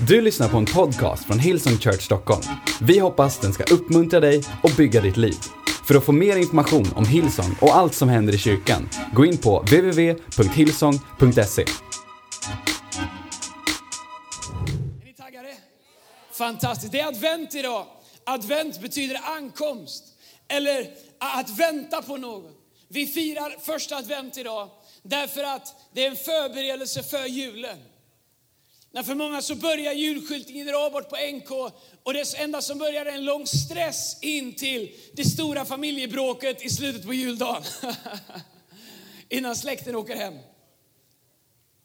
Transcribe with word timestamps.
Du 0.00 0.20
lyssnar 0.20 0.48
på 0.48 0.56
en 0.56 0.64
podcast 0.64 1.24
från 1.24 1.38
Hillsong 1.38 1.78
Church 1.78 2.02
Stockholm. 2.02 2.42
Vi 2.80 2.98
hoppas 2.98 3.38
den 3.38 3.52
ska 3.52 3.74
uppmuntra 3.74 4.20
dig 4.20 4.42
och 4.62 4.70
bygga 4.76 5.00
ditt 5.00 5.16
liv. 5.16 5.36
För 5.86 5.94
att 5.94 6.04
få 6.04 6.12
mer 6.12 6.36
information 6.36 6.92
om 6.96 7.06
Hillsong 7.06 7.56
och 7.60 7.76
allt 7.76 7.94
som 7.94 8.08
händer 8.08 8.34
i 8.34 8.38
kyrkan, 8.38 8.88
gå 9.14 9.24
in 9.24 9.38
på 9.38 9.60
www.hillsong.se. 9.60 11.62
Är 15.02 15.04
ni 15.04 15.12
taggade? 15.12 15.56
Fantastiskt. 16.32 16.92
Det 16.92 17.00
är 17.00 17.08
advent 17.08 17.54
idag. 17.54 17.86
Advent 18.24 18.80
betyder 18.80 19.20
ankomst. 19.36 20.04
Eller 20.48 20.86
att 21.18 21.58
vänta 21.58 22.02
på 22.02 22.16
något. 22.16 22.52
Vi 22.88 23.06
firar 23.06 23.56
första 23.60 23.96
advent 23.96 24.38
idag 24.38 24.68
därför 25.02 25.44
att 25.44 25.74
det 25.92 26.04
är 26.04 26.10
en 26.10 26.16
förberedelse 26.16 27.02
för 27.02 27.26
julen. 27.26 27.78
När 28.90 29.02
för 29.02 29.14
många 29.14 29.42
så 29.42 29.54
börjar 29.54 29.92
julskyltningen 29.92 30.66
dra 30.66 30.90
bort 30.90 31.08
på 31.08 31.16
NK 31.32 31.50
och 32.02 32.12
det 32.12 32.34
enda 32.38 32.62
som 32.62 32.78
börjar 32.78 33.06
är 33.06 33.12
en 33.12 33.24
lång 33.24 33.46
stress 33.46 34.22
in 34.22 34.54
till 34.54 34.96
det 35.12 35.24
stora 35.24 35.64
familjebråket 35.64 36.64
i 36.64 36.70
slutet 36.70 37.06
på 37.06 37.14
juldagen. 37.14 37.62
Innan 39.28 39.56
släkten 39.56 39.96
åker 39.96 40.16
hem. 40.16 40.34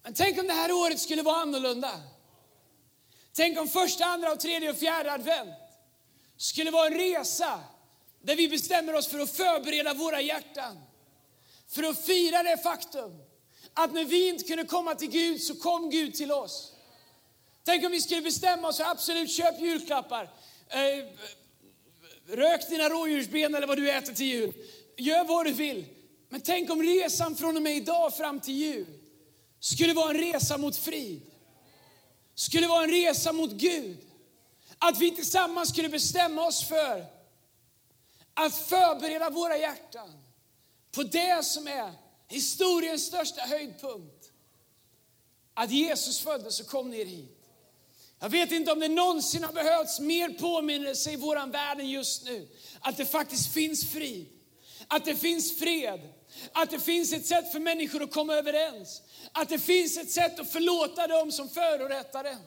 Men 0.03 0.13
tänk 0.13 0.39
om 0.39 0.47
det 0.47 0.53
här 0.53 0.71
året 0.71 0.99
skulle 0.99 1.21
vara 1.21 1.35
annorlunda. 1.35 2.02
Tänk 3.33 3.59
om 3.59 3.67
första, 3.67 4.05
andra, 4.05 4.31
och 4.31 4.39
tredje 4.39 4.70
och 4.70 4.77
fjärde 4.77 5.11
advent 5.11 5.55
skulle 6.38 6.72
vara 6.72 6.88
en 6.88 6.94
resa 6.94 7.59
där 8.22 8.35
vi 8.35 8.49
bestämmer 8.49 8.95
oss 8.95 9.08
för 9.08 9.20
att 9.20 9.31
förbereda 9.31 9.94
våra 9.94 10.22
hjärtan. 10.22 10.80
För 11.67 11.83
att 11.83 12.05
fira 12.05 12.44
det 12.44 12.58
faktum 12.58 13.11
att 13.73 13.94
när 13.94 14.05
vi 14.05 14.27
inte 14.27 14.44
kunde 14.44 14.66
komma 14.66 14.95
till 14.95 15.09
Gud 15.09 15.41
så 15.41 15.55
kom 15.55 15.89
Gud 15.89 16.13
till 16.13 16.31
oss. 16.31 16.72
Tänk 17.63 17.85
om 17.85 17.91
vi 17.91 18.02
skulle 18.02 18.22
bestämma 18.22 18.67
oss 18.67 18.77
för 18.77 18.84
absolut 18.84 19.31
köp 19.31 19.62
julklappar. 19.62 20.23
Eh, 20.70 21.06
rök 22.28 22.70
dina 22.70 22.89
rådjursben 22.89 23.55
eller 23.55 23.67
vad 23.67 23.78
du 23.78 23.92
äter 23.92 24.14
till 24.14 24.25
jul. 24.25 24.53
Gör 24.97 25.23
vad 25.23 25.45
du 25.45 25.52
vill. 25.52 25.86
Men 26.30 26.42
tänk 26.42 26.70
om 26.70 26.83
resan 26.83 27.36
från 27.36 27.55
och 27.55 27.61
med 27.61 27.75
idag 27.75 28.16
fram 28.16 28.39
till 28.39 28.53
jul 28.53 29.00
skulle 29.59 29.94
vara 29.94 30.09
en 30.09 30.17
resa 30.17 30.58
mot 30.58 30.75
frid. 30.75 31.22
Skulle 32.36 32.67
vara 32.67 32.83
en 32.83 32.92
resa 32.92 33.33
mot 33.33 33.52
Gud. 33.52 33.98
Att 34.77 35.00
vi 35.00 35.11
tillsammans 35.11 35.70
skulle 35.70 35.89
bestämma 35.89 36.48
oss 36.48 36.67
för 36.67 37.05
att 38.33 38.55
förbereda 38.55 39.30
våra 39.30 39.58
hjärtan 39.58 40.11
på 40.92 41.03
det 41.03 41.45
som 41.45 41.67
är 41.67 41.94
historiens 42.27 43.05
största 43.05 43.42
höjdpunkt. 43.42 44.31
Att 45.53 45.72
Jesus 45.72 46.20
föddes 46.20 46.59
och 46.59 46.67
kom 46.67 46.89
ner 46.89 47.05
hit. 47.05 47.42
Jag 48.23 48.29
vet 48.29 48.52
inte 48.52 48.71
om 48.71 48.79
det 48.79 48.88
någonsin 48.88 49.43
har 49.43 49.53
behövts 49.53 49.99
mer 49.99 50.29
påminnelse 50.29 51.11
i 51.11 51.16
våran 51.16 51.52
värld 51.52 51.79
än 51.79 51.89
just 51.89 52.25
nu. 52.25 52.47
Att 52.80 52.97
det 52.97 53.05
faktiskt 53.05 53.53
finns 53.53 53.91
frid, 53.91 54.27
att 54.88 55.05
det 55.05 55.15
finns 55.15 55.59
fred, 55.59 55.99
att 56.52 56.69
det 56.69 56.80
finns 56.80 57.13
ett 57.13 57.25
sätt 57.25 57.52
för 57.52 57.59
människor 57.59 58.03
att 58.03 58.11
komma 58.11 58.33
överens. 58.33 59.02
Att 59.31 59.49
det 59.49 59.59
finns 59.59 59.97
ett 59.97 60.11
sätt 60.11 60.39
att 60.39 60.52
förlåta 60.52 61.07
dem 61.07 61.31
som 61.31 61.49
förorättar 61.49 62.23
en. 62.23 62.41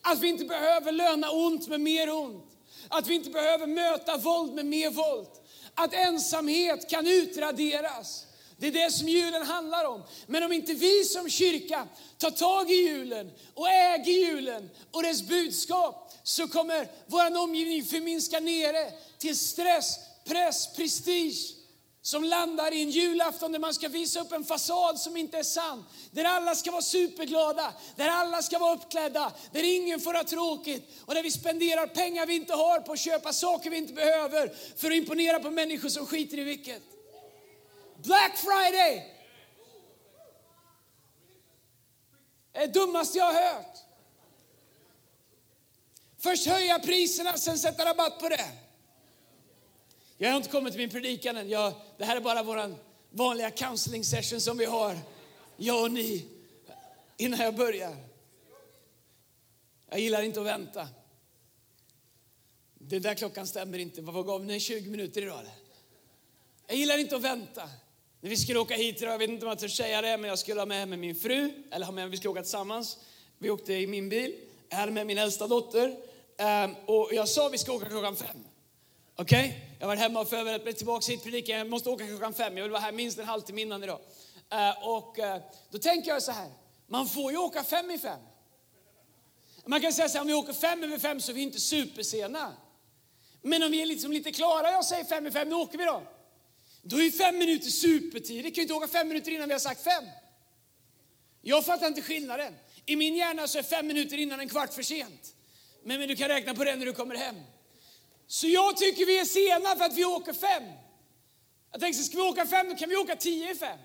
Att 0.00 0.20
vi 0.20 0.28
inte 0.28 0.44
behöver 0.44 0.92
löna 0.92 1.30
ont 1.30 1.68
med 1.68 1.80
mer 1.80 2.14
ont. 2.14 2.50
Att 2.88 3.06
vi 3.06 3.14
inte 3.14 3.30
behöver 3.30 3.66
möta 3.66 4.16
våld 4.16 4.54
med 4.54 4.66
mer 4.66 4.90
våld. 4.90 5.28
Att 5.74 5.94
ensamhet 5.94 6.90
kan 6.90 7.06
utraderas. 7.06 8.26
Det 8.62 8.68
är 8.68 8.72
det 8.72 8.90
som 8.90 9.08
julen 9.08 9.42
handlar 9.42 9.84
om. 9.84 10.02
Men 10.26 10.42
om 10.42 10.52
inte 10.52 10.74
vi 10.74 11.04
som 11.04 11.30
kyrka 11.30 11.88
tar 12.18 12.30
tag 12.30 12.70
i 12.70 12.74
julen 12.74 13.30
och 13.54 13.68
äger 13.68 14.12
julen 14.12 14.70
och 14.90 15.02
dess 15.02 15.22
budskap 15.22 16.12
så 16.22 16.48
kommer 16.48 16.88
vår 17.06 17.38
omgivning 17.38 17.84
förminska 17.84 18.40
nere 18.40 18.92
till 19.18 19.38
stress, 19.38 19.98
press, 20.24 20.76
prestige 20.76 21.54
som 22.02 22.24
landar 22.24 22.74
i 22.74 22.82
en 22.82 22.90
julafton 22.90 23.52
där 23.52 23.58
man 23.58 23.74
ska 23.74 23.88
visa 23.88 24.20
upp 24.20 24.32
en 24.32 24.44
fasad 24.44 24.98
som 24.98 25.16
inte 25.16 25.38
är 25.38 25.42
sann. 25.42 25.84
Där 26.10 26.24
alla 26.24 26.54
ska 26.54 26.70
vara 26.70 26.82
superglada, 26.82 27.72
där 27.96 28.08
alla 28.08 28.42
ska 28.42 28.58
vara 28.58 28.74
uppklädda, 28.74 29.32
där 29.52 29.76
ingen 29.76 30.00
får 30.00 30.14
ha 30.14 30.24
tråkigt 30.24 30.90
och 31.06 31.14
där 31.14 31.22
vi 31.22 31.30
spenderar 31.30 31.86
pengar 31.86 32.26
vi 32.26 32.34
inte 32.34 32.54
har 32.54 32.80
på 32.80 32.92
att 32.92 32.98
köpa 32.98 33.32
saker 33.32 33.70
vi 33.70 33.76
inte 33.76 33.92
behöver 33.92 34.52
för 34.76 34.90
att 34.90 34.96
imponera 34.96 35.40
på 35.40 35.50
människor 35.50 35.88
som 35.88 36.06
skiter 36.06 36.38
i 36.38 36.44
vilket. 36.44 36.91
Black 38.02 38.36
Friday! 38.36 39.08
Det 42.52 42.58
är 42.58 42.66
det 42.66 42.72
dummaste 42.72 43.18
jag 43.18 43.24
har 43.24 43.54
hört. 43.54 43.78
Först 46.18 46.46
höja 46.46 46.78
priserna, 46.78 47.38
sen 47.38 47.58
sätta 47.58 47.84
rabatt 47.84 48.18
på 48.20 48.28
det. 48.28 48.50
Jag 50.16 50.30
har 50.30 50.36
inte 50.36 50.48
kommit 50.48 50.72
till 50.72 50.80
min 50.80 50.90
predikan 50.90 51.36
än. 51.36 51.48
Jag, 51.48 51.72
det 51.98 52.04
här 52.04 52.16
är 52.16 52.20
bara 52.20 52.42
vår 52.42 52.74
vanliga 53.10 53.50
counseling 53.50 54.04
session 54.04 54.40
som 54.40 54.58
vi 54.58 54.64
har, 54.64 54.98
jag 55.56 55.82
och 55.82 55.90
ni, 55.90 56.26
innan 57.16 57.40
jag 57.40 57.56
börjar. 57.56 57.96
Jag 59.90 60.00
gillar 60.00 60.22
inte 60.22 60.40
att 60.40 60.46
vänta. 60.46 60.88
Det 62.74 62.98
där 62.98 63.14
klockan 63.14 63.46
stämmer 63.46 63.78
inte. 63.78 64.02
Vad 64.02 64.26
gav 64.26 64.44
ni 64.44 64.60
20 64.60 64.90
minuter 64.90 65.22
idag? 65.22 65.46
Jag 66.66 66.76
gillar 66.76 66.98
inte 66.98 67.16
att 67.16 67.22
vänta. 67.22 67.70
När 68.24 68.30
vi 68.30 68.36
skulle 68.36 68.58
åka 68.58 68.74
hit 68.74 69.02
idag, 69.02 69.12
jag 69.12 69.18
vet 69.18 69.30
inte 69.30 69.46
om 69.46 69.48
jag 69.48 69.58
törs 69.58 69.76
säga 69.76 70.02
det, 70.02 70.16
men 70.16 70.28
jag 70.28 70.38
skulle 70.38 70.60
ha 70.60 70.66
med 70.66 70.88
mig 70.88 70.98
min 70.98 71.14
fru, 71.14 71.52
eller 71.70 71.86
ha 71.86 71.92
med 71.92 72.10
vi 72.10 72.16
skulle 72.16 72.30
åka 72.30 72.42
tillsammans. 72.42 72.98
Vi 73.38 73.50
åkte 73.50 73.72
i 73.74 73.86
min 73.86 74.08
bil, 74.08 74.34
jag 74.68 74.76
hade 74.76 74.92
med 74.92 75.06
min 75.06 75.18
äldsta 75.18 75.46
dotter. 75.46 75.96
Ehm, 76.38 76.74
och 76.86 77.08
jag 77.12 77.28
sa 77.28 77.48
vi 77.48 77.58
ska 77.58 77.72
åka 77.72 77.88
klockan 77.88 78.16
fem. 78.16 78.44
Okej? 79.16 79.48
Okay? 79.48 79.60
Jag 79.78 79.86
var 79.86 79.96
hemma 79.96 80.20
och 80.20 80.28
förberett 80.28 80.64
mig 80.64 80.72
tillbaka 80.72 81.12
hit 81.12 81.22
predikan. 81.22 81.58
Jag 81.58 81.70
måste 81.70 81.90
åka 81.90 82.06
klockan 82.06 82.34
fem. 82.34 82.56
Jag 82.56 82.64
vill 82.64 82.72
vara 82.72 82.82
här 82.82 82.92
minst 82.92 83.18
en 83.18 83.26
halvtimme 83.26 83.62
innan 83.62 83.84
idag. 83.84 84.00
Ehm, 84.50 84.74
och 84.82 85.18
eh, 85.18 85.42
då 85.70 85.78
tänker 85.78 86.10
jag 86.10 86.22
så 86.22 86.32
här. 86.32 86.50
Man 86.86 87.08
får 87.08 87.32
ju 87.32 87.38
åka 87.38 87.64
fem 87.64 87.90
i 87.90 87.98
fem. 87.98 88.20
Man 89.66 89.80
kan 89.80 89.92
säga 89.92 90.08
så 90.08 90.14
här, 90.14 90.22
om 90.22 90.28
vi 90.28 90.34
åker 90.34 90.52
fem 90.52 90.84
över 90.84 90.98
fem 90.98 91.20
så 91.20 91.32
är 91.32 91.34
vi 91.34 91.42
inte 91.42 91.60
supersena. 91.60 92.52
Men 93.42 93.62
om 93.62 93.70
vi 93.70 93.82
är 93.82 93.86
liksom 93.86 94.12
lite 94.12 94.32
klara, 94.32 94.70
jag 94.70 94.84
säger 94.84 95.04
fem 95.04 95.26
i 95.26 95.30
fem, 95.30 95.48
nu 95.48 95.54
åker 95.54 95.78
vi 95.78 95.84
då. 95.84 96.02
Då 96.82 97.02
är 97.02 97.10
fem 97.10 97.38
minuter 97.38 97.70
supertid. 97.70 98.44
Vi 98.44 98.50
kan 98.50 98.54
ju 98.54 98.62
inte 98.62 98.74
åka 98.74 98.88
fem 98.88 99.08
minuter 99.08 99.32
innan 99.32 99.48
vi 99.48 99.54
har 99.54 99.60
sagt 99.60 99.84
fem. 99.84 100.04
Jag 101.42 101.64
fattar 101.64 101.86
inte 101.86 102.02
skillnaden. 102.02 102.54
I 102.86 102.96
min 102.96 103.14
hjärna 103.14 103.48
så 103.48 103.58
är 103.58 103.62
fem 103.62 103.86
minuter 103.86 104.16
innan 104.16 104.40
en 104.40 104.48
kvart 104.48 104.74
för 104.74 104.82
sent. 104.82 105.34
Men, 105.82 105.98
men 105.98 106.08
du 106.08 106.16
kan 106.16 106.28
räkna 106.28 106.54
på 106.54 106.64
det 106.64 106.76
när 106.76 106.86
du 106.86 106.92
kommer 106.92 107.14
hem. 107.14 107.36
Så 108.26 108.48
jag 108.48 108.76
tycker 108.76 109.06
vi 109.06 109.18
är 109.18 109.24
sena 109.24 109.76
för 109.76 109.84
att 109.84 109.96
vi 109.96 110.04
åker 110.04 110.32
fem. 110.32 110.64
Jag 111.70 111.80
tänkte, 111.80 112.02
ska 112.02 112.16
vi 112.16 112.22
åka 112.22 112.46
fem, 112.46 112.68
då 112.68 112.76
kan 112.76 112.88
vi 112.88 112.96
åka 112.96 113.16
tio 113.16 113.50
i 113.50 113.54
fem. 113.54 113.78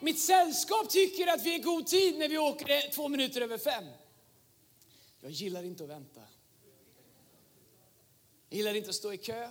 Mitt 0.00 0.18
sällskap 0.18 0.90
tycker 0.90 1.26
att 1.26 1.42
vi 1.42 1.54
är 1.54 1.58
god 1.58 1.86
tid 1.86 2.18
när 2.18 2.28
vi 2.28 2.38
åker 2.38 2.90
två 2.90 3.08
minuter 3.08 3.40
över 3.40 3.58
fem. 3.58 3.84
Jag 5.20 5.30
gillar 5.30 5.62
inte 5.62 5.84
att 5.84 5.90
vänta. 5.90 6.20
Jag 8.48 8.56
gillar 8.56 8.74
inte 8.74 8.90
att 8.90 8.96
stå 8.96 9.12
i 9.12 9.16
kö. 9.16 9.48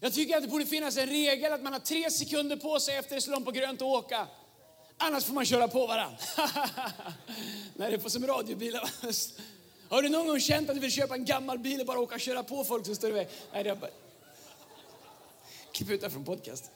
Jag 0.00 0.14
tycker 0.14 0.36
att 0.36 0.42
det 0.42 0.48
borde 0.48 0.66
finnas 0.66 0.96
en 0.96 1.06
regel 1.08 1.52
att 1.52 1.62
man 1.62 1.72
har 1.72 1.80
tre 1.80 2.10
sekunder 2.10 2.56
på 2.56 2.80
sig 2.80 2.96
efter 2.96 3.38
det 3.38 3.44
på 3.44 3.50
grönt 3.50 3.82
att 3.82 3.86
åka. 3.86 4.26
Annars 4.96 5.24
får 5.24 5.34
man 5.34 5.44
köra 5.44 5.68
på 5.68 5.86
varandra. 5.86 6.18
Nej, 7.74 7.90
det 7.90 8.04
är 8.04 8.08
som 8.08 8.26
radiobilar. 8.26 8.90
Har 9.88 10.02
du 10.02 10.08
någon 10.08 10.26
gång 10.26 10.40
känt 10.40 10.68
att 10.68 10.76
du 10.76 10.80
vill 10.80 10.90
köpa 10.92 11.14
en 11.14 11.24
gammal 11.24 11.58
bil 11.58 11.80
och 11.80 11.86
bara 11.86 12.00
åka 12.00 12.14
och 12.14 12.20
köra 12.20 12.42
på 12.42 12.64
folk 12.64 12.86
som 12.86 12.94
står 12.94 13.10
i 13.10 13.12
väg? 13.12 13.28
Nej, 13.52 13.64
det 13.64 13.70
är 13.70 13.74
bara... 13.74 13.90
Klipp 15.72 15.90
ut 15.90 16.00
det 16.00 16.10
från 16.10 16.24
podcast. 16.24 16.70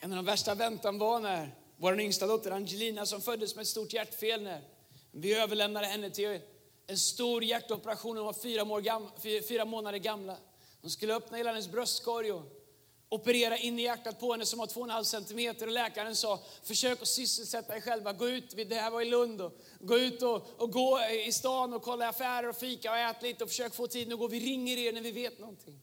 En 0.00 0.12
av 0.12 0.16
de 0.16 0.24
värsta 0.24 0.54
väntan 0.54 0.98
var 0.98 1.20
när 1.20 1.54
vår 1.76 2.00
yngsta 2.00 2.26
dotter 2.26 2.50
Angelina 2.50 3.06
som 3.06 3.22
föddes 3.22 3.54
med 3.54 3.62
ett 3.62 3.68
stort 3.68 3.92
hjärtfel 3.92 4.42
när 4.42 4.60
vi 5.10 5.34
överlämnade 5.34 5.86
henne 5.86 6.10
till 6.10 6.40
en 6.86 6.98
stor 6.98 7.44
hjärtoperation. 7.44 8.16
Hon 8.16 8.26
var 8.26 8.32
fyra, 8.32 9.42
fyra 9.48 9.64
månader 9.64 9.98
gamla. 9.98 10.36
De 10.82 10.90
skulle 10.90 11.14
öppna 11.14 11.36
hela 11.36 11.50
hennes 11.50 11.68
bröstkorg 11.68 12.32
och 12.32 12.42
operera 13.08 13.56
in 13.56 13.78
i 13.78 13.82
hjärtat 13.82 14.20
på 14.20 14.32
henne 14.32 14.46
som 14.46 14.58
var 14.58 14.66
2,5 14.66 15.02
centimeter. 15.04 15.66
Och 15.66 15.72
läkaren 15.72 16.16
sa, 16.16 16.40
försök 16.62 17.02
att 17.02 17.08
sysselsätta 17.08 17.72
dig 17.72 17.82
själva. 17.82 18.12
Gå 18.12 18.28
ut, 18.28 18.56
det 18.68 18.74
här 18.74 18.90
var 18.90 19.02
i 19.02 19.04
Lund, 19.04 19.40
och 19.40 19.52
gå 19.80 19.98
ut 19.98 20.22
och, 20.22 20.46
och 20.56 20.72
gå 20.72 21.00
i 21.26 21.32
stan 21.32 21.72
och 21.72 21.82
kolla 21.82 22.08
affärer 22.08 22.48
och 22.48 22.56
fika 22.56 22.90
och 22.90 22.98
ät 22.98 23.22
lite 23.22 23.44
och 23.44 23.50
försök 23.50 23.74
få 23.74 23.86
tiden 23.86 24.12
att 24.12 24.18
gå. 24.18 24.28
Vi 24.28 24.40
ringer 24.40 24.76
er 24.76 24.92
när 24.92 25.00
vi 25.00 25.10
vet 25.10 25.38
någonting. 25.38 25.80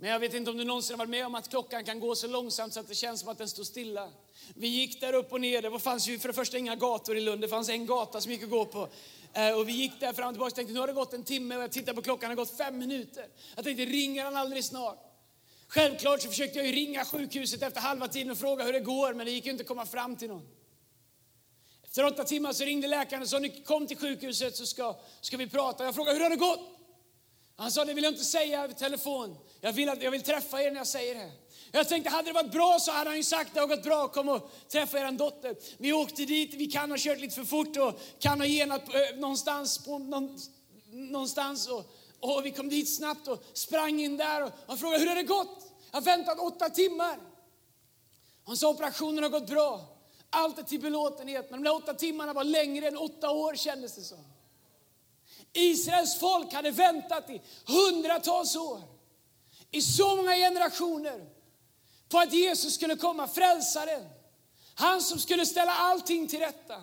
Men 0.00 0.10
jag 0.10 0.20
vet 0.20 0.34
inte 0.34 0.50
om 0.50 0.56
du 0.56 0.64
någonsin 0.64 0.94
har 0.94 0.98
varit 0.98 1.10
med 1.10 1.26
om 1.26 1.34
att 1.34 1.48
klockan 1.48 1.84
kan 1.84 2.00
gå 2.00 2.14
så 2.14 2.26
långsamt 2.26 2.74
så 2.74 2.80
att 2.80 2.88
det 2.88 2.94
känns 2.94 3.20
som 3.20 3.28
att 3.28 3.38
den 3.38 3.48
står 3.48 3.64
stilla. 3.64 4.10
Vi 4.54 4.68
gick 4.68 5.00
där 5.00 5.12
upp 5.12 5.32
och 5.32 5.40
ner. 5.40 5.62
Det 5.62 5.78
fanns 5.78 6.08
ju 6.08 6.18
för 6.18 6.28
det 6.28 6.34
första 6.34 6.58
inga 6.58 6.76
gator 6.76 7.16
i 7.16 7.20
Lund. 7.20 7.40
Det 7.40 7.48
fanns 7.48 7.68
en 7.68 7.86
gata 7.86 8.20
som 8.20 8.32
gick 8.32 8.42
att 8.42 8.50
gå 8.50 8.64
på. 8.64 8.88
Eh, 9.32 9.58
och 9.58 9.68
vi 9.68 9.72
gick 9.72 10.00
där 10.00 10.12
fram 10.12 10.28
och 10.28 10.34
tillbaka 10.34 10.50
och 10.50 10.54
tänkte 10.54 10.74
nu 10.74 10.80
har 10.80 10.86
det 10.86 10.92
gått 10.92 11.14
en 11.14 11.24
timme 11.24 11.56
och 11.56 11.62
jag 11.62 11.72
tittade 11.72 11.94
på 11.94 12.02
klockan, 12.02 12.30
det 12.30 12.36
har 12.36 12.44
gått 12.44 12.56
fem 12.56 12.78
minuter. 12.78 13.26
Jag 13.56 13.64
tänkte 13.64 13.84
ringer 13.84 14.24
han 14.24 14.36
aldrig 14.36 14.64
snart? 14.64 15.04
Självklart 15.68 16.22
så 16.22 16.28
försökte 16.28 16.58
jag 16.58 16.66
ju 16.66 16.72
ringa 16.72 17.04
sjukhuset 17.04 17.62
efter 17.62 17.80
halva 17.80 18.08
tiden 18.08 18.30
och 18.30 18.38
fråga 18.38 18.64
hur 18.64 18.72
det 18.72 18.80
går 18.80 19.14
men 19.14 19.26
det 19.26 19.32
gick 19.32 19.44
ju 19.44 19.50
inte 19.50 19.62
att 19.62 19.68
komma 19.68 19.86
fram 19.86 20.16
till 20.16 20.28
någon. 20.28 20.48
Efter 21.84 22.04
åtta 22.04 22.24
timmar 22.24 22.52
så 22.52 22.64
ringde 22.64 22.88
läkaren 22.88 23.22
och 23.22 23.28
sa, 23.28 23.38
ni 23.38 23.62
kom 23.62 23.86
till 23.86 23.96
sjukhuset 23.96 24.56
så 24.56 24.66
ska, 24.66 24.96
ska 25.20 25.36
vi 25.36 25.48
prata. 25.48 25.84
Jag 25.84 25.94
frågade, 25.94 26.16
hur 26.16 26.22
har 26.22 26.30
det 26.30 26.36
gått? 26.36 26.60
Han 27.56 27.70
sa, 27.70 27.84
det 27.84 27.94
vill 27.94 28.04
jag 28.04 28.12
inte 28.12 28.24
säga 28.24 28.64
över 28.64 28.74
telefon. 28.74 29.36
Jag 29.60 29.72
vill, 29.72 29.88
att, 29.88 30.02
jag 30.02 30.10
vill 30.10 30.22
träffa 30.22 30.62
er 30.62 30.70
när 30.70 30.78
jag 30.78 30.86
säger 30.86 31.14
det. 31.14 31.30
Jag 31.72 31.88
tänkte, 31.88 32.10
hade 32.10 32.28
det 32.28 32.32
varit 32.32 32.52
bra 32.52 32.78
så 32.80 32.92
hade 32.92 33.10
han 33.10 33.16
ju 33.16 33.22
sagt, 33.22 33.54
det 33.54 33.60
har 33.60 33.66
gått 33.66 33.82
bra, 33.82 34.08
kom 34.08 34.28
och 34.28 34.50
träffa 34.68 34.98
er 34.98 35.12
dotter. 35.12 35.56
Vi 35.78 35.92
åkte 35.92 36.24
dit, 36.24 36.54
vi 36.54 36.66
kan 36.66 36.90
ha 36.90 36.98
kört 37.00 37.20
lite 37.20 37.34
för 37.34 37.44
fort 37.44 37.76
och 37.76 38.00
kan 38.18 38.40
ha 38.40 38.46
genat 38.46 38.94
eh, 38.94 39.18
någonstans, 39.18 39.84
på, 39.84 39.98
någon, 39.98 40.38
någonstans 40.90 41.68
och, 41.68 41.84
och 42.20 42.46
vi 42.46 42.50
kom 42.50 42.68
dit 42.68 42.96
snabbt 42.96 43.28
och 43.28 43.44
sprang 43.52 44.00
in 44.00 44.16
där 44.16 44.42
och 44.42 44.50
han 44.66 44.78
frågade, 44.78 44.98
hur 44.98 45.08
har 45.08 45.16
det 45.16 45.22
gått? 45.22 45.72
Jag 45.90 45.96
har 45.96 46.04
väntat 46.04 46.38
åtta 46.38 46.70
timmar. 46.70 47.18
Han 48.44 48.56
sa, 48.56 48.68
operationen 48.68 49.22
har 49.22 49.30
gått 49.30 49.46
bra. 49.46 49.80
Allt 50.30 50.58
är 50.58 50.62
till 50.62 50.80
belåtenhet, 50.80 51.50
men 51.50 51.62
de 51.62 51.68
där 51.68 51.76
åtta 51.76 51.94
timmarna 51.94 52.32
var 52.32 52.44
längre 52.44 52.88
än 52.88 52.96
åtta 52.96 53.30
år 53.30 53.54
kändes 53.54 53.94
det 53.94 54.02
som. 54.02 54.24
Israels 55.52 56.18
folk 56.18 56.52
hade 56.52 56.70
väntat 56.70 57.30
i 57.30 57.40
hundratals 57.66 58.56
år, 58.56 58.82
i 59.70 59.82
så 59.82 60.16
många 60.16 60.34
generationer, 60.34 61.26
på 62.08 62.18
att 62.18 62.32
Jesus 62.32 62.74
skulle 62.74 62.96
komma, 62.96 63.28
frälsaren. 63.28 64.02
Han 64.74 65.02
som 65.02 65.18
skulle 65.18 65.46
ställa 65.46 65.72
allting 65.72 66.28
till 66.28 66.38
rätta. 66.38 66.74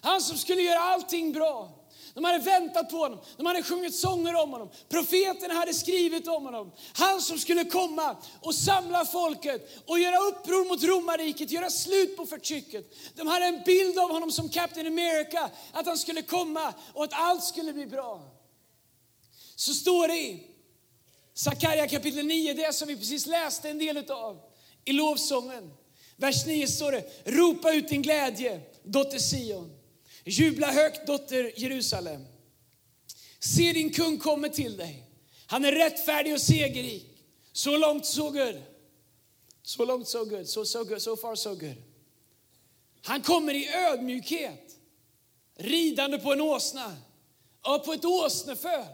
Han 0.00 0.20
som 0.20 0.36
skulle 0.36 0.62
göra 0.62 0.80
allting 0.80 1.32
bra. 1.32 1.78
De 2.14 2.24
hade 2.24 2.38
väntat 2.38 2.90
på 2.90 2.96
honom, 2.96 3.20
de 3.36 3.46
hade 3.46 3.62
sjungit 3.62 3.94
sånger 3.94 4.34
om 4.34 4.50
honom. 4.50 4.70
Profeterna 4.88 5.54
hade 5.54 5.74
skrivit 5.74 6.28
om 6.28 6.44
honom. 6.44 6.72
Han 6.92 7.20
som 7.20 7.38
skulle 7.38 7.64
komma 7.64 8.16
och 8.40 8.54
samla 8.54 9.04
folket 9.04 9.82
och 9.86 9.98
göra 9.98 10.18
uppror 10.18 10.68
mot 10.68 10.82
romarriket, 10.82 11.50
göra 11.50 11.70
slut 11.70 12.16
på 12.16 12.26
förtrycket. 12.26 12.94
De 13.14 13.26
hade 13.26 13.44
en 13.44 13.62
bild 13.66 13.98
av 13.98 14.10
honom 14.10 14.32
som 14.32 14.48
Captain 14.48 14.86
America, 14.86 15.50
att 15.72 15.86
han 15.86 15.98
skulle 15.98 16.22
komma 16.22 16.74
och 16.94 17.04
att 17.04 17.12
allt 17.12 17.44
skulle 17.44 17.72
bli 17.72 17.86
bra. 17.86 18.22
Så 19.56 19.74
står 19.74 20.08
det 20.08 20.18
i 20.18 20.46
Sakarja 21.34 21.88
kapitel 21.88 22.26
9, 22.26 22.54
det 22.54 22.74
som 22.74 22.88
vi 22.88 22.96
precis 22.96 23.26
läste 23.26 23.70
en 23.70 23.78
del 23.78 24.10
av 24.10 24.47
i 24.88 24.92
lovsången. 24.92 25.70
Vers 26.16 26.46
9 26.46 26.66
står 26.66 26.92
det, 26.92 27.04
ropa 27.24 27.72
ut 27.72 27.88
din 27.88 28.02
glädje, 28.02 28.60
dotter 28.82 29.18
Sion. 29.18 29.78
Jubla 30.24 30.66
högt, 30.66 31.06
dotter 31.06 31.60
Jerusalem. 31.60 32.24
Se 33.38 33.72
din 33.72 33.92
kung 33.92 34.18
kommer 34.18 34.48
till 34.48 34.76
dig. 34.76 35.04
Han 35.46 35.64
är 35.64 35.72
rättfärdig 35.72 36.34
och 36.34 36.40
segerrik. 36.40 37.24
Så 37.52 37.76
långt 37.76 38.06
så 38.06 38.30
good. 38.30 38.62
Så 39.62 39.84
långt 39.84 40.08
så 40.08 40.24
good. 40.24 40.48
So, 40.48 40.64
so 40.64 40.84
good. 40.84 41.02
So 41.02 41.16
far 41.16 41.34
so 41.34 41.54
good. 41.54 41.82
Han 43.02 43.22
kommer 43.22 43.54
i 43.54 43.68
ödmjukhet, 43.74 44.76
ridande 45.56 46.18
på 46.18 46.32
en 46.32 46.40
åsna 46.40 46.96
och 47.62 47.84
på 47.84 47.92
ett 47.92 48.04
åsneföl. 48.04 48.86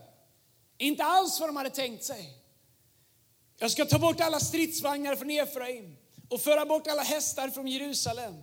Inte 0.79 1.05
alls 1.05 1.40
vad 1.40 1.49
de 1.49 1.56
hade 1.56 1.70
tänkt 1.70 2.05
sig. 2.05 2.44
Jag 3.59 3.71
ska 3.71 3.85
ta 3.85 3.99
bort 3.99 4.21
alla 4.21 4.41
stridsvagnar 4.41 5.17
från 5.17 5.31
Efraim 5.31 5.97
och 6.29 6.41
föra 6.41 6.67
bort 6.67 6.87
alla 6.87 7.03
hästar 7.03 7.49
från 7.49 7.69
Jerusalem. 7.69 8.35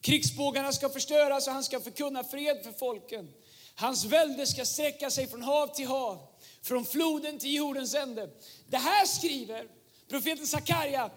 Krigsbågarna 0.00 0.72
ska 0.72 0.88
förstöras 0.88 1.46
och 1.46 1.52
han 1.52 1.64
ska 1.64 1.80
förkunna 1.80 2.24
fred 2.24 2.60
för 2.64 2.72
folken. 2.72 3.28
Hans 3.74 4.04
välde 4.04 4.46
ska 4.46 4.64
sträcka 4.64 5.10
sig 5.10 5.26
från 5.26 5.42
hav 5.42 5.66
till 5.66 5.86
hav, 5.86 6.26
från 6.62 6.84
floden 6.84 7.38
till 7.38 7.54
jordens 7.54 7.94
ände. 7.94 8.30
Det 8.66 8.76
här 8.76 9.06
skriver 9.06 9.66
profeten 10.08 10.46
Sakarja 10.46 11.10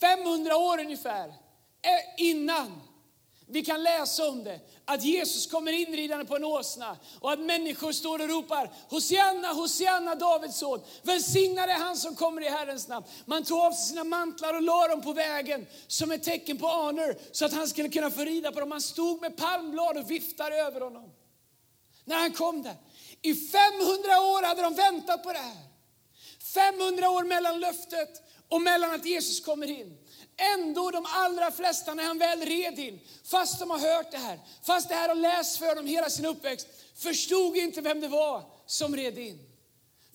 500 0.00 0.56
år 0.56 0.80
ungefär 0.80 1.28
eh, 1.28 2.24
innan 2.24 2.80
vi 3.50 3.64
kan 3.64 3.82
läsa 3.82 4.28
om 4.28 4.44
det, 4.44 4.60
att 4.84 5.04
Jesus 5.04 5.46
kommer 5.46 5.72
inridande 5.72 6.24
på 6.24 6.36
en 6.36 6.44
åsna 6.44 6.96
och 7.20 7.32
att 7.32 7.40
människor 7.40 7.92
står 7.92 8.18
och 8.18 8.28
ropar 8.28 8.70
Hosianna, 8.88 9.48
Hosianna, 9.48 10.14
Davids 10.14 10.56
son. 10.56 10.80
Välsignad 11.02 11.70
är 11.70 11.74
han 11.74 11.96
som 11.96 12.14
kommer 12.14 12.42
i 12.42 12.48
Herrens 12.48 12.88
namn. 12.88 13.06
Man 13.24 13.44
tog 13.44 13.58
av 13.58 13.72
sig 13.72 13.88
sina 13.88 14.04
mantlar 14.04 14.54
och 14.54 14.62
la 14.62 14.88
dem 14.88 15.02
på 15.02 15.12
vägen 15.12 15.66
som 15.86 16.10
ett 16.10 16.22
tecken 16.22 16.58
på 16.58 16.66
honor 16.66 17.16
så 17.32 17.44
att 17.44 17.52
han 17.52 17.68
skulle 17.68 17.88
kunna 17.88 18.10
få 18.10 18.24
rida 18.24 18.52
på 18.52 18.60
dem. 18.60 18.68
Man 18.68 18.80
stod 18.80 19.20
med 19.20 19.36
palmblad 19.36 19.98
och 19.98 20.10
viftade 20.10 20.56
över 20.56 20.80
honom. 20.80 21.10
När 22.04 22.16
han 22.16 22.32
kom 22.32 22.62
där. 22.62 22.76
I 23.22 23.34
500 23.34 23.62
år 24.20 24.46
hade 24.46 24.62
de 24.62 24.74
väntat 24.74 25.22
på 25.22 25.32
det 25.32 25.38
här. 25.38 25.69
500 26.54 27.10
år 27.10 27.24
mellan 27.24 27.60
löftet 27.60 28.22
och 28.48 28.62
mellan 28.62 28.90
att 28.90 29.06
Jesus 29.06 29.40
kommer 29.40 29.70
in. 29.70 29.98
Ändå 30.54 30.90
de 30.90 31.06
allra 31.08 31.50
flesta 31.50 31.94
när 31.94 32.04
han 32.04 32.18
väl 32.18 32.40
red 32.40 32.78
in, 32.78 33.00
fast 33.24 33.58
de 33.58 33.70
har 33.70 33.78
hört 33.78 34.10
det 34.10 34.18
här, 34.18 34.38
fast 34.66 34.88
det 34.88 34.94
här 34.94 35.08
har 35.08 35.14
lästs 35.14 35.58
för 35.58 35.74
dem 35.74 35.86
hela 35.86 36.10
sin 36.10 36.26
uppväxt, 36.26 36.66
förstod 36.96 37.56
inte 37.56 37.80
vem 37.80 38.00
det 38.00 38.08
var 38.08 38.44
som 38.66 38.96
red 38.96 39.18
in. 39.18 39.50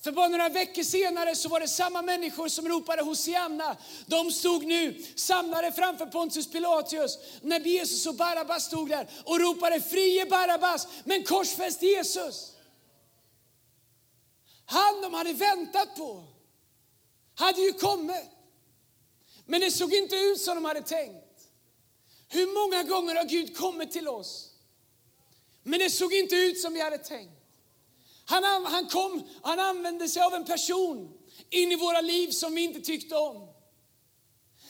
För 0.06 0.12
bara 0.12 0.28
några 0.28 0.48
veckor 0.48 0.82
senare 0.82 1.34
så 1.34 1.48
var 1.48 1.60
det 1.60 1.68
samma 1.68 2.02
människor 2.02 2.48
som 2.48 2.68
ropade 2.68 3.02
Hosianna. 3.02 3.76
De 4.06 4.32
stod 4.32 4.66
nu 4.66 5.04
samlade 5.16 5.72
framför 5.72 6.06
Pontius 6.06 6.50
Pilatus 6.50 7.18
när 7.42 7.60
Jesus 7.60 8.06
och 8.06 8.14
Barabbas 8.14 8.64
stod 8.64 8.88
där 8.88 9.08
och 9.24 9.40
ropade 9.40 9.80
frie 9.80 10.26
Barabbas 10.26 10.88
men 11.04 11.24
korsfäst 11.24 11.82
Jesus. 11.82 12.52
Han 14.66 15.02
de 15.02 15.14
hade 15.14 15.32
väntat 15.32 15.96
på 15.96 16.24
hade 17.34 17.60
ju 17.60 17.72
kommit. 17.72 18.30
Men 19.44 19.60
det 19.60 19.70
såg 19.70 19.94
inte 19.94 20.16
ut 20.16 20.40
som 20.40 20.54
de 20.54 20.64
hade 20.64 20.82
tänkt. 20.82 21.48
Hur 22.28 22.46
många 22.46 22.82
gånger 22.82 23.14
har 23.14 23.24
Gud 23.24 23.56
kommit 23.56 23.92
till 23.92 24.08
oss? 24.08 24.50
Men 25.62 25.78
det 25.78 25.90
såg 25.90 26.14
inte 26.14 26.36
ut 26.36 26.60
som 26.60 26.74
vi 26.74 26.80
hade 26.80 26.98
tänkt. 26.98 27.32
Han, 28.24 28.64
han 28.64 28.86
kom, 28.86 29.28
han 29.42 29.60
använde 29.60 30.08
sig 30.08 30.22
av 30.22 30.34
en 30.34 30.44
person 30.44 31.18
in 31.50 31.72
i 31.72 31.76
våra 31.76 32.00
liv 32.00 32.30
som 32.30 32.54
vi 32.54 32.60
inte 32.60 32.80
tyckte 32.80 33.16
om. 33.16 33.48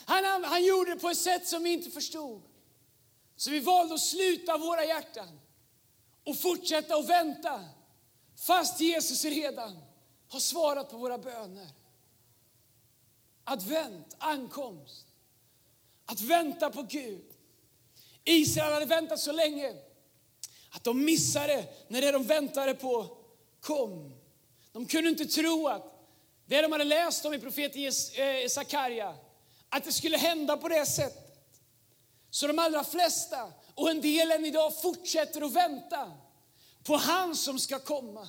Han, 0.05 0.43
han 0.43 0.65
gjorde 0.65 0.93
det 0.93 0.99
på 0.99 1.09
ett 1.09 1.17
sätt 1.17 1.47
som 1.47 1.63
vi 1.63 1.73
inte 1.73 1.91
förstod. 1.91 2.41
Så 3.35 3.51
vi 3.51 3.59
valde 3.59 3.93
att 3.93 4.01
sluta 4.01 4.57
våra 4.57 4.85
hjärtan 4.85 5.39
och 6.23 6.39
fortsätta 6.39 6.95
att 6.95 7.09
vänta 7.09 7.65
fast 8.47 8.79
Jesus 8.79 9.25
redan 9.25 9.86
har 10.29 10.39
svarat 10.39 10.89
på 10.89 10.97
våra 10.97 11.17
böner. 11.17 11.67
Advent, 13.43 14.15
ankomst. 14.17 15.05
Att 16.05 16.21
vänta 16.21 16.69
på 16.69 16.83
Gud. 16.83 17.25
Israel 18.23 18.73
hade 18.73 18.85
väntat 18.85 19.19
så 19.19 19.31
länge 19.31 19.75
att 20.69 20.83
de 20.83 21.05
missade 21.05 21.65
när 21.87 22.01
det 22.01 22.11
de 22.11 22.23
väntade 22.23 22.73
på 22.73 23.17
kom. 23.61 24.13
De 24.71 24.85
kunde 24.85 25.09
inte 25.09 25.25
tro 25.25 25.67
att 25.67 25.97
det 26.45 26.61
de 26.61 26.71
hade 26.71 26.83
läst 26.83 27.25
om 27.25 27.33
i 27.33 27.39
profeten 27.39 27.81
eh, 27.83 28.47
Sakarja, 28.49 29.15
att 29.69 29.83
det 29.83 29.91
skulle 29.91 30.17
hända 30.17 30.57
på 30.57 30.67
det 30.67 30.85
sättet. 30.85 31.27
Så 32.29 32.47
de 32.47 32.59
allra 32.59 32.83
flesta, 32.83 33.53
och 33.75 33.89
en 33.89 34.01
del 34.01 34.31
än 34.31 34.45
idag, 34.45 34.81
fortsätter 34.81 35.41
att 35.41 35.53
vänta 35.53 36.11
på 36.83 36.95
han 36.95 37.35
som 37.35 37.59
ska 37.59 37.79
komma. 37.79 38.27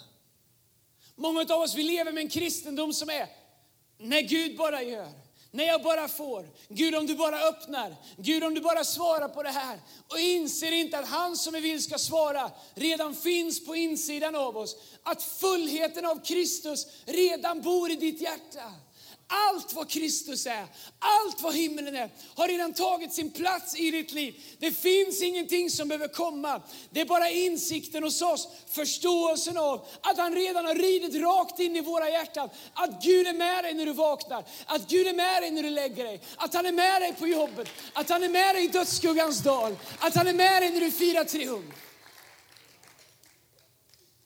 Många 1.19 1.41
av 1.41 1.61
oss 1.61 1.75
vi 1.75 1.83
lever 1.83 2.13
med 2.13 2.23
en 2.23 2.29
kristendom 2.29 2.93
som 2.93 3.11
är 3.11 3.27
när 3.99 4.21
Gud 4.21 4.57
bara 4.57 4.83
gör. 4.83 5.09
När 5.51 5.65
jag 5.65 5.83
bara 5.83 6.09
får. 6.09 6.49
Gud 6.69 6.95
om 6.95 7.07
du 7.07 7.15
bara 7.15 7.41
öppnar. 7.41 7.97
Gud 8.17 8.45
om 8.45 8.55
du 8.55 8.61
bara 8.61 8.85
svarar 8.85 9.29
på 9.29 9.43
det 9.43 9.51
här. 9.51 9.81
Och 10.09 10.19
inser 10.19 10.73
inte 10.73 10.99
att 10.99 11.09
han 11.09 11.37
som 11.37 11.53
vi 11.55 11.61
vill 11.61 11.83
ska 11.83 11.99
svara 11.99 12.51
redan 12.75 13.15
finns 13.15 13.67
på 13.67 13.77
insidan 13.77 14.35
av 14.35 14.57
oss. 14.57 14.77
Att 15.03 15.23
fullheten 15.23 16.07
av 16.07 16.25
Kristus 16.25 16.87
redan 17.05 17.63
bor 17.63 17.91
i 17.91 17.97
ditt 17.97 18.21
hjärta. 18.21 18.73
Allt 19.31 19.73
vad 19.73 19.91
Kristus 19.91 20.47
är, 20.47 20.67
allt 20.99 21.43
vad 21.43 21.55
himlen 21.55 21.97
är, 21.97 22.11
har 22.35 22.49
redan 22.49 22.73
tagit 22.73 23.13
sin 23.13 23.31
plats 23.31 23.77
i 23.77 23.91
ditt 23.91 24.13
liv. 24.13 24.43
Det 24.59 24.73
finns 24.73 25.23
ingenting 25.23 25.71
som 25.71 25.89
behöver 25.89 26.09
komma. 26.09 26.63
Det 26.91 27.01
är 27.01 27.05
bara 27.05 27.31
insikten 27.31 28.03
hos 28.03 28.23
oss, 28.23 28.49
förståelsen 28.69 29.57
av 29.57 29.87
att 30.01 30.19
han 30.19 30.35
redan 30.35 30.65
har 30.65 30.75
ridit 30.75 31.23
rakt 31.23 31.59
in 31.59 31.77
i 31.77 31.81
våra 31.81 32.11
hjärtan. 32.11 32.49
Att 32.75 33.03
Gud 33.03 33.27
är 33.27 33.35
med 33.35 33.65
dig 33.65 33.75
när 33.75 33.87
du 33.87 33.93
vaknar, 33.93 34.45
att 34.67 34.89
Gud 34.89 35.07
är 35.07 35.15
med 35.15 35.43
dig 35.43 35.51
när 35.51 35.63
du 35.63 35.71
lägger 35.71 36.05
dig, 36.05 36.21
att 36.37 36.55
han 36.55 36.67
är 36.67 36.73
med 36.73 37.03
dig 37.03 37.15
på 37.15 37.27
jobbet, 37.27 37.69
att 37.93 38.09
han 38.09 38.23
är 38.23 38.29
med 38.29 38.55
dig 38.55 38.65
i 38.65 38.69
dödsskuggans 38.69 39.43
dal, 39.43 39.77
att 39.99 40.15
han 40.15 40.27
är 40.27 40.35
med 40.35 40.63
dig 40.63 40.71
när 40.71 40.81
du 40.81 40.91
firar 40.91 41.25
triumf. 41.25 41.75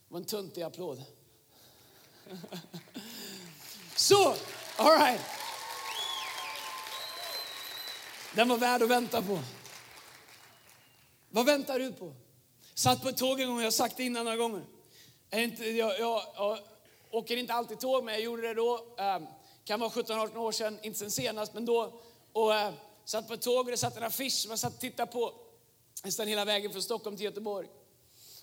Det 0.09 0.15
var 0.15 0.19
en 0.19 0.25
töntig 0.25 0.63
applåd. 0.63 1.03
Så, 3.97 4.35
All 4.77 4.99
right. 4.99 5.21
Den 8.35 8.49
var 8.49 8.57
värd 8.57 8.83
att 8.83 8.89
vänta 8.89 9.23
på. 9.23 9.39
Vad 11.31 11.47
väntar 11.47 11.79
du 11.79 11.93
på? 11.93 12.13
Satt 12.75 13.03
på 13.03 13.09
ett 13.09 13.17
tåg 13.17 13.41
en 13.41 13.49
gång, 13.49 13.59
jag 13.59 13.67
har 13.67 13.71
sagt 13.71 13.97
det 13.97 14.03
innan 14.05 14.25
några 14.25 14.37
gånger. 14.37 14.65
Jag, 15.31 15.43
inte, 15.43 15.65
jag, 15.65 16.01
jag, 16.01 16.23
jag 16.37 16.59
åker 17.11 17.37
inte 17.37 17.55
alltid 17.55 17.81
tåg, 17.81 18.05
men 18.05 18.15
jag 18.15 18.23
gjorde 18.23 18.43
det 18.43 18.55
då. 18.55 18.95
Um, 18.99 19.27
kan 19.65 19.81
vara 19.81 19.91
17-18 19.91 20.37
år 20.37 20.53
sedan, 20.53 20.79
inte 20.83 20.99
sen 20.99 21.11
senast, 21.11 21.55
men 21.55 21.65
då. 21.65 22.01
Och 22.33 22.51
uh, 22.51 22.71
satt 23.05 23.29
på 23.29 23.35
ett 23.35 23.43
tåg 23.43 23.65
och 23.65 23.71
det 23.71 23.77
satt 23.77 23.97
en 23.97 24.03
affisch 24.03 24.33
som 24.33 24.51
jag 24.51 24.59
satt 24.59 24.75
och 24.75 24.81
tittade 24.81 25.13
på. 25.13 25.33
nästan 26.05 26.29
hela 26.29 26.45
vägen 26.45 26.73
från 26.73 26.83
Stockholm 26.83 27.17
till 27.17 27.25
Göteborg. 27.25 27.69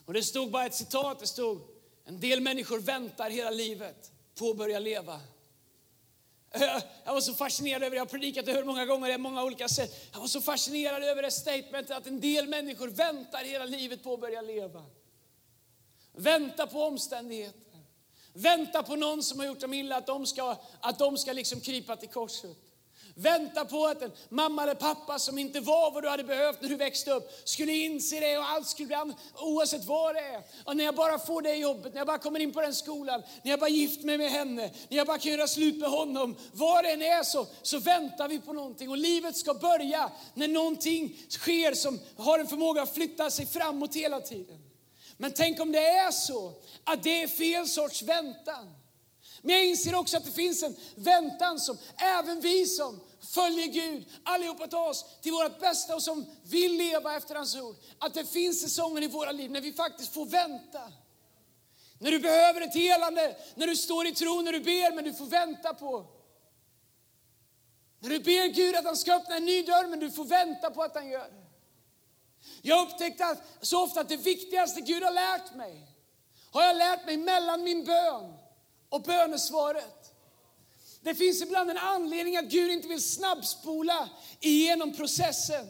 Och 0.06 0.14
det 0.14 0.24
stod 0.24 0.52
bara 0.52 0.66
ett 0.66 0.76
citat, 0.76 1.20
det 1.20 1.28
stod 1.28 1.62
en 2.06 2.20
del 2.20 2.42
människor 2.42 2.80
väntar 2.80 3.30
hela 3.30 3.50
livet 3.50 4.12
på 4.40 4.50
att 4.50 4.58
börja 4.58 4.80
leva. 4.80 5.20
Eh, 6.52 6.62
jag 7.04 7.14
var 7.14 7.22
så 7.22 7.34
fascinerad 7.34 7.84
över 7.84 7.90
det, 7.92 7.96
jag 7.96 8.06
har 8.06 8.10
predikat 8.10 8.46
det 8.46 8.54
hur 8.54 8.64
många 8.64 8.86
gånger, 8.86 9.14
på 9.14 9.20
många 9.20 9.44
olika 9.44 9.68
sätt. 9.68 10.10
Jag 10.12 10.20
var 10.20 10.28
så 10.28 10.42
fascinerad 10.42 11.04
över 11.04 11.22
det 11.22 11.32
statementet 11.32 11.98
att 11.98 12.08
en 12.08 12.20
del 12.20 12.48
människor 12.48 12.88
väntar 12.88 13.44
hela 13.44 13.66
livet 13.66 14.04
på 14.04 14.14
att 14.14 14.22
börja 14.22 14.42
leva. 14.42 14.86
Vänta 16.14 16.68
på 16.68 16.84
omständigheter. 16.84 17.60
Vänta 18.34 18.84
på 18.84 18.96
någon 18.96 19.24
som 19.24 19.40
har 19.40 19.46
gjort 19.46 19.60
dem 19.60 19.74
illa, 19.74 19.98
att 19.98 20.08
de 20.08 20.26
ska, 20.26 20.56
att 20.80 21.00
de 21.00 21.18
ska 21.18 21.34
liksom 21.34 21.62
krypa 21.62 21.96
till 21.96 22.10
korset. 22.10 22.58
Vänta 23.22 23.66
på 23.66 23.86
att 23.86 24.02
en 24.02 24.12
mamma 24.30 24.64
eller 24.64 24.76
pappa 24.76 25.20
som 25.20 25.38
inte 25.38 25.60
var 25.60 25.92
vad 25.92 26.04
du 26.04 26.10
hade 26.10 26.24
behövt 26.24 26.62
när 26.62 26.70
du 26.70 26.76
växte 26.76 27.12
upp 27.12 27.32
skulle 27.44 27.72
inse 27.72 28.20
det 28.20 28.38
och 28.38 28.50
allt 28.50 28.68
skulle 28.68 28.88
bli 28.88 28.96
annorlunda 28.96 29.24
oavsett 29.40 29.86
vad 29.86 30.16
det 30.16 30.20
är. 30.20 30.44
Och 30.64 30.78
när 30.78 30.84
jag 30.84 30.96
bara 30.96 31.20
får 31.20 31.42
det 31.42 31.56
jobbet, 31.56 31.94
när 31.94 32.00
jag 32.00 32.08
bara 32.08 32.18
kommer 32.18 32.40
in 32.40 32.54
på 32.54 32.62
den 32.62 32.74
skolan, 32.74 33.24
när 33.44 33.52
jag 33.52 33.60
bara 33.60 33.70
gift 33.70 34.04
mig 34.04 34.18
med 34.18 34.32
henne, 34.32 34.72
när 34.90 34.98
jag 34.98 35.08
bara 35.08 35.18
kan 35.18 35.32
göra 35.32 35.48
slut 35.48 35.78
med 35.78 35.90
honom. 35.90 36.36
Vad 36.54 36.84
det 36.84 36.92
än 36.92 37.02
är 37.02 37.24
så, 37.24 37.48
så 37.62 37.80
väntar 37.80 38.28
vi 38.28 38.40
på 38.40 38.54
någonting 38.54 38.90
och 38.90 38.98
livet 38.98 39.38
ska 39.38 39.54
börja 39.54 40.12
när 40.34 40.48
någonting 40.48 41.18
sker 41.30 41.74
som 41.74 42.00
har 42.18 42.40
en 42.40 42.48
förmåga 42.48 42.82
att 42.82 42.94
flytta 42.94 43.32
sig 43.32 43.46
framåt 43.46 43.96
hela 43.96 44.20
tiden. 44.20 44.58
Men 45.18 45.32
tänk 45.32 45.60
om 45.60 45.72
det 45.72 45.88
är 45.88 46.12
så 46.12 46.54
att 46.84 47.04
det 47.04 47.24
är 47.24 47.28
fel 47.28 47.68
sorts 47.68 48.02
väntan. 48.02 48.76
Men 49.42 49.56
jag 49.56 49.66
inser 49.66 49.96
också 49.96 50.18
att 50.18 50.26
det 50.26 50.32
finns 50.32 50.64
en 50.64 50.76
väntan 50.96 51.60
som 51.60 51.78
även 51.98 52.42
vi 52.42 52.66
som 52.66 53.00
följer 53.22 53.68
Gud, 53.68 54.08
allihopa 54.24 54.68
tar 54.68 54.90
oss 54.90 55.06
till 55.22 55.32
vårt 55.32 55.60
bästa 55.60 55.96
och 55.96 56.04
som 56.04 56.26
vill 56.44 56.78
leva 56.78 57.16
efter 57.16 57.36
hans 57.36 57.56
ord. 57.56 57.76
Att 58.00 58.14
det 58.14 58.26
finns 58.26 58.62
säsonger 58.62 59.04
i 59.04 59.08
våra 59.08 59.32
liv 59.32 59.52
när 59.52 59.62
vi 59.62 59.74
faktiskt 59.74 60.14
får 60.14 60.26
vänta. 60.26 60.92
När 62.00 62.12
du 62.12 62.20
behöver 62.20 62.62
ett 62.62 62.74
helande, 62.74 63.36
när 63.56 63.68
du 63.68 63.76
står 63.76 64.08
i 64.08 64.12
tro, 64.12 64.42
när 64.42 64.52
du 64.52 64.60
ber, 64.60 64.96
men 64.96 65.04
du 65.04 65.14
får 65.14 65.26
vänta 65.26 65.74
på. 65.74 66.06
När 68.00 68.10
du 68.10 68.20
ber 68.20 68.48
Gud 68.48 68.76
att 68.76 68.86
han 68.86 68.98
ska 68.98 69.16
öppna 69.16 69.36
en 69.36 69.46
ny 69.46 69.64
dörr, 69.64 69.88
men 69.88 70.00
du 70.00 70.12
får 70.12 70.26
vänta 70.26 70.72
på 70.72 70.84
att 70.84 70.96
han 70.96 71.10
gör 71.10 71.30
det. 71.30 71.46
Jag 72.62 72.88
upptäckte 72.88 73.38
så 73.62 73.84
ofta 73.84 74.02
att 74.02 74.10
det 74.10 74.18
viktigaste 74.18 74.82
Gud 74.82 75.04
har 75.04 75.12
lärt 75.12 75.56
mig, 75.56 75.88
har 76.52 76.64
jag 76.64 76.78
lärt 76.78 77.06
mig 77.06 77.18
mellan 77.18 77.64
min 77.64 77.86
bön 77.86 78.34
och 78.90 79.02
bönesvaret. 79.02 79.99
Det 81.02 81.16
finns 81.16 81.42
ibland 81.42 81.70
en 81.70 81.78
anledning 81.78 82.38
att 82.38 82.46
Gud 82.46 82.72
inte 82.72 82.88
vill 82.88 83.04
snabbspola 83.04 84.10
igenom 84.40 84.94
processen. 84.94 85.68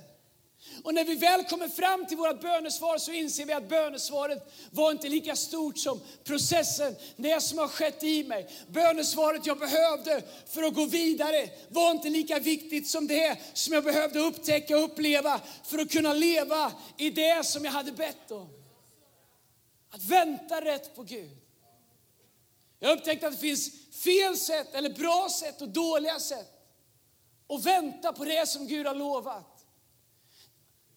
Och 0.83 0.93
när 0.93 1.05
vi 1.05 1.15
väl 1.15 1.43
kommer 1.43 1.67
fram 1.67 2.05
till 2.05 2.17
vårt 2.17 2.41
bönesvar 2.41 2.98
så 2.98 3.12
inser 3.12 3.45
vi 3.45 3.53
att 3.53 3.69
bönesvaret 3.69 4.53
var 4.71 4.91
inte 4.91 5.09
lika 5.09 5.36
stort 5.36 5.77
som 5.77 6.01
processen, 6.24 6.95
det 7.15 7.41
som 7.41 7.57
har 7.57 7.67
skett 7.67 8.03
i 8.03 8.24
mig. 8.24 8.50
Bönesvaret 8.67 9.45
jag 9.45 9.59
behövde 9.59 10.21
för 10.48 10.63
att 10.63 10.74
gå 10.74 10.86
vidare 10.86 11.50
var 11.69 11.91
inte 11.91 12.09
lika 12.09 12.39
viktigt 12.39 12.88
som 12.88 13.07
det 13.07 13.38
som 13.53 13.74
jag 13.74 13.83
behövde 13.83 14.19
upptäcka 14.19 14.77
och 14.77 14.83
uppleva 14.83 15.41
för 15.63 15.77
att 15.79 15.91
kunna 15.91 16.13
leva 16.13 16.71
i 16.98 17.09
det 17.09 17.45
som 17.45 17.65
jag 17.65 17.71
hade 17.71 17.91
bett 17.91 18.31
om. 18.31 18.50
Att 19.89 20.03
vänta 20.03 20.62
rätt 20.62 20.95
på 20.95 21.03
Gud. 21.03 21.38
Jag 22.79 22.98
upptäckte 22.98 23.27
att 23.27 23.33
det 23.33 23.39
finns 23.39 23.71
fel 24.03 24.38
sätt, 24.38 24.75
eller 24.75 24.89
bra 24.89 25.29
sätt 25.29 25.62
och 25.62 25.70
dåliga 25.70 26.20
sätt. 26.20 26.60
Och 27.48 27.65
vänta 27.65 28.13
på 28.13 28.25
det 28.25 28.50
som 28.50 28.68
Gud 28.68 28.88
har 28.88 28.96
lovat. 28.96 29.65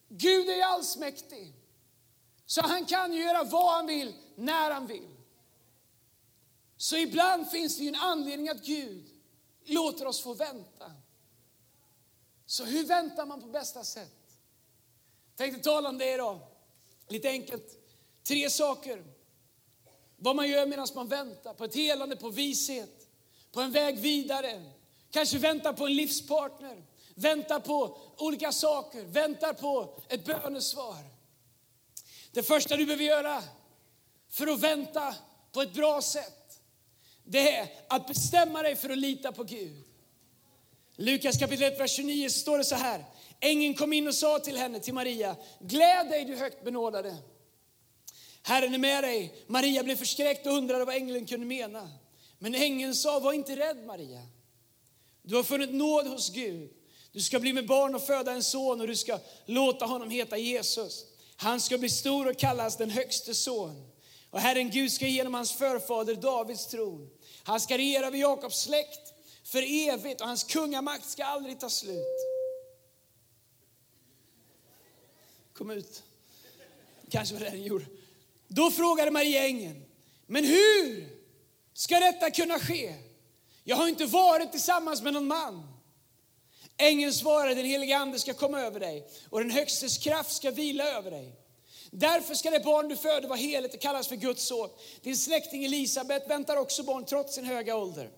Gud 0.07 0.49
är 0.49 0.63
allsmäktig. 0.63 1.53
Så 2.45 2.61
han 2.61 2.85
kan 2.85 3.13
göra 3.13 3.43
vad 3.43 3.73
han 3.73 3.85
vill, 3.85 4.13
när 4.35 4.71
han 4.71 4.87
vill. 4.87 5.09
Så 6.77 6.97
ibland 6.97 7.51
finns 7.51 7.77
det 7.77 7.83
ju 7.83 7.89
en 7.89 7.95
anledning 7.95 8.49
att 8.49 8.65
Gud 8.65 9.09
låter 9.63 10.07
oss 10.07 10.21
få 10.21 10.33
vänta. 10.33 10.91
Så 12.45 12.65
hur 12.65 12.85
väntar 12.85 13.25
man 13.25 13.41
på 13.41 13.47
bästa 13.47 13.83
sätt? 13.83 14.39
Jag 15.29 15.37
tänkte 15.37 15.63
tala 15.63 15.89
om 15.89 15.97
det 15.97 16.13
idag. 16.13 16.39
Lite 17.07 17.29
enkelt. 17.29 17.77
Tre 18.23 18.49
saker. 18.49 19.03
Vad 20.23 20.35
man 20.35 20.49
gör 20.49 20.65
medan 20.65 20.87
man 20.95 21.07
väntar 21.07 21.53
på 21.53 21.63
ett 21.63 21.75
helande, 21.75 22.15
på 22.15 22.29
vishet, 22.29 23.07
på 23.51 23.61
en 23.61 23.71
väg 23.71 23.99
vidare. 23.99 24.71
Kanske 25.11 25.37
väntar 25.37 25.73
på 25.73 25.85
en 25.85 25.95
livspartner, 25.95 26.83
väntar 27.15 27.59
på 27.59 27.97
olika 28.17 28.51
saker, 28.51 29.01
väntar 29.01 29.53
på 29.53 30.01
ett 30.09 30.25
bönesvar. 30.25 30.97
Det 32.31 32.43
första 32.43 32.77
du 32.77 32.85
behöver 32.85 33.03
göra 33.03 33.43
för 34.29 34.47
att 34.47 34.59
vänta 34.59 35.15
på 35.51 35.61
ett 35.61 35.73
bra 35.73 36.01
sätt, 36.01 36.59
det 37.23 37.55
är 37.55 37.67
att 37.87 38.07
bestämma 38.07 38.61
dig 38.61 38.75
för 38.75 38.89
att 38.89 38.97
lita 38.97 39.31
på 39.31 39.43
Gud. 39.43 39.83
Lukas 40.95 41.37
kapitel 41.37 41.73
1, 41.73 41.79
vers 41.79 41.91
29 41.91 42.29
står 42.29 42.57
det 42.57 42.63
så 42.63 42.75
här. 42.75 43.05
Ängeln 43.39 43.73
kom 43.73 43.93
in 43.93 44.07
och 44.07 44.15
sa 44.15 44.39
till 44.39 44.57
henne, 44.57 44.79
till 44.79 44.93
Maria, 44.93 45.35
gläd 45.59 46.09
dig 46.09 46.25
du 46.25 46.35
högt 46.35 46.63
benådade. 46.63 47.17
Herren 48.43 48.73
är 48.73 48.77
med 48.77 49.03
dig. 49.03 49.43
Maria 49.47 49.83
blev 49.83 49.95
förskräckt 49.95 50.47
och 50.47 50.53
undrade 50.53 50.85
vad 50.85 50.95
ängeln 50.95 51.25
kunde 51.25 51.45
mena. 51.45 51.89
Men 52.39 52.55
ängeln 52.55 52.95
sa, 52.95 53.19
var 53.19 53.33
inte 53.33 53.55
rädd 53.55 53.85
Maria. 53.85 54.21
Du 55.21 55.35
har 55.35 55.43
funnit 55.43 55.73
nåd 55.73 56.07
hos 56.07 56.29
Gud. 56.29 56.69
Du 57.11 57.21
ska 57.21 57.39
bli 57.39 57.53
med 57.53 57.67
barn 57.67 57.95
och 57.95 58.05
föda 58.05 58.31
en 58.31 58.43
son 58.43 58.81
och 58.81 58.87
du 58.87 58.95
ska 58.95 59.19
låta 59.45 59.85
honom 59.85 60.09
heta 60.09 60.37
Jesus. 60.37 61.05
Han 61.35 61.61
ska 61.61 61.77
bli 61.77 61.89
stor 61.89 62.27
och 62.27 62.37
kallas 62.37 62.77
den 62.77 62.89
högste 62.89 63.35
son. 63.35 63.89
Och 64.29 64.39
Herren 64.39 64.69
Gud 64.69 64.91
ska 64.91 65.07
genom 65.07 65.33
hans 65.33 65.51
förfader 65.51 66.15
Davids 66.15 66.67
tron. 66.67 67.09
Han 67.43 67.59
ska 67.59 67.77
regera 67.77 68.07
över 68.07 68.17
Jakobs 68.17 68.61
släkt 68.61 69.13
för 69.43 69.89
evigt 69.89 70.21
och 70.21 70.27
hans 70.27 70.43
kungamakt 70.43 71.09
ska 71.09 71.25
aldrig 71.25 71.59
ta 71.59 71.69
slut. 71.69 72.05
Kom 75.53 75.71
ut. 75.71 76.03
Kanske 77.09 77.35
var 77.35 77.41
det 77.41 77.49
den 77.49 77.63
gjorde. 77.63 77.85
Då 78.55 78.71
frågade 78.71 79.11
Maria 79.11 79.45
ängeln, 79.45 79.85
men 80.27 80.45
hur 80.45 81.07
ska 81.73 81.99
detta 81.99 82.31
kunna 82.31 82.59
ske? 82.59 82.95
Jag 83.63 83.75
har 83.75 83.87
inte 83.87 84.05
varit 84.05 84.51
tillsammans 84.51 85.01
med 85.01 85.13
någon 85.13 85.27
man. 85.27 85.67
Ängeln 86.77 87.13
svarade, 87.13 87.55
den 87.55 87.65
helige 87.65 87.97
ande 87.97 88.19
ska 88.19 88.33
komma 88.33 88.61
över 88.61 88.79
dig 88.79 89.07
och 89.29 89.39
den 89.39 89.51
högstes 89.51 89.97
kraft 89.97 90.31
ska 90.31 90.51
vila 90.51 90.83
över 90.83 91.11
dig. 91.11 91.35
Därför 91.91 92.35
ska 92.35 92.49
det 92.49 92.59
barn 92.59 92.87
du 92.87 92.95
föder 92.95 93.27
vara 93.27 93.39
heligt 93.39 93.73
och 93.73 93.81
kallas 93.81 94.07
för 94.07 94.15
Guds 94.15 94.43
son. 94.43 94.69
Din 95.01 95.17
släkting 95.17 95.65
Elisabet 95.65 96.29
väntar 96.29 96.57
också 96.57 96.83
barn 96.83 97.05
trots 97.05 97.35
sin 97.35 97.45
höga 97.45 97.75
ålder. 97.75 98.09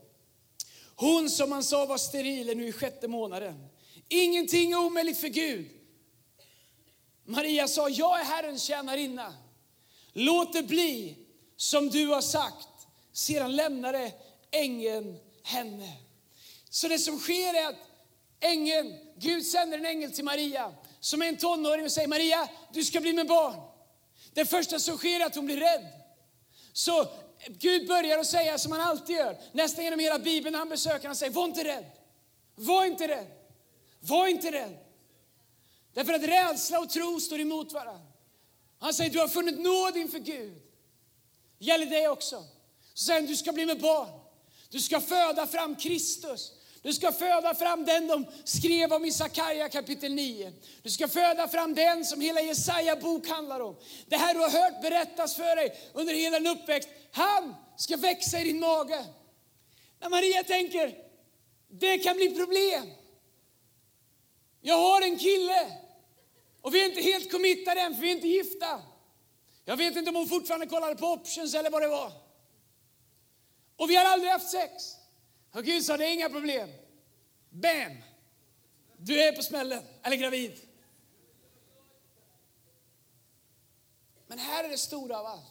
Hon 0.96 1.30
som 1.30 1.50
man 1.50 1.64
sa 1.64 1.86
var 1.86 1.98
steril 1.98 2.50
är 2.50 2.56
nu 2.56 2.68
i 2.68 2.72
sjätte 2.72 3.08
månaden. 3.08 3.68
Ingenting 4.10 4.72
är 4.72 4.78
omöjligt 4.78 5.18
för 5.18 5.28
Gud. 5.28 5.70
Maria 7.26 7.68
sa, 7.68 7.90
jag 7.90 8.20
är 8.20 8.24
Herrens 8.24 8.64
tjänarinna. 8.64 9.34
Låt 10.18 10.54
det 10.54 10.64
bli 10.64 11.18
som 11.58 11.90
du 11.90 12.08
har 12.08 12.22
sagt. 12.22 12.68
Sedan 13.14 13.56
lämnade 13.56 14.12
ängeln 14.52 15.18
henne. 15.44 15.94
Så 16.70 16.88
det 16.88 17.00
som 17.00 17.20
sker 17.20 17.54
är 17.54 17.70
att 17.70 17.76
ängeln, 18.40 18.94
Gud 19.18 19.46
sänder 19.46 19.78
en 19.78 19.86
ängel 19.86 20.12
till 20.12 20.24
Maria 20.24 20.74
som 21.00 21.22
är 21.22 21.26
en 21.26 21.38
tonåring 21.38 21.86
och 21.86 21.92
säger 21.92 22.08
Maria, 22.08 22.50
du 22.74 22.84
ska 22.84 23.02
bli 23.02 23.14
med 23.14 23.28
barn. 23.28 23.56
Det 24.34 24.46
första 24.46 24.80
som 24.80 24.98
sker 24.98 25.20
är 25.20 25.26
att 25.26 25.36
hon 25.36 25.46
blir 25.46 25.58
rädd. 25.58 25.86
Så 26.74 27.08
Gud 27.48 27.88
börjar 27.88 28.20
att 28.20 28.28
säga 28.28 28.58
som 28.58 28.72
han 28.72 28.82
alltid 28.82 29.16
gör, 29.16 29.38
nästan 29.52 29.84
genom 29.84 30.00
hela 30.00 30.20
Bibeln 30.20 30.52
när 30.52 30.60
han 30.60 30.70
besöker, 30.70 31.08
han 31.08 31.16
säger 31.16 31.32
var 31.34 31.46
inte 31.46 31.64
rädd. 31.64 31.86
Var 32.56 32.86
inte 32.86 33.08
rädd. 33.08 33.28
Var 34.00 34.28
inte 34.28 34.52
rädd. 34.52 34.78
Därför 35.94 36.14
att 36.14 36.24
rädsla 36.24 36.80
och 36.80 36.90
tro 36.90 37.20
står 37.20 37.40
emot 37.40 37.74
varandra. 37.74 38.05
Han 38.80 38.94
säger, 38.94 39.10
du 39.10 39.20
har 39.20 39.28
funnit 39.28 39.60
nåd 39.60 39.98
inför 39.98 40.20
Gud. 40.20 40.62
Gäller 41.60 41.86
dig 41.86 42.08
också. 42.08 42.44
Så 42.94 43.06
säger 43.06 43.20
han, 43.20 43.30
du 43.30 43.36
ska 43.36 43.52
bli 43.52 43.66
med 43.66 43.80
barn. 43.80 44.10
Du 44.70 44.80
ska 44.80 45.02
föda 45.02 45.48
fram 45.48 45.76
Kristus. 45.76 46.52
Du 46.82 46.94
ska 46.94 47.12
föda 47.12 47.56
fram 47.56 47.86
den 47.86 48.08
de 48.08 48.26
skrev 48.44 48.94
om 48.94 49.06
i 49.06 49.12
Sakarja 49.12 49.70
kapitel 49.70 50.14
9. 50.14 50.54
Du 50.82 50.90
ska 50.90 51.08
föda 51.08 51.48
fram 51.48 51.76
den 51.76 52.06
som 52.06 52.22
hela 52.22 52.42
Jesaja 52.42 52.96
bok 52.96 53.28
handlar 53.28 53.60
om. 53.60 53.76
Det 54.08 54.18
här 54.18 54.34
du 54.34 54.40
har 54.40 54.50
hört 54.50 54.82
berättas 54.82 55.36
för 55.36 55.56
dig 55.56 55.78
under 55.94 56.14
hela 56.14 56.40
din 56.40 56.48
uppväxt. 56.48 56.90
Han 57.12 57.56
ska 57.78 57.98
växa 57.98 58.40
i 58.40 58.44
din 58.44 58.60
mage. 58.60 59.06
När 60.00 60.10
Maria 60.10 60.44
tänker, 60.44 60.98
det 61.68 61.98
kan 61.98 62.16
bli 62.16 62.36
problem. 62.36 62.92
Jag 64.62 64.78
har 64.78 65.02
en 65.02 65.18
kille 65.18 65.85
och 66.66 66.76
vi 66.76 66.82
är 66.82 66.86
inte 66.86 67.02
helt 67.02 67.32
committade 67.32 67.82
än, 67.82 67.96
för 67.96 68.02
vi 68.02 68.12
är 68.12 68.16
inte 68.16 68.28
gifta. 68.28 68.82
Jag 69.66 69.78
vet 69.78 69.96
inte 69.96 70.10
om 70.10 70.16
hon 70.16 70.28
fortfarande 70.28 70.68
kollade 70.68 70.96
på 70.96 71.08
options 71.08 71.54
eller 71.54 71.70
vad 71.70 71.82
det 71.82 71.88
var. 71.88 72.12
Och 73.76 73.90
vi 73.90 73.96
har 73.96 74.06
aldrig 74.06 74.32
haft 74.32 74.50
sex. 74.50 74.96
Och 75.52 75.64
Gud 75.64 75.86
sa, 75.86 75.98
det 75.98 76.06
är 76.06 76.14
inga 76.14 76.30
problem. 76.30 76.70
Bam! 77.50 77.98
Du 78.98 79.22
är 79.22 79.32
på 79.32 79.44
smällen, 79.44 79.84
eller 80.04 80.16
gravid. 80.16 80.60
Men 84.28 84.40
här 84.40 84.64
är 84.64 84.70
det 84.70 84.78
stora 84.78 85.20
av 85.20 85.26
allt. 85.26 85.46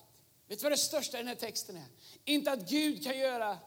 Vet 0.49 0.59
du 0.59 0.63
vad 0.63 0.73
det 0.73 0.77
största 0.77 1.19
i 1.19 1.21
den 1.21 1.29
här 1.29 1.35
texten 1.35 1.77
är? 1.77 1.87
Inte 2.25 2.53
att 2.53 2.69
Gud 2.69 3.05
kan 3.05 3.19
göra 3.19 3.59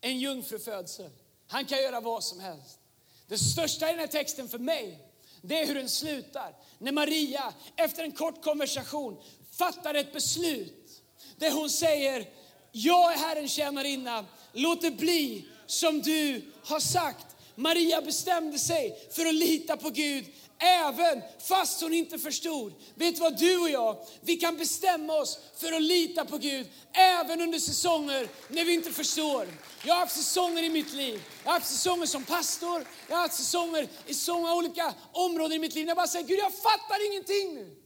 en 0.00 0.18
jungfrufödsel. 0.18 1.10
Han 1.46 1.64
kan 1.64 1.78
göra 1.78 2.00
vad 2.00 2.24
som 2.24 2.40
helst. 2.40 2.78
Det 3.26 3.38
största 3.38 3.88
i 3.88 3.90
den 3.90 4.00
här 4.00 4.06
texten 4.06 4.48
för 4.48 4.58
mig, 4.58 5.03
det 5.46 5.60
är 5.60 5.66
hur 5.66 5.74
den 5.74 5.88
slutar. 5.88 6.54
När 6.78 6.92
Maria 6.92 7.52
efter 7.76 8.02
en 8.02 8.12
kort 8.12 8.44
konversation 8.44 9.22
fattar 9.58 9.94
ett 9.94 10.12
beslut 10.12 11.02
där 11.36 11.50
hon 11.50 11.70
säger, 11.70 12.28
jag 12.72 13.12
är 13.12 13.16
Herrens 13.16 13.52
tjänarinna, 13.52 14.24
låt 14.52 14.82
det 14.82 14.90
bli 14.90 15.44
som 15.66 16.02
du 16.02 16.42
har 16.64 16.80
sagt. 16.80 17.26
Maria 17.54 18.02
bestämde 18.02 18.58
sig 18.58 19.08
för 19.10 19.26
att 19.26 19.34
lita 19.34 19.76
på 19.76 19.90
Gud 19.90 20.24
även 20.58 21.22
fast 21.38 21.80
hon 21.80 21.94
inte 21.94 22.18
förstod. 22.18 22.72
Vet 22.94 23.14
du 23.14 23.20
vad 23.20 23.38
du 23.38 23.58
och 23.58 23.70
jag, 23.70 23.96
vi 24.20 24.36
kan 24.36 24.56
bestämma 24.56 25.12
oss 25.12 25.38
för 25.56 25.72
att 25.72 25.82
lita 25.82 26.24
på 26.24 26.38
Gud 26.38 26.66
även 26.92 27.40
under 27.40 27.58
säsonger 27.58 28.28
när 28.48 28.64
vi 28.64 28.74
inte 28.74 28.92
förstår. 28.92 29.48
Jag 29.84 29.94
har 29.94 30.00
haft 30.00 30.16
säsonger 30.16 30.62
i 30.62 30.70
mitt 30.70 30.92
liv. 30.92 31.22
Jag 31.44 31.50
har 31.50 31.58
haft 31.58 31.70
säsonger 31.70 32.06
som 32.06 32.24
pastor, 32.24 32.86
jag 33.08 33.16
har 33.16 33.22
haft 33.22 33.34
säsonger 33.34 33.88
i 34.06 34.14
så 34.14 34.38
många 34.38 34.54
olika 34.54 34.94
områden 35.12 35.52
i 35.52 35.58
mitt 35.58 35.74
liv. 35.74 35.88
Jag 35.88 35.96
bara 35.96 36.06
säger, 36.06 36.26
Gud 36.26 36.38
jag 36.38 36.54
fattar 36.54 37.06
ingenting 37.12 37.54
nu. 37.54 37.76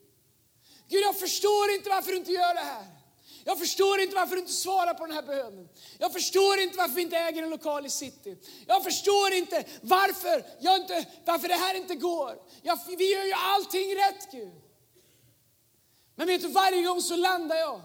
Gud 0.89 1.03
jag 1.03 1.19
förstår 1.19 1.71
inte 1.71 1.91
varför 1.91 2.11
du 2.11 2.17
inte 2.17 2.33
gör 2.33 2.55
det 2.55 2.61
här. 2.61 2.87
Jag 3.49 3.59
förstår 3.59 4.01
inte 4.01 4.17
varför 4.17 4.35
du 4.35 4.41
inte 4.41 4.53
svarar 4.53 4.95
på 4.95 5.07
den 5.07 5.15
här 5.15 5.23
bönen. 5.23 5.69
Jag 5.99 6.13
förstår 6.13 6.59
inte 6.59 6.77
varför 6.77 6.95
vi 6.95 7.03
inte 7.03 7.17
äger 7.17 7.43
en 7.43 7.51
lokal 7.51 7.87
i 7.87 7.91
city. 7.91 8.37
Jag 8.67 8.85
förstår 8.85 9.33
inte 9.33 9.65
varför, 9.81 10.45
jag 10.61 10.77
inte, 10.77 11.07
varför 11.25 11.49
det 11.49 11.55
här 11.55 11.75
inte 11.75 11.95
går. 11.95 12.43
Jag, 12.63 12.79
vi 12.99 13.13
gör 13.13 13.25
ju 13.25 13.33
allting 13.33 13.95
rätt 13.95 14.33
Gud. 14.33 14.53
Men 16.15 16.27
vet 16.27 16.43
du, 16.43 16.49
varje 16.49 16.83
gång 16.83 17.03
så 17.03 17.17
landar 17.17 17.57
jag. 17.57 17.83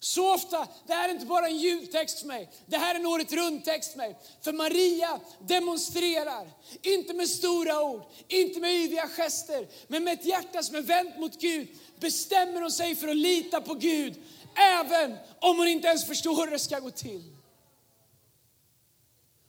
Så 0.00 0.34
ofta, 0.34 0.68
det 0.86 0.94
här 0.94 1.08
är 1.08 1.12
inte 1.12 1.26
bara 1.26 1.46
en 1.46 1.58
jultext 1.58 2.20
för 2.20 2.26
mig, 2.26 2.50
det 2.66 2.76
här 2.76 2.94
är 2.94 2.98
en 2.98 3.06
året 3.06 3.32
runt-text 3.32 3.90
för 3.90 3.98
mig. 3.98 4.18
För 4.40 4.52
Maria 4.52 5.20
demonstrerar, 5.40 6.50
inte 6.82 7.14
med 7.14 7.28
stora 7.28 7.82
ord, 7.82 8.02
inte 8.28 8.60
med 8.60 8.72
yviga 8.72 9.08
gester, 9.08 9.68
men 9.86 10.04
med 10.04 10.14
ett 10.14 10.24
hjärta 10.24 10.62
som 10.62 10.76
är 10.76 10.82
vänt 10.82 11.18
mot 11.18 11.40
Gud, 11.40 11.68
bestämmer 12.00 12.60
hon 12.60 12.72
sig 12.72 12.94
för 12.94 13.08
att 13.08 13.16
lita 13.16 13.60
på 13.60 13.74
Gud 13.74 14.22
Även 14.54 15.16
om 15.40 15.58
hon 15.58 15.68
inte 15.68 15.88
ens 15.88 16.06
förstår 16.06 16.44
hur 16.44 16.50
det 16.50 16.58
ska 16.58 16.78
gå 16.78 16.90
till. 16.90 17.36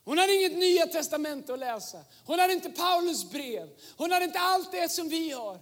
Hon 0.05 0.17
hade 0.17 0.33
inget 0.33 0.57
nya 0.57 0.87
testamente 0.87 1.53
att 1.53 1.59
läsa. 1.59 1.99
Hon 2.25 2.39
hade 2.39 2.53
inte 2.53 2.69
Paulus 2.69 3.29
brev. 3.31 3.69
Hon 3.97 4.11
hade 4.11 4.25
inte 4.25 4.39
allt 4.39 4.71
det 4.71 4.91
som 4.91 5.09
vi 5.09 5.31
har. 5.31 5.59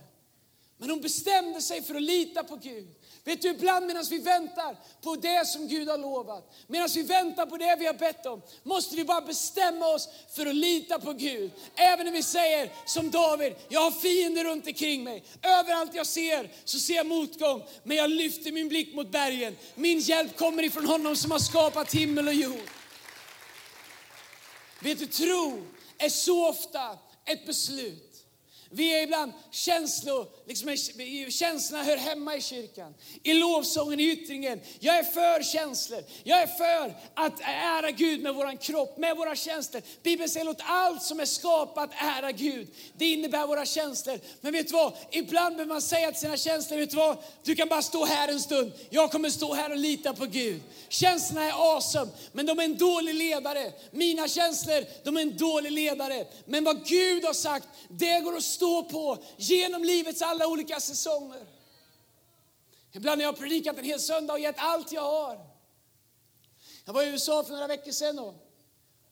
Men 0.78 0.90
hon 0.90 1.02
bestämde 1.02 1.62
sig 1.62 1.82
för 1.82 1.96
att 1.96 2.02
lita 2.02 2.44
på 2.44 2.56
Gud. 2.56 2.96
Vet 3.24 3.42
du, 3.42 3.50
ibland 3.50 3.86
medan 3.86 4.06
vi 4.10 4.18
väntar 4.18 4.78
på 5.02 5.16
det 5.16 5.48
som 5.48 5.68
Gud 5.68 5.90
har 5.90 5.98
lovat, 5.98 6.54
medan 6.68 6.90
vi 6.96 7.04
väntar 7.04 7.46
på 7.46 7.58
det 7.58 7.76
vi 7.80 7.86
har 7.86 7.94
bett 7.94 8.26
om, 8.26 8.42
måste 8.64 8.96
vi 8.96 9.04
bara 9.04 9.22
bestämma 9.22 9.88
oss 9.88 10.10
för 10.36 10.46
att 10.46 10.56
lita 10.56 11.00
på 11.00 11.14
Gud. 11.14 11.52
Även 11.76 12.06
när 12.06 12.14
vi 12.14 12.24
säger 12.24 12.72
som 12.86 13.12
David, 13.12 13.54
jag 13.70 13.82
har 13.82 13.92
fiender 13.92 14.44
runt 14.44 14.68
omkring 14.68 15.04
mig. 15.04 15.24
Överallt 15.42 15.94
jag 15.94 16.08
ser 16.08 16.52
så 16.66 16.80
ser 16.80 16.96
jag 16.96 17.06
motgång, 17.06 17.64
men 17.84 17.98
jag 17.98 18.10
lyfter 18.10 18.52
min 18.52 18.70
blick 18.70 18.96
mot 18.96 19.12
bergen. 19.12 19.58
Min 19.76 20.00
hjälp 20.00 20.38
kommer 20.38 20.64
ifrån 20.64 20.86
honom 20.86 21.16
som 21.16 21.32
har 21.32 21.40
skapat 21.40 21.94
himmel 21.94 22.28
och 22.28 22.34
jord. 22.34 22.70
Vet 24.80 25.00
du, 25.00 25.06
tro 25.06 25.64
är 25.98 26.10
så 26.10 26.50
ofta 26.50 26.98
ett 27.26 27.46
beslut. 27.46 28.11
Vi 28.74 28.96
är 28.96 29.04
ibland 29.04 29.34
känslor, 29.52 30.28
liksom, 30.48 30.78
känslorna 31.30 31.84
hör 31.84 31.98
hemma 31.98 32.36
i 32.36 32.42
kyrkan. 32.42 32.94
I 33.24 33.34
lovsången, 33.34 34.00
i 34.00 34.12
yttringen. 34.12 34.60
Jag 34.80 34.98
är 34.98 35.04
för 35.04 35.44
känslor. 35.44 36.04
Jag 36.24 36.42
är 36.42 36.48
för 36.48 36.96
att 37.14 37.40
ära 37.44 37.92
Gud 37.92 38.22
med 38.22 38.36
våran 38.36 38.58
kropp, 38.58 38.98
med 38.98 39.18
våra 39.18 39.36
känslor. 39.36 39.82
Bibeln 40.04 40.30
säger 40.30 40.46
låt 40.46 40.62
allt 40.64 41.04
som 41.04 41.20
är 41.20 41.26
skapat 41.26 41.90
ära 41.98 42.32
Gud. 42.32 42.68
Det 42.98 43.06
innebär 43.12 43.48
våra 43.48 43.66
känslor. 43.66 44.20
Men 44.42 44.54
vet 44.54 44.68
du 44.68 44.74
vad? 44.74 44.94
Ibland 45.12 45.56
behöver 45.56 45.74
man 45.74 45.82
säga 45.82 46.12
till 46.12 46.22
sina 46.22 46.38
känslor, 46.38 46.78
vet 46.78 46.90
du 46.90 46.98
vad? 46.98 47.18
Du 47.44 47.56
kan 47.56 47.68
bara 47.68 47.82
stå 47.82 48.06
här 48.06 48.28
en 48.28 48.40
stund. 48.40 48.72
Jag 48.90 49.12
kommer 49.12 49.30
stå 49.30 49.54
här 49.54 49.70
och 49.70 49.78
lita 49.78 50.14
på 50.14 50.26
Gud. 50.26 50.62
Känslorna 50.90 51.44
är 51.44 51.76
awesome, 51.76 52.12
men 52.32 52.46
de 52.46 52.60
är 52.60 52.64
en 52.64 52.78
dålig 52.78 53.16
ledare. 53.16 53.72
Mina 53.92 54.28
känslor, 54.28 54.86
de 55.04 55.18
är 55.18 55.22
en 55.22 55.38
dålig 55.38 55.72
ledare. 55.72 56.26
Men 56.46 56.64
vad 56.64 56.86
Gud 56.86 57.26
har 57.26 57.34
sagt, 57.34 57.68
det 57.90 58.20
går 58.20 58.38
att 58.38 58.44
stå 58.62 58.84
på 58.84 59.18
genom 59.38 59.84
livets 59.84 60.22
alla 60.22 60.48
olika 60.48 60.80
säsonger. 60.80 61.46
Ibland 62.92 63.22
har 63.22 63.26
jag 63.26 63.38
predikat 63.38 63.78
en 63.78 63.84
hel 63.84 64.00
söndag 64.00 64.34
och 64.34 64.40
gett 64.40 64.56
allt 64.58 64.92
jag 64.92 65.02
har. 65.02 65.40
Jag 66.86 66.94
var 66.94 67.04
i 67.04 67.10
USA 67.10 67.44
för 67.44 67.54
några 67.54 67.68
veckor 67.68 67.92
sedan 67.92 68.20
och 68.20 68.34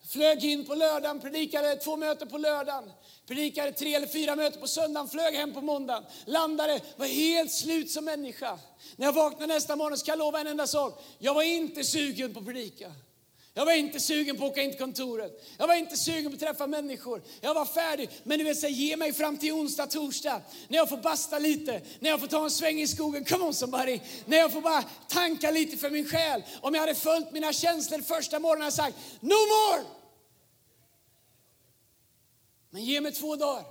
flög 0.08 0.46
in 0.46 0.66
på 0.66 0.76
lördagen, 0.76 1.20
predikade 1.20 1.76
två 1.76 1.98
möten 1.98 2.28
på 2.28 2.38
lördagen, 2.38 2.92
predikade 3.28 3.72
tre 3.72 3.96
eller 3.96 4.08
fyra 4.08 4.36
möten 4.36 4.62
på 4.62 4.68
söndagen, 4.68 5.08
flög 5.08 5.36
hem 5.36 5.54
på 5.54 5.62
måndagen, 5.62 6.04
landade, 6.26 6.82
var 6.98 7.06
helt 7.08 7.52
slut 7.52 7.92
som 7.92 8.06
människa. 8.06 8.60
När 8.96 9.06
jag 9.06 9.14
vaknade 9.14 9.54
nästa 9.54 9.76
morgon 9.76 9.98
ska 9.98 10.12
jag 10.12 10.20
lova 10.20 10.40
en 10.40 10.48
enda 10.48 10.68
sak, 10.68 11.04
jag 11.20 11.34
var 11.34 11.44
inte 11.44 11.84
sugen 11.84 12.34
på 12.34 12.40
att 12.40 12.46
predika. 12.46 12.92
Jag 13.60 13.66
var 13.66 13.74
inte 13.74 14.00
sugen 14.00 14.38
på 14.38 14.46
att 14.46 14.52
åka 14.52 14.62
in 14.62 14.70
till 14.70 14.80
kontoret. 14.80 15.46
Jag 15.58 15.68
var 15.68 15.76
inte 15.76 15.98
sugen 15.98 16.32
på 16.32 16.34
att 16.34 16.40
träffa 16.40 16.68
människor. 16.68 17.22
Jag 17.42 17.54
var 17.54 17.66
färdig. 17.66 18.10
Men 18.24 18.40
du 18.40 18.46
vet, 18.46 18.60
säga, 18.60 18.70
ge 18.70 18.98
mig 18.98 19.14
fram 19.14 19.38
till 19.38 19.52
onsdag, 19.52 19.88
torsdag. 19.88 20.42
När 20.68 20.78
jag 20.78 20.90
får 20.90 20.98
basta 20.98 21.40
lite. 21.40 21.82
När 22.00 22.10
jag 22.10 22.20
får 22.20 22.28
ta 22.28 22.44
en 22.44 22.52
sväng 22.52 22.82
i 22.82 22.88
skogen. 22.88 23.26
Come 23.26 23.46
on 23.46 23.54
somebody. 23.54 24.00
När 24.26 24.38
jag 24.38 24.52
får 24.52 24.62
bara 24.62 24.84
tanka 25.08 25.52
lite 25.52 25.78
för 25.78 25.90
min 25.90 26.10
själ. 26.10 26.44
Om 26.62 26.74
jag 26.74 26.82
hade 26.82 26.96
följt 26.96 27.32
mina 27.32 27.54
känslor 27.54 28.02
första 28.02 28.40
morgonen 28.40 28.68
och 28.68 28.74
sagt 28.74 28.98
No 29.20 29.28
more! 29.30 29.86
Men 32.70 32.86
ge 32.86 33.02
mig 33.02 33.12
två 33.12 33.36
dagar. 33.36 33.66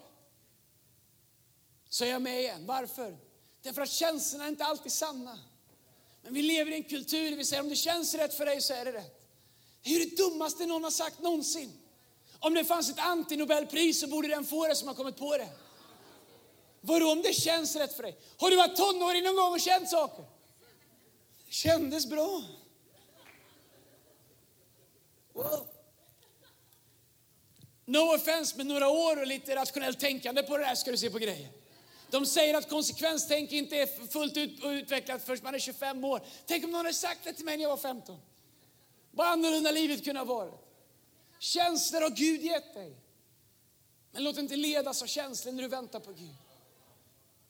Så 1.88 2.04
är 2.04 2.08
jag 2.08 2.22
med 2.22 2.40
igen. 2.40 2.66
Varför? 2.66 3.16
Därför 3.62 3.82
att 3.82 3.90
känslorna 3.90 4.44
är 4.44 4.48
inte 4.48 4.64
alltid 4.64 4.92
sanna. 4.92 5.38
Men 6.22 6.34
vi 6.34 6.42
lever 6.42 6.72
i 6.72 6.74
en 6.74 6.82
kultur 6.82 7.30
där 7.30 7.36
vi 7.36 7.44
säger 7.44 7.62
om 7.62 7.68
det 7.68 7.76
känns 7.76 8.14
rätt 8.14 8.34
för 8.34 8.46
dig 8.46 8.60
så 8.60 8.74
är 8.74 8.84
det 8.84 8.92
rätt. 8.92 9.17
Det 9.82 9.94
är 9.94 9.98
det 9.98 10.16
dummaste 10.16 10.66
någon 10.66 10.84
har 10.84 10.90
sagt 10.90 11.22
någonsin. 11.22 11.72
Om 12.38 12.54
det 12.54 12.64
fanns 12.64 12.90
ett 12.90 12.98
antinobelpris 12.98 14.00
så 14.00 14.06
borde 14.06 14.28
den 14.28 14.44
få 14.44 14.68
det 14.68 14.74
som 14.74 14.88
har 14.88 14.94
kommit 14.94 15.16
på 15.16 15.36
det. 15.36 15.48
Vadå 16.80 17.12
om 17.12 17.22
det 17.22 17.32
känns 17.32 17.76
rätt 17.76 17.96
för 17.96 18.02
dig? 18.02 18.18
Har 18.36 18.50
du 18.50 18.56
varit 18.56 18.76
tonåring 18.76 19.24
någon 19.24 19.36
gång 19.36 19.52
och 19.52 19.60
känt 19.60 19.88
saker? 19.88 20.24
Det 21.46 21.52
kändes 21.52 22.06
bra. 22.06 22.42
Wow. 25.32 25.66
No 27.84 28.14
offense, 28.14 28.54
men 28.56 28.68
några 28.68 28.88
år 28.88 29.20
och 29.20 29.26
lite 29.26 29.56
rationellt 29.56 30.00
tänkande 30.00 30.42
på 30.42 30.58
det 30.58 30.64
där 30.64 30.74
ska 30.74 30.90
du 30.90 30.96
se 30.96 31.10
på 31.10 31.18
grejer. 31.18 31.48
De 32.10 32.26
säger 32.26 32.54
att 32.54 32.68
konsekvenstänk 32.68 33.52
inte 33.52 33.76
är 33.76 34.08
fullt 34.08 34.36
ut 34.36 34.64
utvecklat 34.64 35.24
förrän 35.26 35.40
man 35.42 35.54
är 35.54 35.58
25 35.58 36.04
år. 36.04 36.22
Tänk 36.46 36.64
om 36.64 36.70
någon 36.70 36.78
hade 36.78 36.94
sagt 36.94 37.20
det 37.24 37.32
till 37.32 37.44
mig 37.44 37.56
när 37.56 37.62
jag 37.62 37.70
var 37.70 37.76
15. 37.76 38.18
Vad 39.18 39.26
annorlunda 39.26 39.70
livet 39.70 40.04
kunde 40.04 40.20
ha 40.20 40.24
varit. 40.24 40.54
Känslor 41.38 42.00
har 42.00 42.10
Gud 42.10 42.42
gett 42.42 42.74
dig. 42.74 42.96
Men 44.12 44.24
låt 44.24 44.38
inte 44.38 44.56
ledas 44.56 45.02
av 45.02 45.06
känslor 45.06 45.52
när 45.52 45.62
du 45.62 45.68
väntar 45.68 46.00
på 46.00 46.12
Gud. 46.12 46.34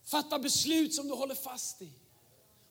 Fatta 0.04 0.38
beslut 0.38 0.94
som 0.94 1.09
du 1.09 1.14
håller 1.14 1.35
fast 1.35 1.83
i. 1.83 1.90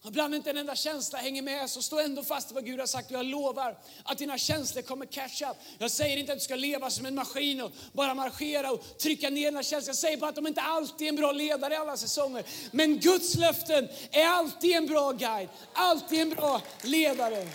Ibland 0.06 0.36
inte 0.36 0.50
en 0.50 0.58
enda 0.58 0.76
känsla 0.76 1.20
hänger 1.20 1.42
med, 1.42 1.70
så 1.70 1.82
stå 1.82 2.00
ändå 2.00 2.24
fast 2.24 2.50
vid 2.50 2.56
vad 2.56 2.66
Gud 2.66 2.80
har 2.80 2.88
sagt. 2.88 3.12
Jag 3.12 3.26
lovar 3.26 3.78
att 4.04 4.18
dina 4.18 4.38
känslor 4.38 4.82
kommer 4.82 5.06
catch 5.06 5.42
up. 5.42 5.58
Jag 5.78 5.92
säger 5.92 6.18
inte 6.18 6.32
att 6.32 6.40
du 6.40 6.44
ska 6.46 6.56
leva 6.56 6.90
som 6.90 7.06
en 7.06 7.16
maskin 7.16 7.62
och 7.62 7.72
bara 7.94 8.14
marschera 8.14 8.72
och 8.72 8.98
trycka 8.98 9.30
ner 9.30 9.52
dina 9.52 9.64
känslor. 9.64 9.90
Jag 9.90 9.96
säger 9.96 10.18
bara 10.18 10.30
att 10.30 10.36
de 10.36 10.48
inte 10.48 10.62
alltid 10.62 11.08
är 11.08 11.10
en 11.10 11.16
bra 11.16 11.32
ledare 11.32 11.74
i 11.74 11.78
alla 11.78 11.98
säsonger. 11.98 12.46
Men 12.72 13.00
Guds 13.00 13.36
löften 13.36 13.90
är 14.12 14.26
alltid 14.26 14.76
en 14.76 14.86
bra 14.86 15.12
guide, 15.12 15.50
alltid 15.74 16.20
en 16.20 16.30
bra 16.30 16.62
ledare. 16.84 17.48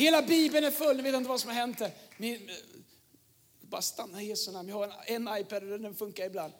Hela 0.00 0.22
Bibeln 0.22 0.64
är 0.64 0.70
full, 0.70 0.96
ni 0.96 1.02
vet 1.02 1.14
inte 1.14 1.28
vad 1.28 1.40
som 1.40 1.50
har 1.50 1.54
hänt. 1.54 1.82
Ni, 2.16 2.32
eh, 2.32 2.40
bara 3.60 3.82
stanna 3.82 4.22
i 4.22 4.26
Jesu 4.26 4.52
namn. 4.52 4.68
Jag 4.68 4.76
har 4.76 4.94
en, 5.06 5.28
en 5.28 5.38
iPad 5.40 5.72
och 5.72 5.80
den 5.80 5.94
funkar 5.94 6.24
ibland. 6.24 6.52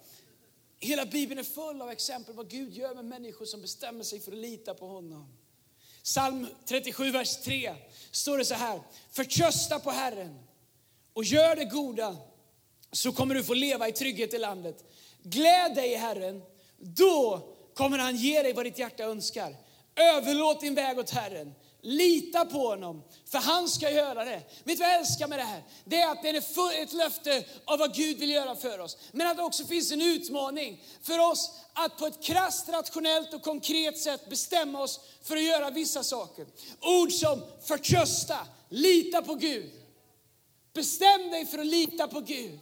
Hela 0.80 1.06
Bibeln 1.06 1.40
är 1.40 1.44
full 1.44 1.82
av 1.82 1.90
exempel 1.90 2.34
vad 2.34 2.50
Gud 2.50 2.72
gör 2.72 2.94
med 2.94 3.04
människor 3.04 3.46
som 3.46 3.60
bestämmer 3.60 4.04
sig 4.04 4.20
för 4.20 4.32
att 4.32 4.38
lita 4.38 4.74
på 4.74 4.86
honom. 4.86 5.32
Psalm 6.02 6.46
37, 6.64 7.10
vers 7.10 7.36
3 7.36 7.74
står 8.10 8.38
det 8.38 8.44
så 8.44 8.54
här. 8.54 8.80
Förtrösta 9.10 9.78
på 9.78 9.90
Herren 9.90 10.38
och 11.12 11.24
gör 11.24 11.56
det 11.56 11.64
goda 11.64 12.16
så 12.92 13.12
kommer 13.12 13.34
du 13.34 13.44
få 13.44 13.54
leva 13.54 13.88
i 13.88 13.92
trygghet 13.92 14.34
i 14.34 14.38
landet. 14.38 14.84
Gläd 15.22 15.74
dig 15.74 15.92
i 15.92 15.96
Herren, 15.96 16.42
då 16.78 17.48
kommer 17.74 17.98
han 17.98 18.16
ge 18.16 18.42
dig 18.42 18.52
vad 18.52 18.66
ditt 18.66 18.78
hjärta 18.78 19.04
önskar. 19.04 19.56
Överlåt 19.94 20.60
din 20.60 20.74
väg 20.74 20.98
åt 20.98 21.10
Herren. 21.10 21.54
Lita 21.82 22.44
på 22.44 22.68
honom, 22.68 23.02
för 23.26 23.38
han 23.38 23.68
ska 23.68 23.90
göra 23.90 24.24
det. 24.24 24.42
Vet 24.64 24.64
du 24.64 24.74
vad 24.76 24.88
jag 24.88 24.96
älskar 24.96 25.28
med 25.28 25.38
det 25.38 25.44
här? 25.44 25.62
Det 25.84 26.00
är 26.00 26.12
att 26.12 26.22
det 26.22 26.28
är 26.28 26.82
ett 26.82 26.92
löfte 26.92 27.44
av 27.64 27.78
vad 27.78 27.94
Gud 27.94 28.18
vill 28.18 28.30
göra 28.30 28.56
för 28.56 28.78
oss. 28.78 28.96
Men 29.12 29.26
att 29.26 29.36
det 29.36 29.42
också 29.42 29.64
finns 29.64 29.92
en 29.92 30.02
utmaning 30.02 30.84
för 31.02 31.18
oss 31.18 31.50
att 31.72 31.98
på 31.98 32.06
ett 32.06 32.22
krasst, 32.22 32.68
rationellt 32.68 33.34
och 33.34 33.42
konkret 33.42 33.98
sätt 33.98 34.28
bestämma 34.28 34.82
oss 34.82 35.00
för 35.22 35.36
att 35.36 35.42
göra 35.42 35.70
vissa 35.70 36.02
saker. 36.02 36.46
Ord 36.80 37.12
som 37.12 37.42
förtrösta, 37.62 38.38
lita 38.68 39.22
på 39.22 39.34
Gud. 39.34 39.70
Bestäm 40.72 41.30
dig 41.30 41.46
för 41.46 41.58
att 41.58 41.66
lita 41.66 42.08
på 42.08 42.20
Gud. 42.20 42.60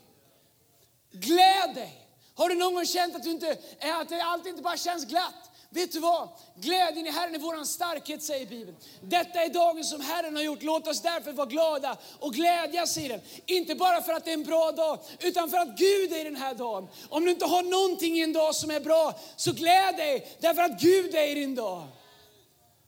Gläd 1.13 1.75
dig. 1.75 2.09
Har 2.35 2.49
du 2.49 2.55
någon 2.55 2.75
gång 2.75 2.87
känt 2.87 3.17
att, 3.17 3.23
du 3.23 3.31
inte, 3.31 3.59
att 3.81 4.09
det 4.09 4.21
alltid 4.21 4.51
inte 4.51 4.63
bara 4.63 4.77
känns 4.77 5.05
glatt? 5.05 5.48
Vet 5.71 5.93
du 5.93 6.01
vad? 6.01 6.29
Glädjen 6.57 7.07
i 7.07 7.11
Herren 7.11 7.35
är 7.35 7.39
vår 7.39 7.65
starkhet, 7.65 8.23
säger 8.23 8.47
Bibeln. 8.47 8.77
Detta 9.03 9.43
är 9.43 9.49
dagen 9.49 9.85
som 9.85 10.01
Herren 10.01 10.37
har 10.37 10.43
gjort. 10.43 10.63
Låt 10.63 10.87
oss 10.87 11.03
därför 11.03 11.33
vara 11.33 11.47
glada 11.47 11.97
och 12.21 12.35
glädjas 12.35 12.99
i 12.99 13.09
den. 13.09 13.21
Inte 13.47 13.75
bara 13.75 14.03
för 14.03 14.13
att 14.13 14.25
det 14.25 14.31
är 14.31 14.35
en 14.35 14.45
bra 14.45 14.73
dag, 14.73 14.99
utan 15.21 15.51
för 15.51 15.59
att 15.59 15.79
Gud 15.79 16.13
är 16.13 16.21
i 16.21 16.25
den 16.25 16.37
här 16.37 16.55
dagen. 16.55 16.89
Om 17.09 17.25
du 17.25 17.31
inte 17.31 17.47
har 17.47 17.63
någonting 17.63 18.19
i 18.19 18.23
en 18.23 18.33
dag 18.33 18.55
som 18.55 18.71
är 18.71 18.81
bra, 18.81 19.15
så 19.37 19.53
gläd 19.53 19.97
dig 19.97 20.37
därför 20.41 20.63
att 20.63 20.81
Gud 20.81 21.15
är 21.15 21.27
i 21.27 21.35
din 21.35 21.55
dag. 21.55 21.87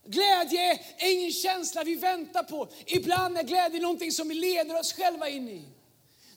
Glädje 0.07 0.73
är 0.99 1.13
ingen 1.13 1.33
känsla 1.33 1.85
vi 1.85 1.95
väntar 1.95 2.43
på. 2.43 2.69
Ibland 2.87 3.39
är 3.39 3.43
glädje 3.43 3.81
någonting 3.81 4.13
som 4.13 4.29
vi 4.29 4.35
leder 4.35 4.79
oss 4.79 4.93
själva 4.93 5.29
in 5.29 5.49
i. 5.49 5.80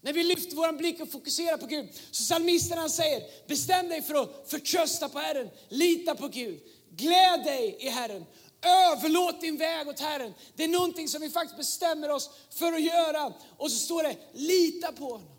När 0.03 0.13
vi 0.13 0.23
lyfter 0.23 0.55
vår 0.55 0.71
blick 0.71 1.01
och 1.01 1.11
fokuserar 1.11 1.57
på 1.57 1.65
Gud. 1.65 1.89
Så 2.11 2.23
psalmisten 2.23 2.77
han 2.77 2.89
säger, 2.89 3.47
bestäm 3.47 3.89
dig 3.89 4.01
för 4.01 4.15
att 4.15 4.45
förtrösta 4.47 5.09
på 5.09 5.19
Herren, 5.19 5.49
lita 5.69 6.15
på 6.15 6.27
Gud. 6.27 6.59
Gläd 6.89 7.43
dig 7.43 7.77
i 7.79 7.89
Herren. 7.89 8.25
Överlåt 8.61 9.41
din 9.41 9.57
väg 9.57 9.87
åt 9.87 9.99
Herren. 9.99 10.33
Det 10.55 10.63
är 10.63 10.67
någonting 10.67 11.07
som 11.07 11.21
vi 11.21 11.29
faktiskt 11.29 11.57
bestämmer 11.57 12.09
oss 12.09 12.29
för 12.49 12.73
att 12.73 12.81
göra. 12.81 13.33
Och 13.57 13.71
så 13.71 13.77
står 13.77 14.03
det, 14.03 14.15
lita 14.33 14.91
på 14.91 15.05
honom. 15.05 15.32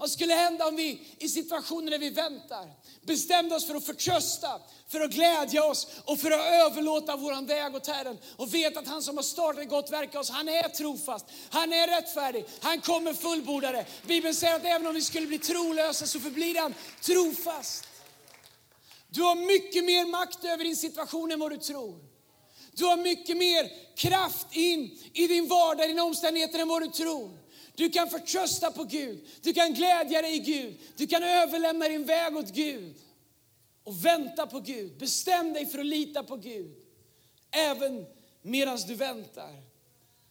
Vad 0.00 0.10
skulle 0.10 0.34
hända 0.34 0.66
om 0.66 0.76
vi 0.76 1.02
i 1.18 1.28
situationer 1.28 1.90
där 1.90 1.98
vi 1.98 2.10
väntar 2.10 2.70
bestämde 3.02 3.54
oss 3.54 3.66
för 3.66 3.74
att 3.74 3.86
förtrösta, 3.86 4.60
för 4.88 5.00
att 5.00 5.10
glädja 5.10 5.64
oss 5.64 5.86
och 6.04 6.18
för 6.18 6.30
att 6.30 6.40
överlåta 6.40 7.16
våran 7.16 7.46
väg 7.46 7.74
åt 7.74 7.86
Herren 7.86 8.18
och 8.36 8.54
veta 8.54 8.80
att 8.80 8.88
han 8.88 9.02
som 9.02 9.16
har 9.16 9.22
startat 9.22 9.62
ett 9.62 9.68
gott 9.68 9.90
verk 9.90 10.14
oss, 10.14 10.30
han 10.30 10.48
är 10.48 10.68
trofast, 10.68 11.26
han 11.50 11.72
är 11.72 11.86
rättfärdig, 11.86 12.44
han 12.60 12.80
kommer 12.80 13.14
fullborda 13.14 13.72
det. 13.72 13.86
Bibeln 14.06 14.34
säger 14.34 14.56
att 14.56 14.64
även 14.64 14.86
om 14.86 14.94
vi 14.94 15.02
skulle 15.02 15.26
bli 15.26 15.38
trolösa 15.38 16.06
så 16.06 16.20
förblir 16.20 16.60
han 16.60 16.74
trofast. 17.00 17.84
Du 19.08 19.22
har 19.22 19.34
mycket 19.34 19.84
mer 19.84 20.06
makt 20.06 20.44
över 20.44 20.64
din 20.64 20.76
situation 20.76 21.32
än 21.32 21.40
vad 21.40 21.50
du 21.50 21.56
tror. 21.56 21.98
Du 22.72 22.84
har 22.84 22.96
mycket 22.96 23.36
mer 23.36 23.70
kraft 23.96 24.46
in 24.50 24.98
i 25.12 25.26
din 25.26 25.48
vardag, 25.48 25.88
dina 25.88 26.02
omständigheter 26.04 26.58
än 26.58 26.68
vad 26.68 26.82
du 26.82 26.88
tror. 26.88 27.39
Du 27.80 27.90
kan 27.90 28.10
förtrösta 28.10 28.70
på 28.70 28.84
Gud, 28.84 29.28
du 29.42 29.52
kan 29.52 29.74
glädja 29.74 30.22
dig 30.22 30.36
i 30.36 30.38
Gud, 30.38 30.80
du 30.96 31.06
kan 31.06 31.22
överlämna 31.22 31.88
din 31.88 32.04
väg 32.04 32.36
åt 32.36 32.48
Gud 32.50 32.94
och 33.84 34.04
vänta 34.04 34.46
på 34.46 34.60
Gud. 34.60 34.98
Bestäm 34.98 35.52
dig 35.52 35.66
för 35.66 35.78
att 35.78 35.86
lita 35.86 36.22
på 36.22 36.36
Gud, 36.36 36.76
även 37.50 38.06
medan 38.42 38.78
du 38.86 38.94
väntar. 38.94 39.62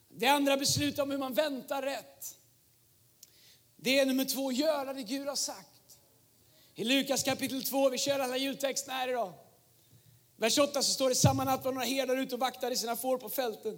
Det 0.09 0.27
andra 0.27 0.57
beslutet 0.57 0.99
om 0.99 1.11
hur 1.11 1.17
man 1.17 1.33
väntar 1.33 1.81
rätt, 1.81 2.37
det 3.75 3.99
är 3.99 4.05
nummer 4.05 4.25
två, 4.25 4.51
göra 4.51 4.93
det 4.93 5.03
Gud 5.03 5.27
har 5.27 5.35
sagt. 5.35 5.97
I 6.75 6.83
Lukas 6.83 7.23
kapitel 7.23 7.63
2, 7.63 7.89
vi 7.89 7.97
kör 7.97 8.19
alla 8.19 8.37
jultexterna 8.37 8.93
här 8.97 9.07
idag. 9.07 9.33
Vers 10.37 10.57
8 10.57 10.83
så 10.83 10.93
står 10.93 11.09
det, 11.09 11.15
samma 11.15 11.43
natt 11.43 11.65
var 11.65 11.71
några 11.71 11.85
herdar 11.85 12.17
ute 12.17 12.35
och 12.35 12.41
vaktade 12.41 12.75
sina 12.75 12.95
får 12.95 13.17
på 13.17 13.29
fälten 13.29 13.77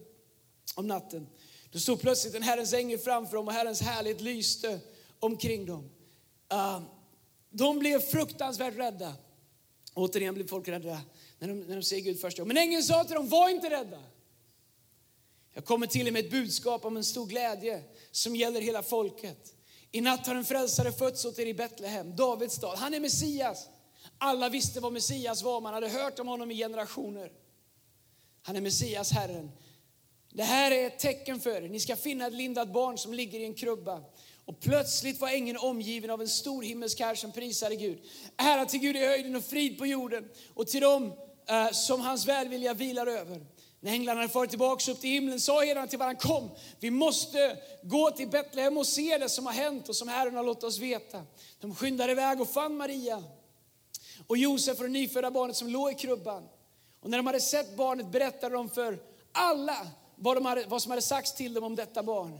om 0.75 0.87
natten. 0.87 1.27
Då 1.71 1.79
stod 1.79 2.01
plötsligt 2.01 2.35
en 2.35 2.43
Herrens 2.43 2.73
ängel 2.73 2.99
framför 2.99 3.37
dem 3.37 3.47
och 3.47 3.53
Herrens 3.53 3.81
härlighet 3.81 4.21
lyste 4.21 4.79
omkring 5.19 5.65
dem. 5.65 5.89
Uh, 6.53 6.81
de 7.49 7.79
blev 7.79 7.99
fruktansvärt 7.99 8.77
rädda. 8.77 9.13
Återigen 9.93 10.33
blev 10.33 10.47
folk 10.47 10.67
rädda 10.67 11.01
när 11.39 11.47
de, 11.47 11.59
när 11.59 11.75
de 11.75 11.83
ser 11.83 11.99
Gud 11.99 12.19
första 12.21 12.41
gången. 12.41 12.55
Men 12.55 12.63
ängeln 12.63 12.83
sa 12.83 13.03
till 13.03 13.15
dem, 13.15 13.29
var 13.29 13.49
inte 13.49 13.69
rädda. 13.69 14.03
Jag 15.53 15.65
kommer 15.65 15.87
till 15.87 16.07
er 16.07 16.11
med 16.11 16.25
ett 16.25 16.31
budskap 16.31 16.85
om 16.85 16.97
en 16.97 17.03
stor 17.03 17.25
glädje 17.25 17.83
som 18.11 18.35
gäller 18.35 18.61
hela 18.61 18.83
folket. 18.83 19.55
I 19.91 20.01
natt 20.01 20.27
har 20.27 20.35
en 20.35 20.45
frälsare 20.45 20.91
fötts 20.91 21.25
åt 21.25 21.39
er 21.39 21.45
i 21.45 21.53
Betlehem, 21.53 22.15
Davids 22.15 22.55
stad. 22.55 22.77
Han 22.77 22.93
är 22.93 22.99
Messias. 22.99 23.67
Alla 24.17 24.49
visste 24.49 24.79
vad 24.79 24.93
Messias 24.93 25.43
var, 25.43 25.61
man 25.61 25.73
hade 25.73 25.89
hört 25.89 26.19
om 26.19 26.27
honom 26.27 26.51
i 26.51 26.55
generationer. 26.55 27.31
Han 28.41 28.55
är 28.55 28.61
Messias, 28.61 29.11
Herren. 29.11 29.51
Det 30.33 30.43
här 30.43 30.71
är 30.71 30.87
ett 30.87 30.99
tecken 30.99 31.39
för 31.39 31.63
er. 31.63 31.69
Ni 31.69 31.79
ska 31.79 31.95
finna 31.95 32.27
ett 32.27 32.33
lindat 32.33 32.73
barn 32.73 32.97
som 32.97 33.13
ligger 33.13 33.39
i 33.39 33.45
en 33.45 33.53
krubba. 33.53 34.03
Och 34.45 34.59
plötsligt 34.59 35.21
var 35.21 35.29
ängeln 35.29 35.57
omgiven 35.57 36.09
av 36.09 36.21
en 36.21 36.27
stor 36.27 36.63
himmelsk 36.63 36.99
här 36.99 37.15
som 37.15 37.31
prisade 37.31 37.75
Gud. 37.75 37.99
Ära 38.37 38.65
till 38.65 38.79
Gud 38.79 38.95
i 38.95 39.05
höjden 39.05 39.35
och 39.35 39.43
frid 39.43 39.77
på 39.77 39.85
jorden 39.85 40.29
och 40.53 40.67
till 40.67 40.81
dem 40.81 41.13
eh, 41.49 41.71
som 41.71 42.01
hans 42.01 42.27
välvilja 42.27 42.73
vilar 42.73 43.07
över. 43.07 43.45
När 43.79 43.91
änglarna 43.91 44.21
hade 44.21 44.33
farit 44.33 44.49
tillbaka 44.49 44.91
upp 44.91 44.99
till 44.99 45.09
himlen 45.09 45.39
sa 45.39 45.63
herdarna 45.63 45.87
till 45.87 45.99
varandra, 45.99 46.19
kom, 46.19 46.49
vi 46.79 46.91
måste 46.91 47.57
gå 47.83 48.11
till 48.11 48.27
Betlehem 48.27 48.77
och 48.77 48.87
se 48.87 49.17
det 49.17 49.29
som 49.29 49.45
har 49.45 49.53
hänt 49.53 49.89
och 49.89 49.95
som 49.95 50.07
Herren 50.07 50.35
har 50.35 50.43
låtit 50.43 50.63
oss 50.63 50.79
veta. 50.79 51.23
De 51.59 51.75
skyndade 51.75 52.11
iväg 52.11 52.41
och 52.41 52.49
fann 52.49 52.77
Maria 52.77 53.23
och 54.27 54.37
Josef 54.37 54.77
och 54.77 54.83
det 54.83 54.89
nyfödda 54.89 55.31
barnet 55.31 55.55
som 55.55 55.67
låg 55.67 55.91
i 55.91 55.95
krubban. 55.95 56.43
Och 57.01 57.09
när 57.09 57.17
de 57.17 57.27
hade 57.27 57.39
sett 57.39 57.77
barnet 57.77 58.11
berättade 58.11 58.55
de 58.55 58.69
för 58.69 58.99
alla 59.31 59.87
vad, 60.21 60.37
de 60.37 60.45
hade, 60.45 60.65
vad 60.65 60.81
som 60.81 60.89
hade 60.89 61.01
sagts 61.01 61.33
till 61.33 61.53
dem 61.53 61.63
om 61.63 61.75
detta 61.75 62.03
barn. 62.03 62.39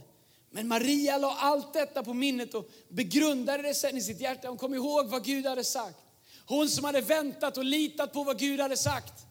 Men 0.50 0.68
Maria 0.68 1.18
la 1.18 1.36
allt 1.38 1.72
detta 1.72 2.02
på 2.02 2.14
minnet 2.14 2.54
och 2.54 2.70
begrundade 2.88 3.62
det 3.62 3.74
sen 3.74 3.96
i 3.96 4.00
sitt 4.00 4.20
hjärta. 4.20 4.48
Hon 4.48 4.58
kom 4.58 4.74
ihåg 4.74 5.06
vad 5.08 5.24
Gud 5.24 5.46
hade 5.46 5.64
sagt. 5.64 5.98
Hon 6.46 6.68
som 6.68 6.84
hade 6.84 7.00
väntat 7.00 7.56
och 7.56 7.64
litat 7.64 8.12
på 8.12 8.24
vad 8.24 8.38
Gud 8.38 8.60
hade 8.60 8.76
sagt 8.76 9.26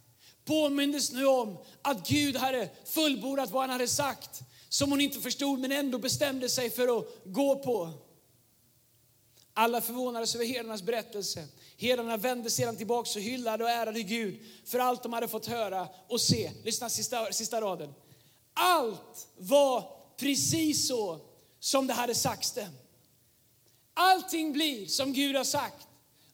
påmindes 0.45 1.11
nu 1.11 1.25
om 1.25 1.57
att 1.81 2.07
Gud 2.07 2.35
hade 2.35 2.69
fullbordat 2.85 3.51
vad 3.51 3.63
han 3.63 3.69
hade 3.69 3.87
sagt 3.87 4.41
som 4.69 4.91
hon 4.91 5.01
inte 5.01 5.19
förstod 5.19 5.59
men 5.59 5.71
ändå 5.71 5.97
bestämde 5.97 6.49
sig 6.49 6.69
för 6.69 6.97
att 6.97 7.05
gå 7.25 7.55
på. 7.55 7.89
Alla 9.53 9.81
förvånades 9.81 10.35
över 10.35 10.45
herdarnas 10.45 10.83
berättelse. 10.83 11.47
Herdarna 11.77 12.17
vände 12.17 12.49
sedan 12.49 12.77
tillbaka 12.77 13.09
och 13.15 13.21
hyllade 13.21 13.63
och 13.63 13.69
ärade 13.69 14.03
Gud 14.03 14.39
för 14.65 14.79
allt 14.79 15.03
de 15.03 15.13
hade 15.13 15.27
fått 15.27 15.45
höra 15.45 15.87
och 16.07 16.21
se. 16.21 16.51
Lyssna 16.63 16.89
sista, 16.89 17.33
sista 17.33 17.61
raden. 17.61 17.93
Allt 18.53 19.27
var 19.37 19.97
precis 20.17 20.87
så 20.87 21.19
som 21.59 21.87
det 21.87 21.93
hade 21.93 22.15
sagts 22.15 22.51
det. 22.51 22.69
Allting 23.93 24.53
blir 24.53 24.85
som 24.85 25.13
Gud 25.13 25.35
har 25.35 25.43
sagt 25.43 25.87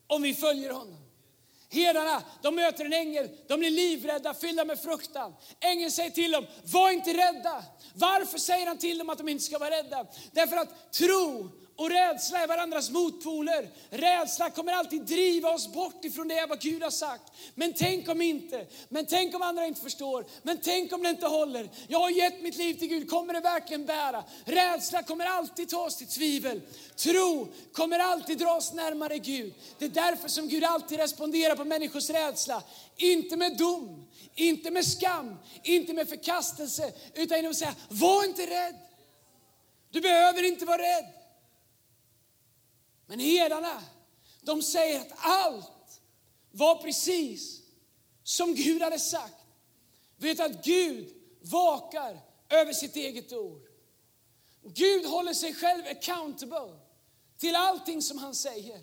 om 0.08 0.21
vi 0.21 0.34
följer 0.34 0.73
honom. 0.73 0.97
Herdarna, 1.69 2.23
de 2.41 2.56
möter 2.56 2.86
en 2.86 2.93
ängel, 2.93 3.30
de 3.47 3.60
blir 3.60 3.69
livrädda, 3.69 4.34
fyllda 4.34 4.65
med 4.65 4.80
fruktan. 4.80 5.34
Ängeln 5.60 5.91
säger 5.91 6.10
till 6.10 6.32
dem, 6.32 6.45
var 6.63 6.91
inte 6.91 7.13
rädda. 7.13 7.63
Varför 7.93 8.38
säger 8.38 8.67
han 8.67 8.77
till 8.77 8.97
dem 8.97 9.10
att 9.10 9.17
de 9.17 9.30
inte 9.30 9.43
ska 9.43 9.58
vara 9.58 9.71
rädda? 9.71 10.06
Därför 10.32 10.58
att 10.58 10.93
tro 10.93 11.49
och 11.78 11.90
rädsla 11.90 12.40
är 12.40 12.48
varandras 12.48 12.90
motpoler. 12.90 13.70
Rädsla 13.90 14.50
kommer 14.50 14.74
alltid 14.74 15.02
driva 15.02 15.50
oss 15.50 15.74
bort 15.74 16.06
ifrån 16.06 16.28
det 16.28 16.46
vad 16.50 16.62
Gud 16.62 16.84
har 16.84 16.90
sagt. 16.90 17.24
Men 17.56 17.74
tänk 17.74 18.10
om 18.10 18.22
inte, 18.22 18.66
men 18.90 19.06
tänk 19.06 19.36
om 19.36 19.42
andra 19.42 19.66
inte 19.66 19.82
förstår, 19.82 20.26
men 20.44 20.58
tänk 20.63 20.94
om 20.94 21.04
det 21.04 21.10
inte 21.10 21.28
håller. 21.28 21.70
Jag 21.88 22.00
har 22.00 22.10
gett 22.10 22.42
mitt 22.42 22.58
liv 22.58 22.74
till 22.74 22.88
Gud, 22.88 23.10
kommer 23.10 23.34
det 23.34 23.40
verkligen 23.40 23.86
bära? 23.86 24.24
Rädsla 24.46 25.04
kommer 25.04 25.26
alltid 25.26 25.70
ta 25.70 25.86
oss 25.86 25.98
till 25.98 26.08
tvivel. 26.08 26.62
Tro 26.96 27.48
kommer 27.74 28.00
alltid 28.00 28.38
dra 28.38 28.56
oss 28.56 28.74
närmare 28.74 29.18
Gud. 29.18 29.54
Det 29.80 29.86
är 29.86 29.90
därför 29.90 30.30
som 30.30 30.48
Gud 30.48 30.63
alltid 30.63 30.98
responderar 30.98 31.56
på 31.56 31.66
människors 31.66 32.10
rädsla. 32.10 32.63
Inte 32.98 33.36
med 33.36 33.58
dom, 33.58 34.08
inte 34.36 34.72
med 34.72 34.86
skam, 34.86 35.36
inte 35.63 35.94
med 35.94 36.10
förkastelse, 36.10 36.92
utan 37.13 37.38
genom 37.38 37.52
att 37.52 37.58
säga, 37.58 37.76
var 37.90 38.26
inte 38.26 38.42
rädd. 38.42 38.76
Du 39.92 40.02
behöver 40.02 40.44
inte 40.44 40.66
vara 40.66 40.82
rädd. 40.82 41.16
Men 43.08 43.20
herdarna, 43.20 43.84
de 44.41 44.62
säger 44.62 45.02
att 45.02 45.12
allt 45.15 46.02
var 46.52 46.76
precis 46.76 47.62
som 48.24 48.56
Gud 48.56 48.82
hade 48.82 49.00
sagt. 49.00 49.46
Vet 50.17 50.39
att 50.39 50.65
Gud 50.65 51.13
vakar 51.41 52.20
över 52.50 52.74
sitt 52.74 52.96
eget 52.96 53.34
ord. 53.34 53.67
Gud 54.63 55.06
håller 55.06 55.34
sig 55.34 55.54
själv 55.54 55.84
accountable 55.88 56.80
till 57.38 57.56
allting 57.56 58.02
som 58.02 58.17
han 58.17 58.36
säger. 58.36 58.82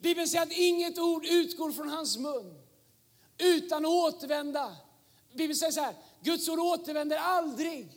Bibeln 0.00 0.28
säger 0.28 0.42
att 0.42 0.52
inget 0.52 0.98
ord 0.98 1.26
utgår 1.26 1.72
från 1.72 1.88
hans 1.88 2.18
mun 2.18 2.62
utan 3.38 3.84
att 3.84 3.90
återvända. 3.90 4.76
Bibeln 5.32 5.56
säger 5.56 5.72
så 5.72 5.80
här, 5.80 5.94
Guds 6.22 6.48
ord 6.48 6.58
återvänder 6.58 7.16
aldrig 7.16 7.88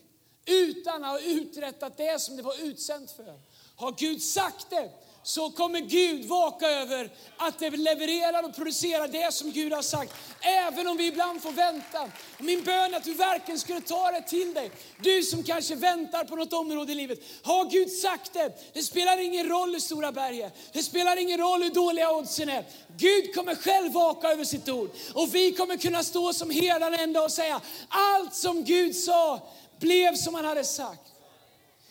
utan 0.46 1.04
att 1.04 1.12
ha 1.12 1.20
uträttat 1.20 1.98
det 1.98 2.22
som 2.22 2.36
det 2.36 2.44
var 2.44 2.62
utsänt 2.62 3.12
för. 3.12 3.42
Har 3.76 3.92
Gud 3.98 4.24
sagt 4.24 4.70
det 4.70 4.92
så 5.24 5.50
kommer 5.50 5.80
Gud 5.80 6.26
vaka 6.26 6.68
över 6.68 7.10
att 7.38 7.60
det 7.60 7.70
levererar 7.70 8.44
och 8.44 8.56
producerar 8.56 9.08
det 9.08 9.34
som 9.34 9.52
Gud 9.52 9.74
har 9.74 9.82
sagt. 9.82 10.14
Även 10.42 10.88
om 10.88 10.98
vi 10.98 11.08
ibland 11.08 11.42
får 11.42 11.52
vänta. 11.52 12.02
Och 12.38 12.44
min 12.44 12.64
bön 12.64 12.94
är 12.94 12.98
att 12.98 13.04
du 13.04 13.14
verkligen 13.14 13.60
skulle 13.60 13.82
ta 13.82 14.12
det 14.12 14.22
till 14.22 14.54
dig. 14.54 14.72
Du 15.02 15.24
som 15.24 15.44
kanske 15.44 15.76
väntar 15.76 16.24
på 16.24 16.36
något 16.36 16.54
område 16.54 16.92
i 16.92 16.96
livet. 16.96 17.20
Har 17.44 17.66
Gud 17.66 17.92
sagt 17.92 18.34
det? 18.34 18.74
Det 18.74 18.82
spelar 18.82 19.18
ingen 19.18 19.50
roll 19.50 19.74
hur 19.74 19.80
stora 19.80 20.12
berget 20.12 20.54
Det 20.74 20.84
spelar 20.84 21.18
ingen 21.18 21.40
roll 21.40 21.64
hur 21.64 21.70
dåliga 21.70 22.12
oddsen 22.12 22.50
är. 22.50 22.66
Gud 22.98 23.36
kommer 23.36 23.56
själv 23.56 23.92
vaka 23.94 24.28
över 24.28 24.44
sitt 24.44 24.70
ord. 24.70 24.90
Och 25.14 25.36
vi 25.36 25.52
kommer 25.52 25.78
kunna 25.78 26.04
stå 26.04 26.34
som 26.34 26.50
herdarna 26.50 26.98
en 26.98 27.14
dag 27.14 27.24
och 27.24 27.32
säga, 27.32 27.62
allt 27.90 28.36
som 28.36 28.64
Gud 28.64 28.96
sa 28.96 29.42
blev 29.80 30.16
som 30.16 30.36
han 30.36 30.46
hade 30.46 30.64
sagt. 30.64 31.13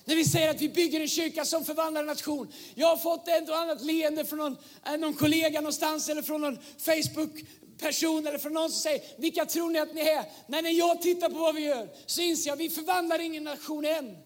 När 0.04 0.16
vi 0.16 0.24
säger 0.24 0.50
att 0.50 0.60
vi 0.60 0.68
bygger 0.68 1.00
en 1.00 1.08
kyrka 1.08 1.44
som 1.44 1.64
förvandlar 1.64 2.00
en 2.00 2.06
nation. 2.06 2.52
Jag 2.74 2.86
har 2.86 2.96
fått 2.96 3.28
ett 3.28 3.48
och 3.48 3.56
annat 3.56 3.82
leende 3.84 4.24
från 4.24 4.38
någon, 4.38 4.56
eh, 4.86 4.96
någon 4.96 5.14
kollega 5.14 5.60
någonstans 5.60 6.08
eller 6.08 6.22
från 6.22 6.40
någon 6.40 6.58
Facebook-person 6.78 8.26
eller 8.26 8.38
från 8.38 8.52
någon 8.52 8.70
som 8.70 8.80
säger, 8.80 9.02
vilka 9.16 9.46
tror 9.46 9.70
ni 9.70 9.78
att 9.78 9.94
ni 9.94 10.00
är? 10.00 10.24
Nej, 10.46 10.62
när 10.62 10.70
jag 10.70 11.02
tittar 11.02 11.28
på 11.28 11.38
vad 11.38 11.54
vi 11.54 11.60
gör 11.60 11.88
så 12.06 12.20
inser 12.20 12.50
jag, 12.50 12.56
vi 12.56 12.70
förvandlar 12.70 13.18
ingen 13.18 13.44
nation 13.44 13.84
än. 13.84 14.16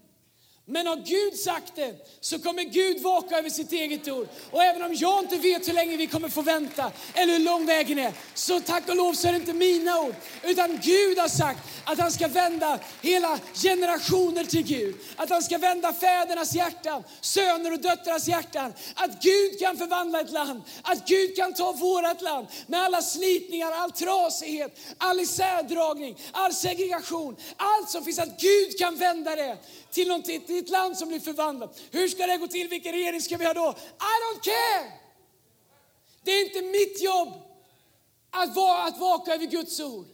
Men 0.68 0.86
har 0.86 0.96
Gud 0.96 1.38
sagt 1.38 1.76
det 1.76 1.94
så 2.20 2.38
kommer 2.38 2.62
Gud 2.62 3.02
vaka 3.02 3.38
över 3.38 3.50
sitt 3.50 3.72
eget 3.72 4.08
ord. 4.08 4.28
Och 4.50 4.62
även 4.62 4.82
om 4.82 4.94
jag 4.94 5.24
inte 5.24 5.36
vet 5.36 5.68
hur 5.68 5.72
länge 5.72 5.96
vi 5.96 6.06
kommer 6.06 6.28
få 6.28 6.42
vänta 6.42 6.92
eller 7.14 7.32
hur 7.32 7.40
lång 7.40 7.66
vägen 7.66 7.98
är, 7.98 8.12
så 8.34 8.60
tack 8.60 8.88
och 8.88 8.96
lov 8.96 9.12
så 9.12 9.28
är 9.28 9.32
det 9.32 9.38
inte 9.38 9.52
mina 9.52 10.00
ord. 10.00 10.14
Utan 10.44 10.80
Gud 10.82 11.18
har 11.18 11.28
sagt 11.28 11.60
att 11.84 11.98
han 11.98 12.10
ska 12.10 12.28
vända 12.28 12.78
hela 13.02 13.38
generationer 13.54 14.44
till 14.44 14.62
Gud. 14.62 14.94
Att 15.16 15.30
han 15.30 15.42
ska 15.42 15.58
vända 15.58 15.92
fädernas 15.92 16.54
hjärtan, 16.54 17.02
söner 17.20 17.72
och 17.72 17.80
döttrars 17.80 18.28
hjärtan. 18.28 18.72
Att 18.94 19.22
Gud 19.22 19.58
kan 19.60 19.76
förvandla 19.76 20.20
ett 20.20 20.32
land. 20.32 20.62
Att 20.82 21.08
Gud 21.08 21.36
kan 21.36 21.54
ta 21.54 21.72
vårt 21.72 22.22
land 22.22 22.46
med 22.66 22.80
alla 22.80 23.02
slitningar, 23.02 23.72
all 23.72 23.92
trasighet, 23.92 24.78
all 24.98 25.20
isärdragning, 25.20 26.16
all 26.32 26.52
segregation. 26.52 27.36
Allt 27.56 27.90
som 27.90 28.04
finns, 28.04 28.18
att 28.18 28.40
Gud 28.40 28.78
kan 28.78 28.96
vända 28.96 29.36
det 29.36 29.56
till, 29.90 30.08
något, 30.08 30.26
i 30.56 30.58
ett 30.58 30.68
land 30.68 30.98
som 30.98 31.08
blir 31.08 31.20
förvandlat. 31.20 31.80
Hur 31.90 32.08
ska 32.08 32.26
det 32.26 32.36
gå 32.36 32.46
till? 32.46 32.68
Vilken 32.68 32.92
regering 32.92 33.22
ska 33.22 33.36
vi 33.36 33.44
ha 33.44 33.54
då? 33.54 33.70
I 33.70 34.14
don't 34.24 34.40
care! 34.42 34.92
Det 36.22 36.30
är 36.30 36.46
inte 36.46 36.62
mitt 36.62 37.02
jobb 37.02 37.28
att, 38.30 38.56
vara, 38.56 38.82
att 38.82 38.98
vaka 38.98 39.34
över 39.34 39.46
Guds 39.46 39.80
ord. 39.80 40.06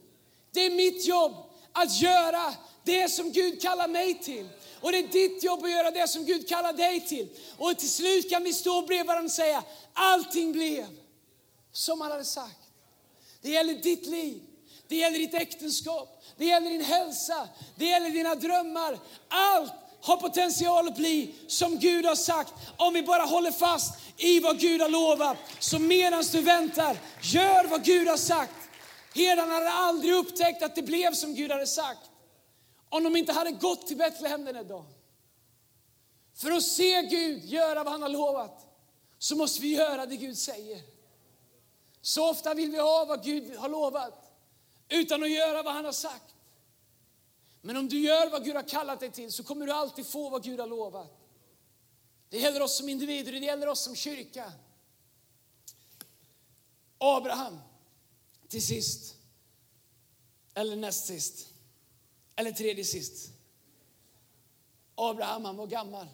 Det 0.53 0.61
är 0.61 0.71
mitt 0.71 1.07
jobb 1.07 1.33
att 1.73 2.01
göra 2.01 2.55
det 2.85 3.09
som 3.09 3.33
Gud 3.33 3.63
kallar 3.63 3.89
mig 3.89 4.21
till. 4.21 4.49
Och 4.81 4.93
det 4.93 4.99
är 4.99 5.09
ditt 5.09 5.43
jobb 5.43 5.65
att 5.65 5.71
göra 5.71 5.91
det 5.91 6.09
som 6.09 6.25
Gud 6.25 6.49
kallar 6.49 6.73
dig 6.73 7.01
till. 7.01 7.29
Och 7.59 7.79
till 7.79 7.91
slut 7.91 8.31
kan 8.31 8.45
vi 8.45 8.53
stå 8.53 8.83
bredvid 8.83 9.07
varandra 9.07 9.27
och 9.27 9.33
säga, 9.33 9.65
allting 9.93 10.53
blev 10.53 10.87
som 11.73 12.01
han 12.01 12.11
hade 12.11 12.25
sagt. 12.25 12.59
Det 13.43 13.51
gäller 13.51 13.75
ditt 13.75 14.07
liv, 14.07 14.43
det 14.89 14.97
gäller 14.97 15.19
ditt 15.19 15.35
äktenskap, 15.35 16.25
det 16.37 16.45
gäller 16.45 16.71
din 16.71 16.85
hälsa, 16.85 17.49
det 17.77 17.85
gäller 17.85 18.11
dina 18.11 18.35
drömmar. 18.35 18.99
Allt 19.29 19.73
har 20.03 20.17
potential 20.17 20.89
att 20.89 20.97
bli 20.97 21.35
som 21.47 21.79
Gud 21.79 22.05
har 22.05 22.15
sagt 22.15 22.55
om 22.77 22.95
vi 22.95 23.03
bara 23.03 23.23
håller 23.23 23.51
fast 23.51 23.95
i 24.17 24.41
vad 24.41 24.61
Gud 24.61 24.81
har 24.81 24.89
lovat. 24.89 25.37
Så 25.59 25.79
medan 25.79 26.25
du 26.33 26.41
väntar, 26.41 26.97
gör 27.23 27.65
vad 27.65 27.85
Gud 27.85 28.09
har 28.09 28.17
sagt. 28.17 28.53
Herdarna 29.15 29.53
hade 29.53 29.71
aldrig 29.71 30.15
upptäckt 30.15 30.63
att 30.63 30.75
det 30.75 30.83
blev 30.83 31.15
som 31.15 31.35
Gud 31.35 31.51
hade 31.51 31.67
sagt 31.67 32.11
om 32.89 33.05
de 33.05 33.17
inte 33.17 33.33
hade 33.33 33.51
gått 33.51 33.87
till 33.87 33.97
Betlehem 33.97 34.45
den 34.45 34.57
här 34.57 34.65
dagen. 34.65 34.95
För 36.35 36.51
att 36.51 36.63
se 36.63 37.03
Gud 37.03 37.45
göra 37.45 37.85
vad 37.85 37.93
han 37.93 38.03
har 38.03 38.09
lovat 38.09 38.67
så 39.19 39.37
måste 39.37 39.63
vi 39.63 39.69
göra 39.69 40.07
det 40.07 40.17
Gud 40.17 40.39
säger. 40.39 40.81
Så 42.03 42.31
ofta 42.31 42.55
vill 42.55 42.71
vi 42.71 42.79
ha 42.79 43.05
vad 43.05 43.25
Gud 43.25 43.57
har 43.57 43.69
lovat 43.69 44.33
utan 44.89 45.23
att 45.23 45.31
göra 45.31 45.63
vad 45.63 45.75
han 45.75 45.85
har 45.85 45.93
sagt. 45.93 46.35
Men 47.65 47.77
om 47.77 47.89
du 47.89 48.01
gör 48.01 48.31
vad 48.31 48.45
Gud 48.45 48.57
har 48.57 48.69
kallat 48.69 49.01
dig 49.01 49.11
till 49.11 49.33
så 49.33 49.43
kommer 49.45 49.67
du 49.67 49.73
alltid 49.73 50.07
få 50.07 50.29
vad 50.31 50.43
Gud 50.45 50.61
har 50.61 50.67
lovat. 50.67 51.19
Det 52.29 52.39
gäller 52.39 52.63
oss 52.63 52.77
som 52.77 52.89
individer, 52.89 53.33
det 53.33 53.39
gäller 53.39 53.69
oss 53.69 53.81
som 53.81 53.97
kyrka. 53.97 54.53
Abraham, 56.99 57.59
till 58.49 58.67
sist. 58.67 59.17
Eller 60.55 60.77
näst 60.77 61.07
sist. 61.07 61.49
Eller 62.37 62.53
tredje 62.53 62.85
sist. 62.85 63.31
Abraham, 64.95 65.45
han 65.45 65.57
var 65.57 65.67
gammal. 65.67 66.07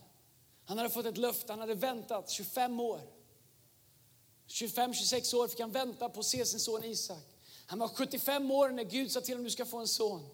Han 0.64 0.78
hade 0.78 0.90
fått 0.90 1.06
ett 1.06 1.16
löfte, 1.16 1.52
han 1.52 1.60
hade 1.60 1.74
väntat 1.74 2.30
25 2.30 2.80
år. 2.80 3.00
25-26 4.48 5.34
år 5.34 5.48
fick 5.48 5.60
han 5.60 5.72
vänta 5.72 6.08
på 6.08 6.20
att 6.20 6.26
se 6.26 6.46
sin 6.46 6.60
son 6.60 6.84
Isak. 6.84 7.24
Han 7.66 7.78
var 7.78 7.88
75 7.88 8.50
år 8.50 8.68
när 8.68 8.84
Gud 8.84 9.12
sa 9.12 9.20
till 9.20 9.34
honom, 9.34 9.44
du 9.44 9.50
ska 9.50 9.64
få 9.64 9.78
en 9.78 9.88
son. 9.88 10.28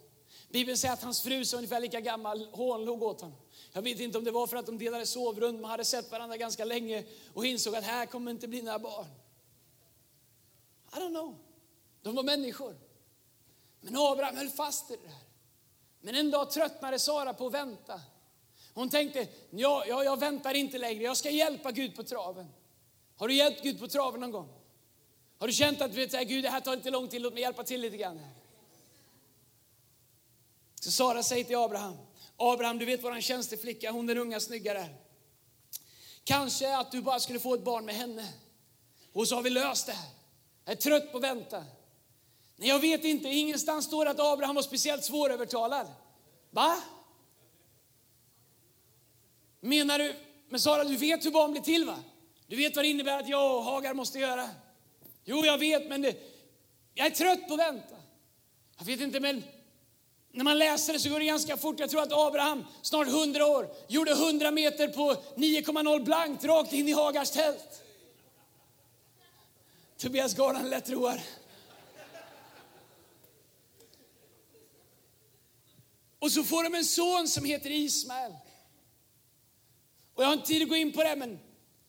Bibeln 0.55 0.79
säger 0.79 0.95
att 0.95 1.03
hans 1.03 1.23
fru 1.23 1.45
som 1.45 1.57
ungefär 1.57 1.81
lika 1.81 2.01
gammal 2.01 2.49
hånlog 2.53 3.03
åt 3.03 3.21
honom. 3.21 3.39
Jag 3.73 3.83
vet 3.83 4.01
inte 4.01 4.19
om 4.19 4.25
det 4.25 4.31
var 4.31 4.47
för 4.47 4.57
att 4.57 4.67
de 4.67 4.79
delade 4.79 5.07
sovrum, 5.07 5.61
man 5.61 5.71
hade 5.71 5.85
sett 5.85 6.11
varandra 6.11 6.37
ganska 6.37 6.65
länge 6.65 7.05
och 7.33 7.47
insåg 7.47 7.77
att 7.77 7.85
här 7.85 8.07
kommer 8.07 8.31
inte 8.31 8.49
bli 8.49 8.63
några 8.63 8.79
barn. 8.79 9.07
I 10.93 10.97
don't 10.97 11.09
know. 11.09 11.35
De 12.03 12.15
var 12.15 12.23
människor. 12.23 12.77
Men 13.81 13.97
Abraham 13.97 14.37
höll 14.37 14.51
fast 14.51 14.91
i 14.91 14.97
det 14.97 15.03
där. 15.03 15.19
Men 16.01 16.15
en 16.15 16.31
dag 16.31 16.51
tröttnade 16.51 16.99
Sara 16.99 17.35
på 17.35 17.47
att 17.47 17.55
vänta. 17.55 18.01
Hon 18.75 18.91
tänkte, 18.91 19.29
ja, 19.51 19.85
ja, 19.89 20.05
jag 20.05 20.21
väntar 20.21 20.55
inte 20.55 20.79
längre, 20.79 21.03
jag 21.03 21.17
ska 21.17 21.31
hjälpa 21.31 21.73
Gud 21.73 21.97
på 21.97 22.03
traven. 22.03 22.47
Har 23.17 23.29
du 23.29 23.35
hjälpt 23.35 23.63
Gud 23.63 23.81
på 23.81 23.89
traven 23.89 24.21
någon 24.21 24.31
gång? 24.31 24.49
Har 25.39 25.47
du 25.47 25.53
känt 25.53 25.81
att 25.81 25.93
du 25.93 26.07
vet, 26.07 26.29
Gud 26.29 26.45
det 26.45 26.51
här 26.51 26.61
tar 26.61 26.75
inte 26.75 26.91
lång 26.91 27.09
tid, 27.09 27.21
låt 27.21 27.33
mig 27.33 27.43
hjälpa 27.43 27.65
till 27.65 27.81
lite 27.81 27.97
grann. 27.97 28.21
Så 30.85 30.91
Sara 30.91 31.23
säger 31.23 31.45
till 31.45 31.57
Abraham, 31.57 31.97
Abraham 32.37 32.79
du 32.79 32.85
vet 32.85 33.05
vår 33.05 33.21
tjänsteflicka, 33.21 33.91
hon 33.91 34.07
den 34.07 34.19
unga 34.19 34.41
snygga 34.41 34.75
där. 34.75 34.95
Kanske 36.25 36.77
att 36.77 36.93
du 36.93 37.03
bara 37.03 37.21
skulle 37.21 37.41
få 37.41 37.55
ett 37.55 37.65
barn 37.65 37.85
med 37.85 37.95
henne. 37.95 38.33
Och 39.13 39.29
så 39.29 39.35
har 39.35 39.43
vi 39.43 39.51
löst 39.51 39.87
det 39.87 39.93
här. 39.93 40.11
Jag 40.65 40.73
är 40.73 40.77
trött 40.77 41.13
på 41.13 41.17
att 41.17 41.25
vänta. 41.25 41.65
Nej, 42.57 42.69
jag 42.69 42.79
vet 42.79 43.05
inte, 43.05 43.29
ingenstans 43.29 43.85
står 43.85 44.05
det 44.05 44.11
att 44.11 44.21
Abraham 44.21 44.55
var 44.55 44.63
speciellt 44.63 45.05
svårövertalad. 45.05 45.87
Va? 46.51 46.77
Menar 49.61 49.99
du, 49.99 50.15
men 50.49 50.61
Sara 50.61 50.85
du 50.85 50.97
vet 50.97 51.25
hur 51.25 51.31
barn 51.31 51.53
blir 51.53 51.63
till 51.63 51.85
va? 51.87 51.97
Du 52.47 52.57
vet 52.57 52.77
vad 52.77 52.85
det 52.85 52.89
innebär 52.89 53.21
att 53.21 53.29
jag 53.29 53.57
och 53.57 53.65
Hagar 53.65 53.95
måste 53.95 54.19
göra? 54.19 54.51
Jo, 55.25 55.45
jag 55.45 55.59
vet, 55.59 55.89
men 55.89 56.03
det, 56.03 56.17
jag 56.95 57.07
är 57.07 57.11
trött 57.11 57.49
på 57.49 57.55
att 57.55 57.61
vänta. 57.61 57.97
Jag 58.79 58.85
vet 58.85 59.01
inte, 59.01 59.21
men 59.21 59.43
när 60.35 60.45
man 60.45 60.59
läser 60.59 60.93
det 60.93 60.99
så 60.99 61.09
går 61.09 61.19
det 61.19 61.25
ganska 61.25 61.57
fort. 61.57 61.81
Jag 61.81 61.91
tror 61.91 62.03
att 62.03 62.13
Abraham, 62.13 62.65
snart 62.83 63.09
100 63.09 63.47
år, 63.47 63.75
gjorde 63.89 64.11
100 64.11 64.51
meter 64.51 64.89
på 64.89 65.15
9,0 65.37 66.05
blankt 66.05 66.45
rakt 66.45 66.73
in 66.73 66.89
i 66.89 66.93
Hagars 66.93 67.31
tält. 67.31 67.83
Tobias 69.97 70.35
Garland 70.35 70.71
lätt 70.71 70.91
roar. 70.91 71.21
Och 76.19 76.33
så 76.33 76.45
får 76.45 76.65
de 76.65 76.75
en 76.75 76.85
son 76.85 77.29
som 77.29 77.45
heter 77.45 77.71
Ismael. 77.71 78.33
Och 80.15 80.23
jag 80.23 80.29
har 80.29 80.35
inte 80.35 80.47
tid 80.47 80.63
att 80.63 80.69
gå 80.69 80.77
in 80.77 80.93
på 80.93 81.03
det, 81.03 81.17
men 81.17 81.39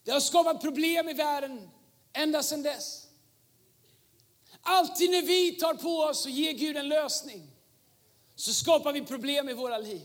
det 0.03 0.11
har 0.11 0.19
skapat 0.19 0.61
problem 0.61 1.09
i 1.09 1.13
världen 1.13 1.69
ända 2.13 2.43
sedan 2.43 2.63
dess. 2.63 3.07
Alltid 4.61 5.11
när 5.11 5.21
vi 5.21 5.51
tar 5.51 5.73
på 5.73 5.97
oss 5.99 6.25
och 6.25 6.31
ger 6.31 6.53
Gud 6.53 6.77
en 6.77 6.87
lösning 6.87 7.54
så 8.35 8.53
skapar 8.53 8.93
vi 8.93 9.01
problem 9.01 9.49
i 9.49 9.53
våra 9.53 9.77
liv. 9.77 10.01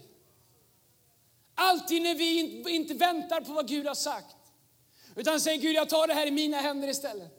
Alltid 1.55 2.03
när 2.03 2.15
vi 2.15 2.63
inte 2.75 2.95
väntar 2.95 3.41
på 3.41 3.53
vad 3.53 3.69
Gud 3.69 3.87
har 3.87 3.95
sagt 3.95 4.37
utan 5.17 5.41
säger 5.41 5.59
Gud 5.59 5.77
jag 5.77 5.89
tar 5.89 6.07
det 6.07 6.15
här 6.15 6.27
i 6.27 6.31
mina 6.31 6.57
händer 6.57 6.89
istället. 6.89 7.31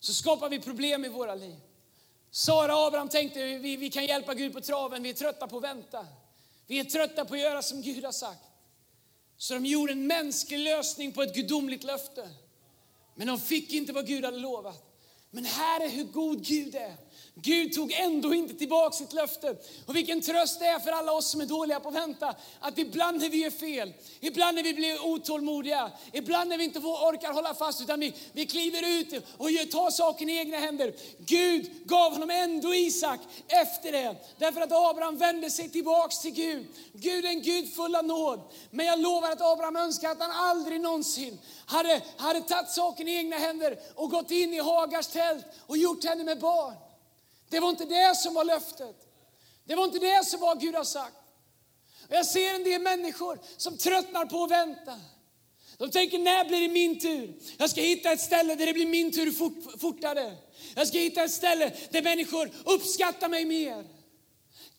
Så 0.00 0.14
skapar 0.14 0.48
vi 0.48 0.60
problem 0.60 1.04
i 1.04 1.08
våra 1.08 1.34
liv. 1.34 1.56
Sara 2.30 2.76
och 2.76 2.86
Abraham 2.86 3.08
tänkte 3.08 3.44
vi, 3.44 3.76
vi 3.76 3.90
kan 3.90 4.06
hjälpa 4.06 4.34
Gud 4.34 4.52
på 4.52 4.60
traven, 4.60 5.02
vi 5.02 5.08
är 5.08 5.14
trötta 5.14 5.46
på 5.46 5.56
att 5.56 5.62
vänta. 5.62 6.06
Vi 6.66 6.80
är 6.80 6.84
trötta 6.84 7.24
på 7.24 7.34
att 7.34 7.40
göra 7.40 7.62
som 7.62 7.82
Gud 7.82 8.04
har 8.04 8.12
sagt. 8.12 8.44
Så 9.36 9.54
de 9.54 9.66
gjorde 9.66 9.92
en 9.92 10.06
mänsklig 10.06 10.58
lösning 10.58 11.12
på 11.12 11.22
ett 11.22 11.34
gudomligt 11.34 11.84
löfte. 11.84 12.28
Men 13.14 13.26
de 13.26 13.40
fick 13.40 13.72
inte 13.72 13.92
vad 13.92 14.06
Gud 14.06 14.24
hade 14.24 14.38
lovat. 14.38 14.88
Men 15.30 15.44
här 15.44 15.80
är 15.80 15.88
hur 15.88 16.04
god 16.04 16.44
Gud 16.44 16.74
är. 16.74 16.96
Gud 17.42 17.72
tog 17.72 17.92
ändå 17.92 18.34
inte 18.34 18.54
tillbaka 18.54 18.96
sitt 18.96 19.12
löfte. 19.12 19.56
Och 19.86 19.96
vilken 19.96 20.20
tröst 20.20 20.60
det 20.60 20.66
är 20.66 20.78
för 20.78 20.90
alla 20.90 21.12
oss 21.12 21.30
som 21.30 21.40
är 21.40 21.46
dåliga 21.46 21.80
på 21.80 21.88
att 21.88 21.94
vänta. 21.94 22.34
Att 22.60 22.78
ibland 22.78 23.20
när 23.20 23.28
vi 23.28 23.38
gör 23.38 23.50
fel, 23.50 23.92
ibland 24.20 24.54
när 24.54 24.62
vi 24.62 24.74
blir 24.74 25.06
otålmodiga, 25.06 25.90
ibland 26.12 26.48
när 26.48 26.58
vi 26.58 26.64
inte 26.64 26.78
orkar 26.78 27.32
hålla 27.32 27.54
fast 27.54 27.80
utan 27.80 28.00
vi, 28.00 28.14
vi 28.32 28.46
kliver 28.46 29.00
ut 29.00 29.24
och 29.36 29.50
gör, 29.50 29.64
tar 29.64 29.90
saken 29.90 30.28
i 30.28 30.36
egna 30.36 30.56
händer. 30.56 30.94
Gud 31.18 31.70
gav 31.84 32.12
honom 32.12 32.30
ändå 32.30 32.74
Isak 32.74 33.20
efter 33.48 33.92
det. 33.92 34.16
Därför 34.38 34.60
att 34.60 34.72
Abraham 34.72 35.16
vände 35.16 35.50
sig 35.50 35.68
tillbaks 35.68 36.18
till 36.18 36.32
Gud. 36.32 36.66
Gud 36.92 37.24
är 37.24 37.28
en 37.28 37.42
Gud 37.42 37.74
full 37.74 37.94
av 37.94 38.04
nåd. 38.04 38.40
Men 38.70 38.86
jag 38.86 39.00
lovar 39.00 39.30
att 39.30 39.42
Abraham 39.42 39.76
önskar 39.76 40.10
att 40.10 40.20
han 40.20 40.30
aldrig 40.30 40.80
någonsin 40.80 41.38
hade, 41.66 42.02
hade 42.16 42.40
tagit 42.40 42.70
saken 42.70 43.08
i 43.08 43.14
egna 43.14 43.36
händer 43.36 43.78
och 43.94 44.10
gått 44.10 44.30
in 44.30 44.54
i 44.54 44.58
Hagars 44.58 45.06
tält 45.06 45.44
och 45.66 45.76
gjort 45.76 46.04
henne 46.04 46.24
med 46.24 46.40
barn. 46.40 46.87
Det 47.48 47.60
var 47.60 47.68
inte 47.68 47.84
det 47.84 48.16
som 48.16 48.34
var 48.34 48.44
löftet. 48.44 48.96
Det 49.64 49.74
var 49.74 49.84
inte 49.84 49.98
det 49.98 50.26
som 50.26 50.40
var 50.40 50.56
Gud 50.56 50.74
har 50.74 50.84
sagt. 50.84 51.16
jag 52.08 52.26
ser 52.26 52.54
en 52.54 52.64
del 52.64 52.82
människor 52.82 53.40
som 53.56 53.78
tröttnar 53.78 54.26
på 54.26 54.44
att 54.44 54.50
vänta. 54.50 55.00
De 55.78 55.90
tänker, 55.90 56.18
när 56.18 56.44
blir 56.44 56.60
det 56.60 56.68
min 56.68 57.00
tur? 57.00 57.34
Jag 57.58 57.70
ska 57.70 57.80
hitta 57.80 58.12
ett 58.12 58.20
ställe 58.20 58.54
där 58.54 58.66
det 58.66 58.72
blir 58.72 58.86
min 58.86 59.12
tur 59.12 59.32
fort, 59.32 59.80
fortare. 59.80 60.36
Jag 60.74 60.88
ska 60.88 60.98
hitta 60.98 61.24
ett 61.24 61.32
ställe 61.32 61.72
där 61.90 62.02
människor 62.02 62.50
uppskattar 62.64 63.28
mig 63.28 63.44
mer. 63.44 63.97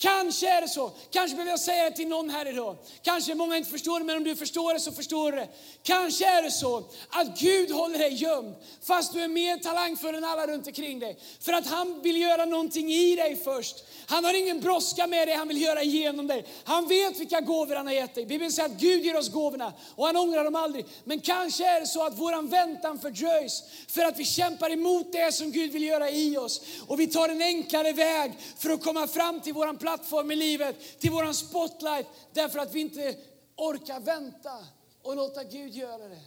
Kanske 0.02 0.50
är 0.50 0.62
det 0.62 0.68
så. 0.68 0.92
Kanske 1.12 1.36
behöver 1.36 1.52
jag 1.52 1.60
säga 1.60 1.90
det 1.90 1.96
till 1.96 2.08
någon 2.08 2.30
här 2.30 2.48
idag. 2.48 2.78
Kanske 3.02 3.36
många 3.36 3.58
inte 3.58 3.70
förstår 3.70 4.00
det, 4.00 4.06
men 4.06 4.18
om 4.18 4.24
du 4.24 4.36
förstår 4.36 4.74
det 4.74 4.80
så 4.80 4.92
förstår 4.92 5.32
du 5.32 5.38
det. 5.38 5.48
Kanske 5.84 6.26
är 6.26 6.44
det 6.44 6.52
så 6.52 6.78
att 7.10 7.40
Gud 7.40 7.72
håller 7.72 8.00
dig 8.00 8.14
gömd, 8.14 8.56
fast 8.84 9.14
du 9.14 9.22
är 9.22 9.28
mer 9.28 9.58
talangfull 9.58 10.16
än 10.16 10.24
alla 10.24 10.48
runt 10.48 10.68
omkring 10.68 11.00
dig. 11.00 11.20
För 11.40 11.54
att 11.54 11.68
han 11.68 12.02
vill 12.02 12.22
göra 12.22 12.46
någonting 12.46 12.92
i 12.92 13.16
dig 13.16 13.36
först. 13.44 13.84
Han 14.06 14.26
har 14.26 14.34
ingen 14.34 14.60
brådska 14.62 15.08
med 15.08 15.28
dig, 15.28 15.36
han 15.36 15.48
vill 15.48 15.62
göra 15.62 15.84
igenom 15.84 16.28
dig. 16.28 16.46
Han 16.64 16.88
vet 16.88 17.20
vilka 17.20 17.42
gåvor 17.42 17.76
han 17.76 17.88
har 17.88 17.94
gett 17.94 18.16
dig. 18.16 18.26
Bibeln 18.26 18.52
säger 18.52 18.70
att 18.70 18.82
Gud 18.82 19.06
ger 19.06 19.18
oss 19.18 19.30
gåvorna 19.30 19.74
och 19.96 20.06
han 20.06 20.18
ångrar 20.18 20.44
dem 20.44 20.56
aldrig. 20.56 20.86
Men 21.04 21.20
kanske 21.20 21.66
är 21.66 21.80
det 21.80 21.88
så 21.88 22.04
att 22.04 22.20
våran 22.20 22.48
väntan 22.48 23.00
fördröjs 23.00 23.64
för 23.88 24.02
att 24.02 24.20
vi 24.20 24.26
kämpar 24.26 24.70
emot 24.70 25.12
det 25.12 25.36
som 25.36 25.52
Gud 25.52 25.72
vill 25.72 25.84
göra 25.84 26.10
i 26.10 26.38
oss. 26.38 26.62
Och 26.88 27.00
vi 27.00 27.08
tar 27.08 27.30
en 27.30 27.42
enklare 27.42 27.92
väg 27.92 28.34
för 28.58 28.70
att 28.70 28.84
komma 28.84 29.08
fram 29.08 29.42
till 29.42 29.54
våran 29.54 29.78
plattform 29.90 30.32
i 30.32 30.36
livet, 30.36 31.00
till 31.00 31.12
våran 31.12 31.34
spotlight, 31.34 32.08
därför 32.34 32.60
att 32.60 32.74
vi 32.74 32.80
inte 32.80 33.18
orkar 33.56 34.00
vänta 34.00 34.66
och 35.02 35.16
låta 35.16 35.44
Gud 35.44 35.74
göra 35.74 36.08
det. 36.08 36.22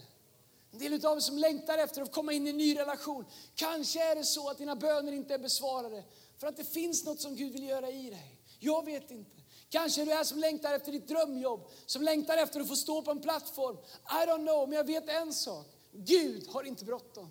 En 0.72 0.79
del 0.79 1.07
av 1.07 1.16
er 1.16 1.20
som 1.20 1.38
längtar 1.38 1.79
efter 1.79 2.03
att 2.03 2.12
komma 2.12 2.33
in 2.33 2.46
i 2.46 2.51
en 2.51 2.57
ny 2.57 2.79
relation. 2.79 3.25
Kanske 3.55 4.11
är 4.11 4.14
det 4.14 4.25
så 4.25 4.48
att 4.48 4.59
dina 4.59 4.77
böner 4.77 5.12
inte 5.12 5.35
är 5.35 5.38
besvarade 5.38 6.05
för 6.38 6.46
att 6.46 6.57
det 6.57 6.64
finns 6.64 7.05
något 7.05 7.20
som 7.20 7.37
Gud 7.37 7.53
vill 7.53 7.68
göra 7.68 7.90
i 7.90 8.11
dig. 8.11 8.38
Jag 8.59 8.85
vet 8.85 9.11
inte. 9.11 9.31
Kanske 9.68 10.03
är 10.03 10.07
du 10.07 10.12
här 10.12 10.25
som 10.25 10.38
längtar 10.38 10.75
efter 10.75 10.92
ditt 10.92 11.09
drömjobb, 11.09 11.70
som 11.87 12.03
längtar 12.03 12.37
efter 12.37 12.61
att 12.61 12.68
få 12.68 12.77
stå 12.77 13.03
på 13.03 13.11
en 13.11 13.20
plattform. 13.20 13.77
I 14.11 14.27
don't 14.27 14.46
know, 14.46 14.68
men 14.68 14.77
jag 14.77 14.87
vet 14.87 15.09
en 15.09 15.35
sak. 15.35 15.66
Gud 15.92 16.48
har 16.48 16.62
inte 16.62 16.85
bråttom. 16.85 17.31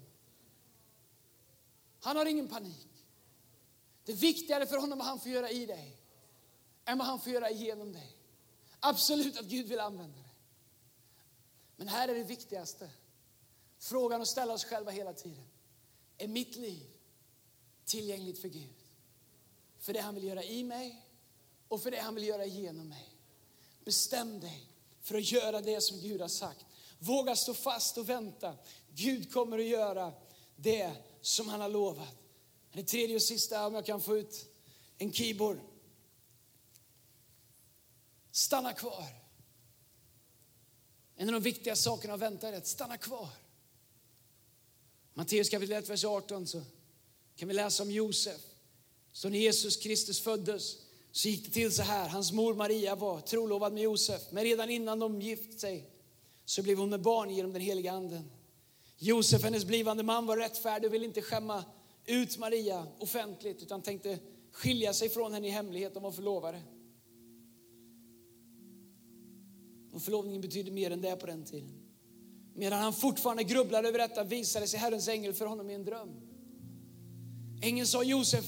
Han 2.00 2.18
har 2.18 2.26
ingen 2.26 2.48
panik. 2.48 2.88
Det 4.06 4.12
är 4.12 4.16
viktigare 4.16 4.66
för 4.66 4.78
honom 4.78 4.98
vad 4.98 5.08
han 5.08 5.20
får 5.20 5.32
göra 5.32 5.50
i 5.50 5.66
dig 5.66 6.01
än 6.92 6.98
vad 6.98 7.08
han 7.08 7.20
får 7.20 7.32
göra 7.32 7.50
igenom 7.50 7.94
dig. 7.94 8.18
Absolut 8.80 9.38
att 9.38 9.46
Gud 9.46 9.68
vill 9.68 9.80
använda 9.80 10.18
dig. 10.18 10.36
Men 11.76 11.88
här 11.88 12.08
är 12.08 12.16
det 12.16 12.24
viktigaste. 12.24 12.90
Frågan 13.80 14.22
att 14.22 14.28
ställa 14.28 14.54
oss 14.54 14.66
själva 14.66 14.92
hela 14.92 15.14
tiden. 15.14 15.46
Är 16.18 16.28
mitt 16.28 16.56
liv 16.56 16.88
tillgängligt 17.86 18.40
för 18.40 18.48
Gud? 18.48 18.76
För 19.80 19.94
det 19.94 20.02
han 20.02 20.16
vill 20.16 20.24
göra 20.24 20.44
i 20.44 20.64
mig 20.64 21.06
och 21.68 21.82
för 21.82 21.92
det 21.92 22.00
han 22.00 22.16
vill 22.16 22.28
göra 22.28 22.46
genom 22.46 22.90
mig. 22.90 23.10
Bestäm 23.86 24.40
dig 24.40 24.68
för 25.02 25.16
att 25.16 25.32
göra 25.32 25.62
det 25.62 25.82
som 25.82 26.00
Gud 26.00 26.22
har 26.22 26.28
sagt. 26.28 26.66
Våga 27.00 27.36
stå 27.36 27.54
fast 27.54 27.98
och 27.98 28.10
vänta. 28.10 28.56
Gud 28.90 29.34
kommer 29.34 29.60
att 29.60 29.66
göra 29.66 30.14
det 30.56 30.92
som 31.22 31.50
han 31.50 31.62
har 31.62 31.70
lovat. 31.70 32.16
Det 32.74 32.84
tredje 32.84 33.16
och 33.16 33.24
sista, 33.24 33.68
om 33.68 33.76
jag 33.76 33.86
kan 33.86 34.02
få 34.02 34.18
ut 34.18 34.46
en 34.98 35.14
keyboard. 35.14 35.71
Stanna 38.32 38.74
kvar. 38.74 39.06
En 41.16 41.28
av 41.28 41.34
de 41.34 41.44
viktiga 41.44 41.76
sakerna 41.76 42.14
att 42.14 42.20
vänta 42.20 42.48
är 42.48 42.58
att 42.58 42.68
stanna 42.68 42.98
kvar. 42.98 43.30
Matteus 45.14 45.50
kapitel 45.50 45.76
1, 45.76 45.90
vers 45.90 46.06
18 46.06 46.48
så 46.48 46.62
kan 47.36 47.48
vi 47.48 47.54
läsa 47.54 47.84
om 47.84 47.92
Josef. 47.92 48.42
Så 49.12 49.30
när 49.30 49.40
Jesus 49.40 49.78
Kristus 49.78 50.22
föddes 50.22 50.78
så 51.12 51.28
gick 51.28 51.46
det 51.46 51.52
till 51.52 51.76
så 51.76 51.82
här. 51.82 52.10
Hans 52.10 52.32
mor 52.32 52.54
Maria 52.54 52.96
var 52.96 53.22
trolovad 53.22 53.74
med 53.74 53.84
Josef, 53.84 54.22
men 54.32 54.44
redan 54.44 54.70
innan 54.70 55.00
de 55.00 55.22
gift 55.22 55.60
sig 55.60 55.90
så 56.46 56.64
blev 56.64 56.78
hon 56.78 56.90
med 56.90 57.02
barn 57.02 57.30
genom 57.30 57.54
den 57.54 57.62
heliga 57.62 57.92
anden. 57.92 58.32
Josef, 58.98 59.44
hennes 59.44 59.66
blivande 59.66 60.04
man, 60.04 60.26
var 60.26 60.38
rättfärdig 60.38 60.88
och 60.88 60.94
ville 60.94 61.06
inte 61.06 61.22
skämma 61.22 61.66
ut 62.06 62.38
Maria 62.38 62.88
offentligt 63.00 63.62
utan 63.62 63.82
tänkte 63.82 64.20
skilja 64.52 64.94
sig 64.94 65.10
från 65.10 65.34
henne 65.34 65.48
i 65.48 65.52
hemlighet. 65.52 65.94
De 65.94 66.04
var 66.04 66.12
förlovade. 66.12 66.62
Och 69.94 70.02
förlovningen 70.02 70.42
betydde 70.42 70.72
mer 70.72 70.92
än 70.92 71.02
det 71.02 71.16
på 71.16 71.26
den 71.26 71.46
tiden. 71.46 71.82
Medan 72.56 72.80
han 72.80 72.94
fortfarande 72.94 73.44
grubblade 73.44 73.88
över 73.88 74.00
detta 74.00 74.24
visade 74.24 74.68
sig 74.68 74.80
Herrens 74.80 75.08
ängel 75.08 75.34
för 75.34 75.46
honom 75.46 75.70
i 75.70 75.74
en 75.74 75.86
dröm. 75.86 76.10
Ängeln 77.62 77.88
sa 77.88 78.04
Josef, 78.04 78.46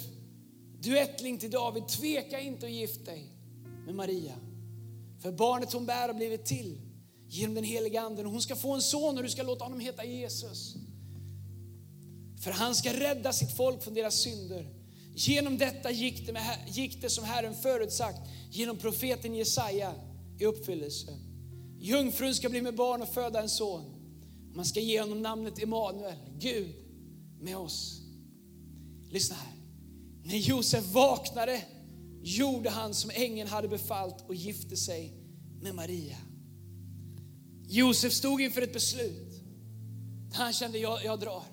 du 0.80 1.00
ättling 1.00 1.38
till 1.38 1.52
David, 1.52 1.88
tveka 1.88 2.40
inte 2.40 2.66
att 2.66 2.72
gifta 2.72 3.12
dig 3.12 3.28
med 3.86 3.96
Maria. 3.96 4.36
För 5.22 5.32
barnet 5.32 5.74
hon 5.74 5.86
bär 5.86 6.08
har 6.08 6.14
blivit 6.14 6.46
till 6.46 6.82
genom 7.28 7.56
den 7.56 7.64
heliga 7.64 8.02
anden. 8.02 8.26
Hon 8.26 8.42
ska 8.42 8.56
få 8.56 8.74
en 8.74 8.82
son 8.82 9.18
och 9.18 9.24
du 9.24 9.30
ska 9.30 9.44
låta 9.44 9.64
honom 9.64 9.80
heta 9.80 10.06
Jesus. 10.06 10.76
För 12.44 12.52
han 12.52 12.76
ska 12.76 12.94
rädda 12.94 13.34
sitt 13.34 13.58
folk 13.58 13.84
från 13.84 13.94
deras 13.94 14.16
synder. 14.16 14.68
Genom 15.16 15.58
detta 15.58 15.92
gick 15.92 16.26
det, 16.26 16.34
med, 16.34 16.58
gick 16.68 17.02
det 17.02 17.10
som 17.10 17.24
Herren 17.24 17.56
förutsagt 17.56 18.20
genom 18.52 18.78
profeten 18.78 19.36
Jesaja 19.36 19.94
i 20.40 20.46
uppfyllelse. 20.46 21.18
Jungfrun 21.84 22.36
ska 22.36 22.50
bli 22.50 22.62
med 22.62 22.76
barn 22.76 23.02
och 23.02 23.14
föda 23.14 23.42
en 23.42 23.50
son. 23.50 23.84
Man 24.56 24.66
ska 24.66 24.80
ge 24.80 25.02
honom 25.02 25.22
namnet 25.22 25.64
Emanuel, 25.64 26.16
Gud 26.40 26.76
med 27.40 27.58
oss. 27.58 28.02
Lyssna 29.10 29.36
här. 29.36 29.54
När 30.24 30.38
Josef 30.38 30.94
vaknade 30.94 31.64
gjorde 32.22 32.70
han 32.70 32.94
som 32.94 33.12
ängeln 33.14 33.50
hade 33.50 33.68
befallt 33.68 34.24
och 34.28 34.36
gifte 34.36 34.78
sig 34.78 35.14
med 35.62 35.76
Maria. 35.76 36.18
Josef 37.68 38.14
stod 38.14 38.42
inför 38.42 38.62
ett 38.62 38.74
beslut. 38.74 39.44
Han 40.34 40.54
kände, 40.54 40.78
jag, 40.78 41.06
jag 41.06 41.20
drar. 41.20 41.44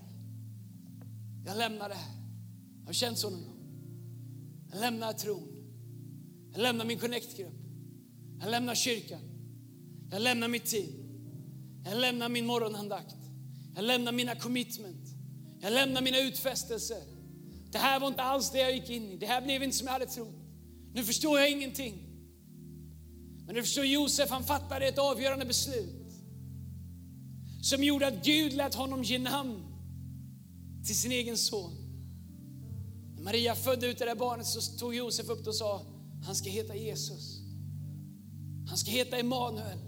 Jag 1.47 1.57
lämnar 1.57 1.89
det 1.89 1.95
här. 1.95 2.15
Jag 2.81 2.87
har 2.87 2.93
känt 2.93 3.19
så 3.19 3.31
någon 3.31 3.45
gång. 3.45 3.61
Jag 4.71 4.81
lämnar 4.81 5.13
tron. 5.13 5.49
Jag 6.53 6.63
lämnar 6.63 6.85
min 6.85 6.99
connect-grupp. 6.99 7.61
Jag 8.41 8.51
lämnar 8.51 8.75
kyrkan. 8.75 9.30
Jag 10.11 10.23
lämnar 10.23 10.49
mitt 10.49 10.67
team. 10.67 10.93
Jag 11.85 11.99
lämnar 11.99 12.29
min 12.29 12.47
morgonandakt. 12.47 13.17
Jag 13.75 13.85
lämnar 13.85 14.13
mina 14.13 14.35
commitment. 14.35 15.09
Jag 15.61 15.73
lämnar 15.73 16.03
mina 16.03 16.19
utfästelser. 16.19 17.03
Det 17.73 17.79
här 17.79 18.01
var 18.01 18.09
inte 18.09 18.23
alls 18.23 18.51
det 18.51 18.59
jag 18.59 18.75
gick 18.75 18.91
in 18.91 19.11
i. 19.11 19.17
Det 19.17 19.27
här 19.27 19.43
blev 19.43 19.63
inte 19.63 19.77
som 19.77 19.87
jag 19.87 19.93
hade 19.93 20.07
trott. 20.07 20.35
Nu 20.93 21.05
förstår 21.05 21.41
jag 21.41 21.51
ingenting. 21.51 22.07
Men 23.47 23.55
du 23.55 23.63
förstår, 23.63 23.85
Josef 23.85 24.31
han 24.31 24.45
fattade 24.45 24.87
ett 24.87 24.99
avgörande 24.99 25.45
beslut 25.45 26.13
som 27.63 27.85
gjorde 27.85 28.07
att 28.07 28.25
Gud 28.25 28.53
lät 28.53 28.75
honom 28.75 29.03
ge 29.03 29.19
namn 29.19 29.63
till 30.87 30.99
sin 30.99 31.13
egen 31.13 31.37
son. 31.37 31.73
När 33.17 33.23
Maria 33.23 33.55
födde 33.55 33.87
ut 33.87 33.99
det 33.99 34.05
där 34.05 34.15
barnet 34.15 34.47
så 34.47 34.79
tog 34.79 34.95
Josef 34.95 35.29
upp 35.29 35.45
det 35.45 35.51
och 35.51 35.57
sa, 35.57 35.87
han 36.25 36.35
ska 36.35 36.51
heta 36.51 36.77
Jesus. 36.77 37.41
Han 38.69 38.79
ska 38.79 38.91
heta 38.91 39.19
Emanuel, 39.19 39.79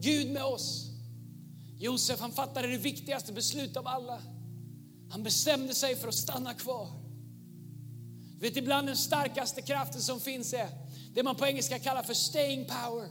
Gud 0.00 0.32
med 0.32 0.44
oss. 0.44 0.86
Josef 1.78 2.20
han 2.20 2.32
fattade 2.32 2.68
det 2.68 2.78
viktigaste 2.78 3.32
beslutet 3.32 3.76
av 3.76 3.86
alla. 3.86 4.22
Han 5.10 5.22
bestämde 5.22 5.74
sig 5.74 5.96
för 5.96 6.08
att 6.08 6.14
stanna 6.14 6.54
kvar. 6.54 6.88
Du 8.34 8.48
vet 8.48 8.56
ibland 8.56 8.86
den 8.86 8.96
starkaste 8.96 9.62
kraften 9.62 10.00
som 10.00 10.20
finns 10.20 10.52
är 10.52 10.68
det 11.14 11.22
man 11.22 11.36
på 11.36 11.46
engelska 11.46 11.78
kallar 11.78 12.02
för 12.02 12.14
staying 12.14 12.64
power. 12.64 13.08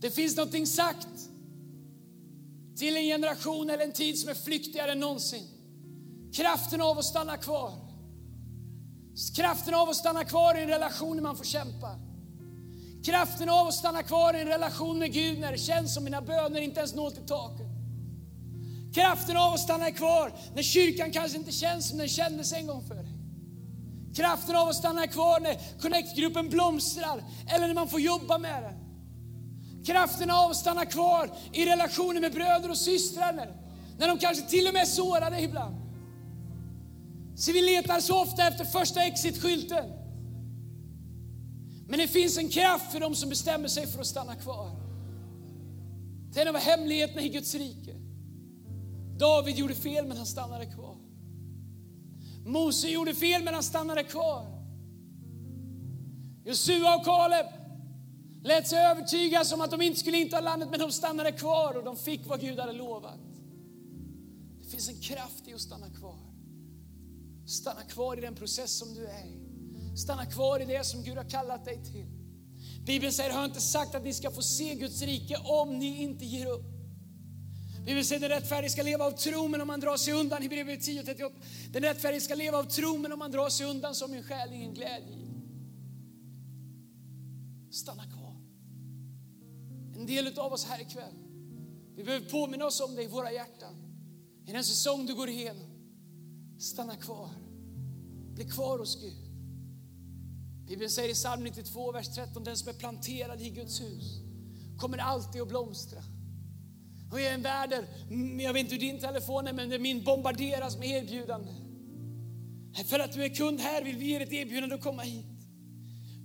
Det 0.00 0.10
finns 0.10 0.36
någonting 0.36 0.66
sagt 0.66 1.08
till 2.76 2.96
en 2.96 3.02
generation 3.02 3.70
eller 3.70 3.84
en 3.84 3.92
tid 3.92 4.18
som 4.18 4.28
är 4.30 4.34
flyktigare 4.34 4.92
än 4.92 5.00
någonsin. 5.00 5.46
Kraften 6.32 6.80
av 6.80 6.98
att 6.98 7.04
stanna 7.04 7.36
kvar. 7.36 7.72
Kraften 9.36 9.74
av 9.74 9.88
att 9.88 9.96
stanna 9.96 10.24
kvar 10.24 10.58
i 10.58 10.62
en 10.62 10.68
relation 10.68 11.16
när 11.16 11.22
man 11.22 11.36
får 11.36 11.44
kämpa. 11.44 12.11
Kraften 13.04 13.48
av 13.48 13.68
att 13.68 13.74
stanna 13.74 14.02
kvar 14.02 14.34
i 14.34 14.40
en 14.40 14.46
relation 14.46 14.98
med 14.98 15.12
Gud 15.12 15.38
när 15.38 15.52
det 15.52 15.58
känns 15.58 15.94
som 15.94 16.04
mina 16.04 16.22
böner 16.22 16.60
inte 16.60 16.80
ens 16.80 16.94
når 16.94 17.10
till 17.10 17.26
taket. 17.26 17.66
Kraften 18.94 19.36
av 19.36 19.54
att 19.54 19.60
stanna 19.60 19.90
kvar 19.90 20.32
när 20.54 20.62
kyrkan 20.62 21.10
kanske 21.10 21.38
inte 21.38 21.52
känns 21.52 21.88
som 21.88 21.98
den 21.98 22.08
kändes 22.08 22.52
en 22.52 22.66
gång 22.66 22.82
för 22.88 22.94
dig. 22.94 23.06
Kraften 24.16 24.56
av 24.56 24.68
att 24.68 24.76
stanna 24.76 25.06
kvar 25.06 25.40
när 25.40 25.80
Connect-gruppen 25.80 26.48
blomstrar 26.48 27.24
eller 27.54 27.66
när 27.66 27.74
man 27.74 27.88
får 27.88 28.00
jobba 28.00 28.38
med 28.38 28.62
den. 28.62 28.74
Kraften 29.84 30.30
av 30.30 30.50
att 30.50 30.56
stanna 30.56 30.86
kvar 30.86 31.30
i 31.52 31.66
relationer 31.66 32.20
med 32.20 32.32
bröder 32.32 32.70
och 32.70 32.78
systrar 32.78 33.32
när, 33.32 33.56
när 33.98 34.08
de 34.08 34.18
kanske 34.18 34.48
till 34.48 34.68
och 34.68 34.74
med 34.74 34.88
sårar 34.88 35.30
dig 35.30 35.44
ibland. 35.44 35.76
Så 37.36 37.52
vi 37.52 37.62
letar 37.62 38.00
så 38.00 38.22
ofta 38.22 38.48
efter 38.48 38.64
första 38.64 39.00
exit-skylten. 39.02 40.01
Men 41.92 41.98
det 41.98 42.08
finns 42.08 42.38
en 42.38 42.48
kraft 42.48 42.92
för 42.92 43.00
dem 43.00 43.14
som 43.14 43.28
bestämmer 43.28 43.68
sig 43.68 43.86
för 43.86 44.00
att 44.00 44.06
stanna 44.06 44.36
kvar. 44.36 44.70
Det 46.32 46.40
är 46.40 46.46
en 46.46 46.56
av 46.56 46.60
hemligheterna 46.60 47.22
i 47.22 47.28
Guds 47.28 47.54
rike. 47.54 47.94
David 49.18 49.56
gjorde 49.56 49.74
fel 49.74 50.06
men 50.06 50.16
han 50.16 50.26
stannade 50.26 50.66
kvar. 50.66 50.96
Mose 52.44 52.88
gjorde 52.88 53.14
fel 53.14 53.44
men 53.44 53.54
han 53.54 53.62
stannade 53.62 54.04
kvar. 54.04 54.46
Josua 56.44 56.96
och 56.96 57.04
Kaleb 57.04 57.46
lät 58.42 58.68
sig 58.68 58.78
övertygas 58.78 59.52
om 59.52 59.60
att 59.60 59.70
de 59.70 59.82
inte 59.82 60.00
skulle 60.00 60.18
inta 60.18 60.40
landet 60.40 60.68
men 60.70 60.80
de 60.80 60.92
stannade 60.92 61.32
kvar 61.32 61.76
och 61.76 61.84
de 61.84 61.96
fick 61.96 62.26
vad 62.26 62.40
Gud 62.40 62.58
hade 62.58 62.72
lovat. 62.72 63.20
Det 64.60 64.68
finns 64.68 64.88
en 64.88 65.00
kraft 65.00 65.48
i 65.48 65.54
att 65.54 65.60
stanna 65.60 65.90
kvar. 65.90 66.18
Stanna 67.46 67.82
kvar 67.82 68.18
i 68.18 68.20
den 68.20 68.34
process 68.34 68.78
som 68.78 68.94
du 68.94 69.06
är 69.06 69.26
i. 69.26 69.41
Stanna 69.96 70.26
kvar 70.26 70.60
i 70.60 70.64
det 70.64 70.84
som 70.86 71.02
Gud 71.02 71.16
har 71.16 71.30
kallat 71.30 71.64
dig 71.64 71.84
till. 71.84 72.06
Bibeln 72.86 73.12
säger, 73.12 73.30
har 73.30 73.44
inte 73.44 73.60
sagt 73.60 73.94
att 73.94 74.04
ni 74.04 74.12
ska 74.12 74.30
få 74.30 74.42
se 74.42 74.74
Guds 74.74 75.02
rike 75.02 75.36
om 75.36 75.78
ni 75.78 76.02
inte 76.02 76.24
ger 76.24 76.46
upp. 76.46 76.64
Bibeln 77.84 78.04
säger, 78.04 78.20
den 78.20 78.28
rättfärdige 78.28 78.70
ska 78.70 78.82
leva 78.82 79.04
av 79.04 79.10
tro, 79.10 79.48
men 79.48 79.60
om 79.60 79.66
man 79.66 79.80
drar 79.80 79.96
sig 79.96 80.14
undan, 80.14 80.42
Hebreerbrevet 80.42 80.84
10.38. 80.84 81.30
Den 81.70 81.82
rättfärdige 81.82 82.20
ska 82.20 82.34
leva 82.34 82.58
av 82.58 82.64
tro, 82.64 82.98
men 82.98 83.12
om 83.12 83.18
man 83.18 83.30
drar 83.30 83.48
sig 83.48 83.66
undan 83.66 83.94
så 83.94 84.04
har 84.04 84.10
min 84.10 84.22
själ 84.22 84.52
ingen 84.52 84.74
glädje. 84.74 85.18
Stanna 87.70 88.04
kvar. 88.04 88.36
En 89.96 90.06
del 90.06 90.38
av 90.38 90.52
oss 90.52 90.64
här 90.64 90.80
ikväll, 90.80 91.14
vi 91.96 92.04
behöver 92.04 92.30
påminna 92.30 92.66
oss 92.66 92.80
om 92.80 92.94
det 92.94 93.02
i 93.02 93.06
våra 93.06 93.32
hjärtan. 93.32 93.74
I 94.46 94.52
den 94.52 94.64
säsong 94.64 95.06
du 95.06 95.14
går 95.14 95.28
igenom, 95.28 95.70
stanna 96.58 96.96
kvar. 96.96 97.30
Bli 98.34 98.44
kvar 98.44 98.78
hos 98.78 99.02
Gud. 99.02 99.21
Bibeln 100.66 100.90
säger 100.90 101.08
i 101.08 101.14
psalm 101.14 101.44
92, 101.44 101.92
vers 101.92 102.08
13, 102.14 102.44
den 102.44 102.56
som 102.56 102.68
är 102.68 102.72
planterad 102.72 103.40
i 103.40 103.50
Guds 103.50 103.80
hus 103.80 104.22
kommer 104.78 104.98
alltid 104.98 105.42
att 105.42 105.48
blomstra. 105.48 106.02
Och 107.12 107.20
i 107.20 107.26
en 107.26 107.42
värld 107.42 107.70
där, 107.70 107.84
mm, 108.10 108.40
jag 108.40 108.52
vet 108.52 108.60
inte 108.60 108.74
hur 108.74 108.80
din 108.80 109.00
telefon 109.00 109.46
är, 109.46 109.52
men 109.52 109.68
där 109.68 109.78
min 109.78 110.04
bombarderas 110.04 110.78
med 110.78 110.88
erbjudanden. 110.88 111.54
För 112.86 112.98
att 112.98 113.12
du 113.12 113.24
är 113.24 113.28
kund 113.28 113.60
här 113.60 113.82
vill 113.82 113.96
vi 113.96 114.06
ge 114.06 114.18
dig 114.18 114.26
ett 114.26 114.32
erbjudande 114.32 114.74
att 114.74 114.82
komma 114.82 115.02
hit. 115.02 115.26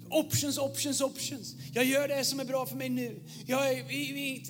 Options, 0.09 0.57
options, 0.57 1.01
options. 1.01 1.55
Jag 1.73 1.85
gör 1.85 2.07
det 2.07 2.25
som 2.25 2.39
är 2.39 2.45
bra 2.45 2.65
för 2.65 2.75
mig 2.75 2.89
nu. 2.89 3.23
Jag 3.45 3.57
har 3.57 3.91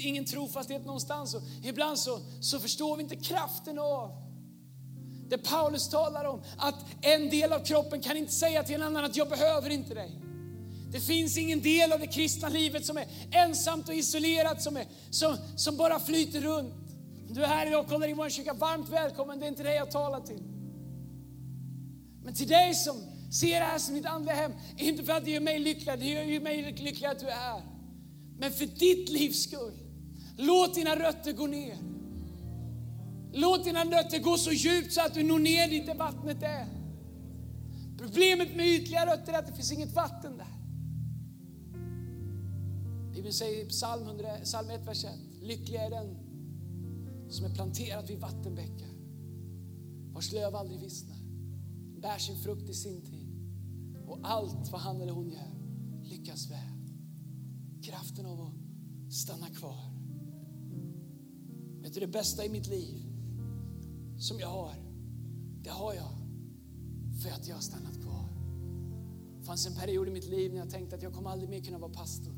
ingen 0.07 0.25
trofasthet 0.25 0.85
någonstans. 0.85 1.33
Och 1.33 1.41
ibland 1.63 1.99
så, 1.99 2.19
så 2.41 2.59
förstår 2.59 2.97
vi 2.97 3.03
inte 3.03 3.15
kraften 3.15 3.79
av 3.79 4.26
det 5.29 5.37
Paulus 5.37 5.89
talar 5.89 6.25
om. 6.25 6.41
Att 6.57 6.75
en 7.01 7.29
del 7.29 7.53
av 7.53 7.59
kroppen 7.59 8.01
kan 8.01 8.17
inte 8.17 8.31
säga 8.31 8.63
till 8.63 8.75
en 8.75 8.83
annan 8.83 9.05
att 9.05 9.15
jag 9.15 9.29
behöver 9.29 9.69
inte 9.69 9.93
dig. 9.93 10.11
Det 10.91 10.99
finns 10.99 11.37
ingen 11.37 11.61
del 11.61 11.91
av 11.91 11.99
det 11.99 12.07
kristna 12.07 12.49
livet 12.49 12.85
som 12.85 12.97
är 12.97 13.05
ensamt 13.31 13.89
och 13.89 13.95
isolerat, 13.95 14.61
som, 14.61 14.77
är, 14.77 14.85
som, 15.09 15.37
som 15.55 15.77
bara 15.77 15.99
flyter 15.99 16.41
runt. 16.41 16.73
Du 17.29 17.43
är 17.43 17.47
här 17.47 17.67
idag 17.67 17.79
och 17.79 17.89
kollar 17.89 18.07
in 18.07 18.17
vår 18.17 18.29
kyrka, 18.29 18.53
varmt 18.53 18.89
välkommen. 18.89 19.39
Det 19.39 19.45
är 19.45 19.47
inte 19.47 19.63
dig 19.63 19.75
jag 19.75 19.91
talar 19.91 20.21
till. 20.21 20.43
Men 22.23 22.33
till 22.33 22.47
dig 22.47 22.75
som 22.75 22.95
ser 23.31 23.59
det 23.59 23.65
här 23.65 23.79
som 23.79 23.95
ditt 23.95 24.05
andliga 24.05 24.35
hem, 24.35 24.51
inte 24.77 25.03
för 25.03 25.13
att 25.13 25.25
det 25.25 25.31
gör 25.31 25.39
mig 25.39 25.59
lycklig, 25.59 25.99
det 25.99 26.05
gör 26.05 26.23
ju 26.23 26.39
mig 26.39 26.61
lycklig 26.61 27.05
att 27.05 27.19
du 27.19 27.27
är 27.27 27.35
här. 27.35 27.61
Men 28.39 28.51
för 28.51 28.65
ditt 28.65 29.09
livs 29.09 29.43
skull. 29.43 29.73
Låt 30.37 30.75
dina 30.75 30.95
rötter 30.95 31.31
gå 31.31 31.47
ner. 31.47 31.77
Låt 33.37 33.63
dina 33.63 33.85
rötter 33.85 34.19
gå 34.19 34.37
så 34.37 34.51
djupt 34.51 34.93
så 34.93 35.01
att 35.01 35.13
du 35.13 35.23
når 35.23 35.39
ner 35.39 35.69
dit 35.69 35.85
där 35.85 35.95
vattnet 35.95 36.43
är. 36.43 36.67
Problemet 37.97 38.55
med 38.55 38.67
ytliga 38.67 39.05
rötter 39.05 39.33
är 39.33 39.39
att 39.39 39.47
det 39.47 39.53
finns 39.53 39.71
inget 39.71 39.93
vatten 39.93 40.37
där. 40.37 40.57
Bibeln 43.13 43.33
säger 43.33 43.65
i 43.65 43.69
psalm, 43.69 44.03
100, 44.03 44.27
psalm 44.43 44.69
1, 44.69 44.87
vers 44.87 45.05
1. 45.05 45.11
Lycklig 45.41 45.79
är 45.79 45.89
den 45.89 46.17
som 47.29 47.45
är 47.45 47.55
planterad 47.55 48.07
vid 48.07 48.19
vattenbäckar, 48.19 48.89
vars 50.13 50.31
löv 50.31 50.55
aldrig 50.55 50.79
vissnar, 50.79 51.17
bär 52.01 52.17
sin 52.17 52.37
frukt 52.37 52.69
i 52.69 52.73
sin 52.73 53.01
tid 53.01 53.27
och 54.07 54.19
allt 54.23 54.71
vad 54.71 54.81
han 54.81 55.01
eller 55.01 55.13
hon 55.13 55.29
gör 55.29 55.57
lyckas 56.03 56.49
väl. 56.49 56.77
Kraften 57.83 58.25
av 58.25 58.41
att 58.41 59.13
stanna 59.13 59.47
kvar. 59.49 59.97
Vet 61.81 61.93
du 61.93 61.99
det 61.99 62.07
bästa 62.07 62.45
i 62.45 62.49
mitt 62.49 62.67
liv 62.67 63.06
som 64.19 64.39
jag 64.39 64.47
har, 64.47 64.75
det 65.61 65.69
har 65.69 65.93
jag 65.93 66.17
för 67.21 67.29
att 67.29 67.47
jag 67.47 67.55
har 67.55 67.61
stannat 67.61 68.01
kvar. 68.01 68.29
Det 69.39 69.45
fanns 69.45 69.67
en 69.67 69.75
period 69.75 70.07
i 70.07 70.11
mitt 70.11 70.29
liv 70.29 70.51
när 70.53 70.59
jag 70.59 70.69
tänkte 70.69 70.95
att 70.95 71.03
jag 71.03 71.13
kommer 71.13 71.29
aldrig 71.29 71.49
mer 71.49 71.61
kunna 71.61 71.77
vara 71.77 71.91
pastor. 71.91 72.33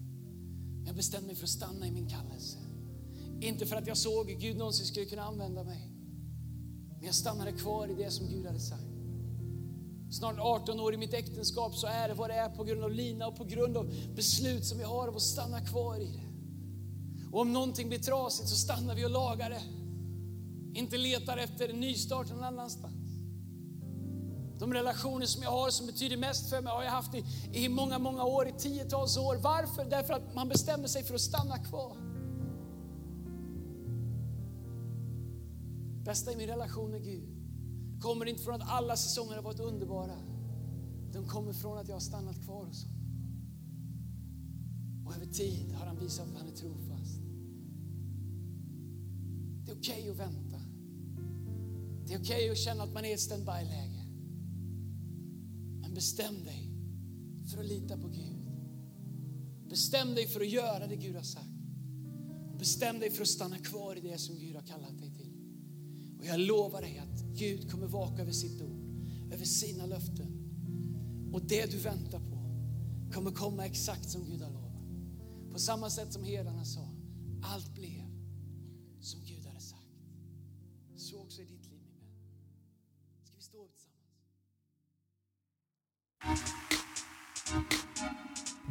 Men 0.78 0.86
jag 0.86 0.96
bestämde 0.96 1.28
mig 1.28 1.36
för 1.36 1.44
att 1.44 1.50
stanna 1.50 1.88
i 1.88 1.92
min 1.92 2.10
kallelse. 2.10 2.58
Inte 3.42 3.66
för 3.66 3.76
att 3.76 3.88
jag 3.88 3.98
såg 3.98 4.32
att 4.32 4.42
Gud 4.42 4.58
någonsin 4.58 4.86
skulle 4.86 5.06
kunna 5.06 5.24
använda 5.24 5.64
mig. 5.64 5.92
Men 6.98 7.06
jag 7.06 7.16
stannade 7.16 7.52
kvar 7.52 7.88
i 7.88 7.96
det 7.96 8.12
som 8.12 8.28
Gud 8.28 8.46
hade 8.46 8.60
sagt. 8.60 8.84
Snart 10.12 10.40
18 10.40 10.80
år 10.80 10.94
i 10.94 10.98
mitt 10.98 11.14
äktenskap 11.14 11.76
så 11.76 11.88
är 11.88 12.08
det 12.08 12.14
vad 12.14 12.30
det 12.30 12.36
är 12.36 12.50
på 12.50 12.64
grund 12.64 12.84
av 12.84 12.92
Lina 12.92 13.28
och 13.28 13.36
på 13.36 13.44
grund 13.44 13.78
av 13.78 13.94
beslut 14.16 14.66
som 14.66 14.78
vi 14.78 14.84
har 14.84 15.08
av 15.08 15.16
att 15.16 15.22
stanna 15.22 15.60
kvar 15.60 16.00
i 16.00 16.06
det. 16.06 16.30
Och 17.32 17.42
om 17.42 17.54
någonting 17.54 17.90
blir 17.90 18.00
trasigt 18.00 18.50
så 18.50 18.56
stannar 18.56 18.96
vi 18.96 19.06
och 19.06 19.10
lagar 19.10 19.50
det. 19.50 19.79
Inte 20.74 20.98
letar 20.98 21.38
efter 21.38 21.70
en 21.70 21.80
nystart 21.80 22.30
någon 22.30 22.44
annanstans. 22.44 23.10
De 24.60 24.74
relationer 24.74 25.26
som 25.26 25.44
jag 25.44 25.52
har 25.52 25.70
som 25.70 25.86
betyder 25.86 26.18
mest 26.18 26.50
för 26.50 26.62
mig 26.62 26.74
har 26.74 26.84
jag 26.84 26.92
haft 26.92 27.16
i, 27.16 27.26
i 27.54 27.70
många, 27.70 28.00
många 28.00 28.24
år, 28.24 28.48
i 28.48 28.52
tiotals 28.52 29.18
år. 29.18 29.36
Varför? 29.36 29.86
Därför 29.86 30.14
att 30.14 30.36
man 30.36 30.50
bestämmer 30.50 30.88
sig 30.88 31.04
för 31.04 31.16
att 31.16 31.22
stanna 31.22 31.58
kvar. 31.58 31.98
Bästa 36.04 36.32
i 36.32 36.36
min 36.36 36.48
relation 36.48 36.92
med 36.92 37.04
Gud 37.04 37.40
kommer 38.02 38.26
inte 38.26 38.44
från 38.44 38.62
att 38.62 38.70
alla 38.70 38.96
säsonger 38.96 39.36
har 39.36 39.44
varit 39.44 39.60
underbara. 39.60 40.16
De 41.14 41.28
kommer 41.28 41.54
från 41.54 41.78
att 41.78 41.88
jag 41.88 41.96
har 41.96 42.00
stannat 42.00 42.46
kvar 42.46 42.66
hos 42.66 42.84
honom. 42.84 43.00
Och 45.06 45.16
över 45.16 45.26
tid 45.26 45.72
har 45.72 45.86
han 45.86 46.00
visat 46.00 46.28
att 46.28 46.38
han 46.38 46.48
är 46.48 46.56
trofast. 46.56 47.20
Det 49.66 49.72
är 49.72 49.76
okej 49.76 50.02
okay 50.02 50.12
att 50.12 50.18
vänta. 50.18 50.49
Det 52.10 52.16
är 52.16 52.20
okej 52.20 52.36
okay 52.36 52.50
att 52.50 52.58
känna 52.58 52.84
att 52.84 52.94
man 52.94 53.06
är 53.06 53.10
i 53.10 53.14
ett 53.14 53.20
standby-läge. 53.20 54.06
Men 55.82 55.94
bestäm 55.94 56.44
dig 56.44 56.72
för 57.52 57.60
att 57.60 57.66
lita 57.66 57.98
på 57.98 58.08
Gud. 58.08 58.50
Bestäm 59.70 60.16
dig 60.16 60.28
för 60.28 60.40
att 60.42 60.50
göra 60.50 60.88
det 60.88 60.96
Gud 60.96 61.16
har 61.16 61.24
sagt. 61.24 61.50
bestäm 62.60 63.00
dig 63.00 63.12
för 63.12 63.22
att 63.22 63.28
stanna 63.28 63.58
kvar 63.58 63.96
i 63.96 64.02
det 64.02 64.18
som 64.18 64.40
Gud 64.40 64.56
har 64.56 64.62
kallat 64.62 64.98
dig 65.00 65.12
till. 65.12 65.34
Och 66.20 66.26
jag 66.26 66.40
lovar 66.40 66.82
dig 66.82 66.98
att 66.98 67.22
Gud 67.22 67.72
kommer 67.72 67.88
vaka 67.88 68.22
över 68.22 68.32
sitt 68.32 68.62
ord, 68.62 68.80
över 69.34 69.46
sina 69.46 69.86
löften. 69.86 70.50
Och 71.34 71.42
det 71.42 71.72
du 71.72 71.78
väntar 71.78 72.20
på 72.20 72.38
kommer 73.14 73.32
komma 73.32 73.66
exakt 73.66 74.10
som 74.10 74.26
Gud 74.26 74.42
har 74.42 74.52
lovat. 74.52 74.84
På 75.52 75.60
samma 75.60 75.90
sätt 75.90 76.14
som 76.14 76.24
herdarna 76.24 76.66
sa, 76.66 76.90
allt 77.44 77.79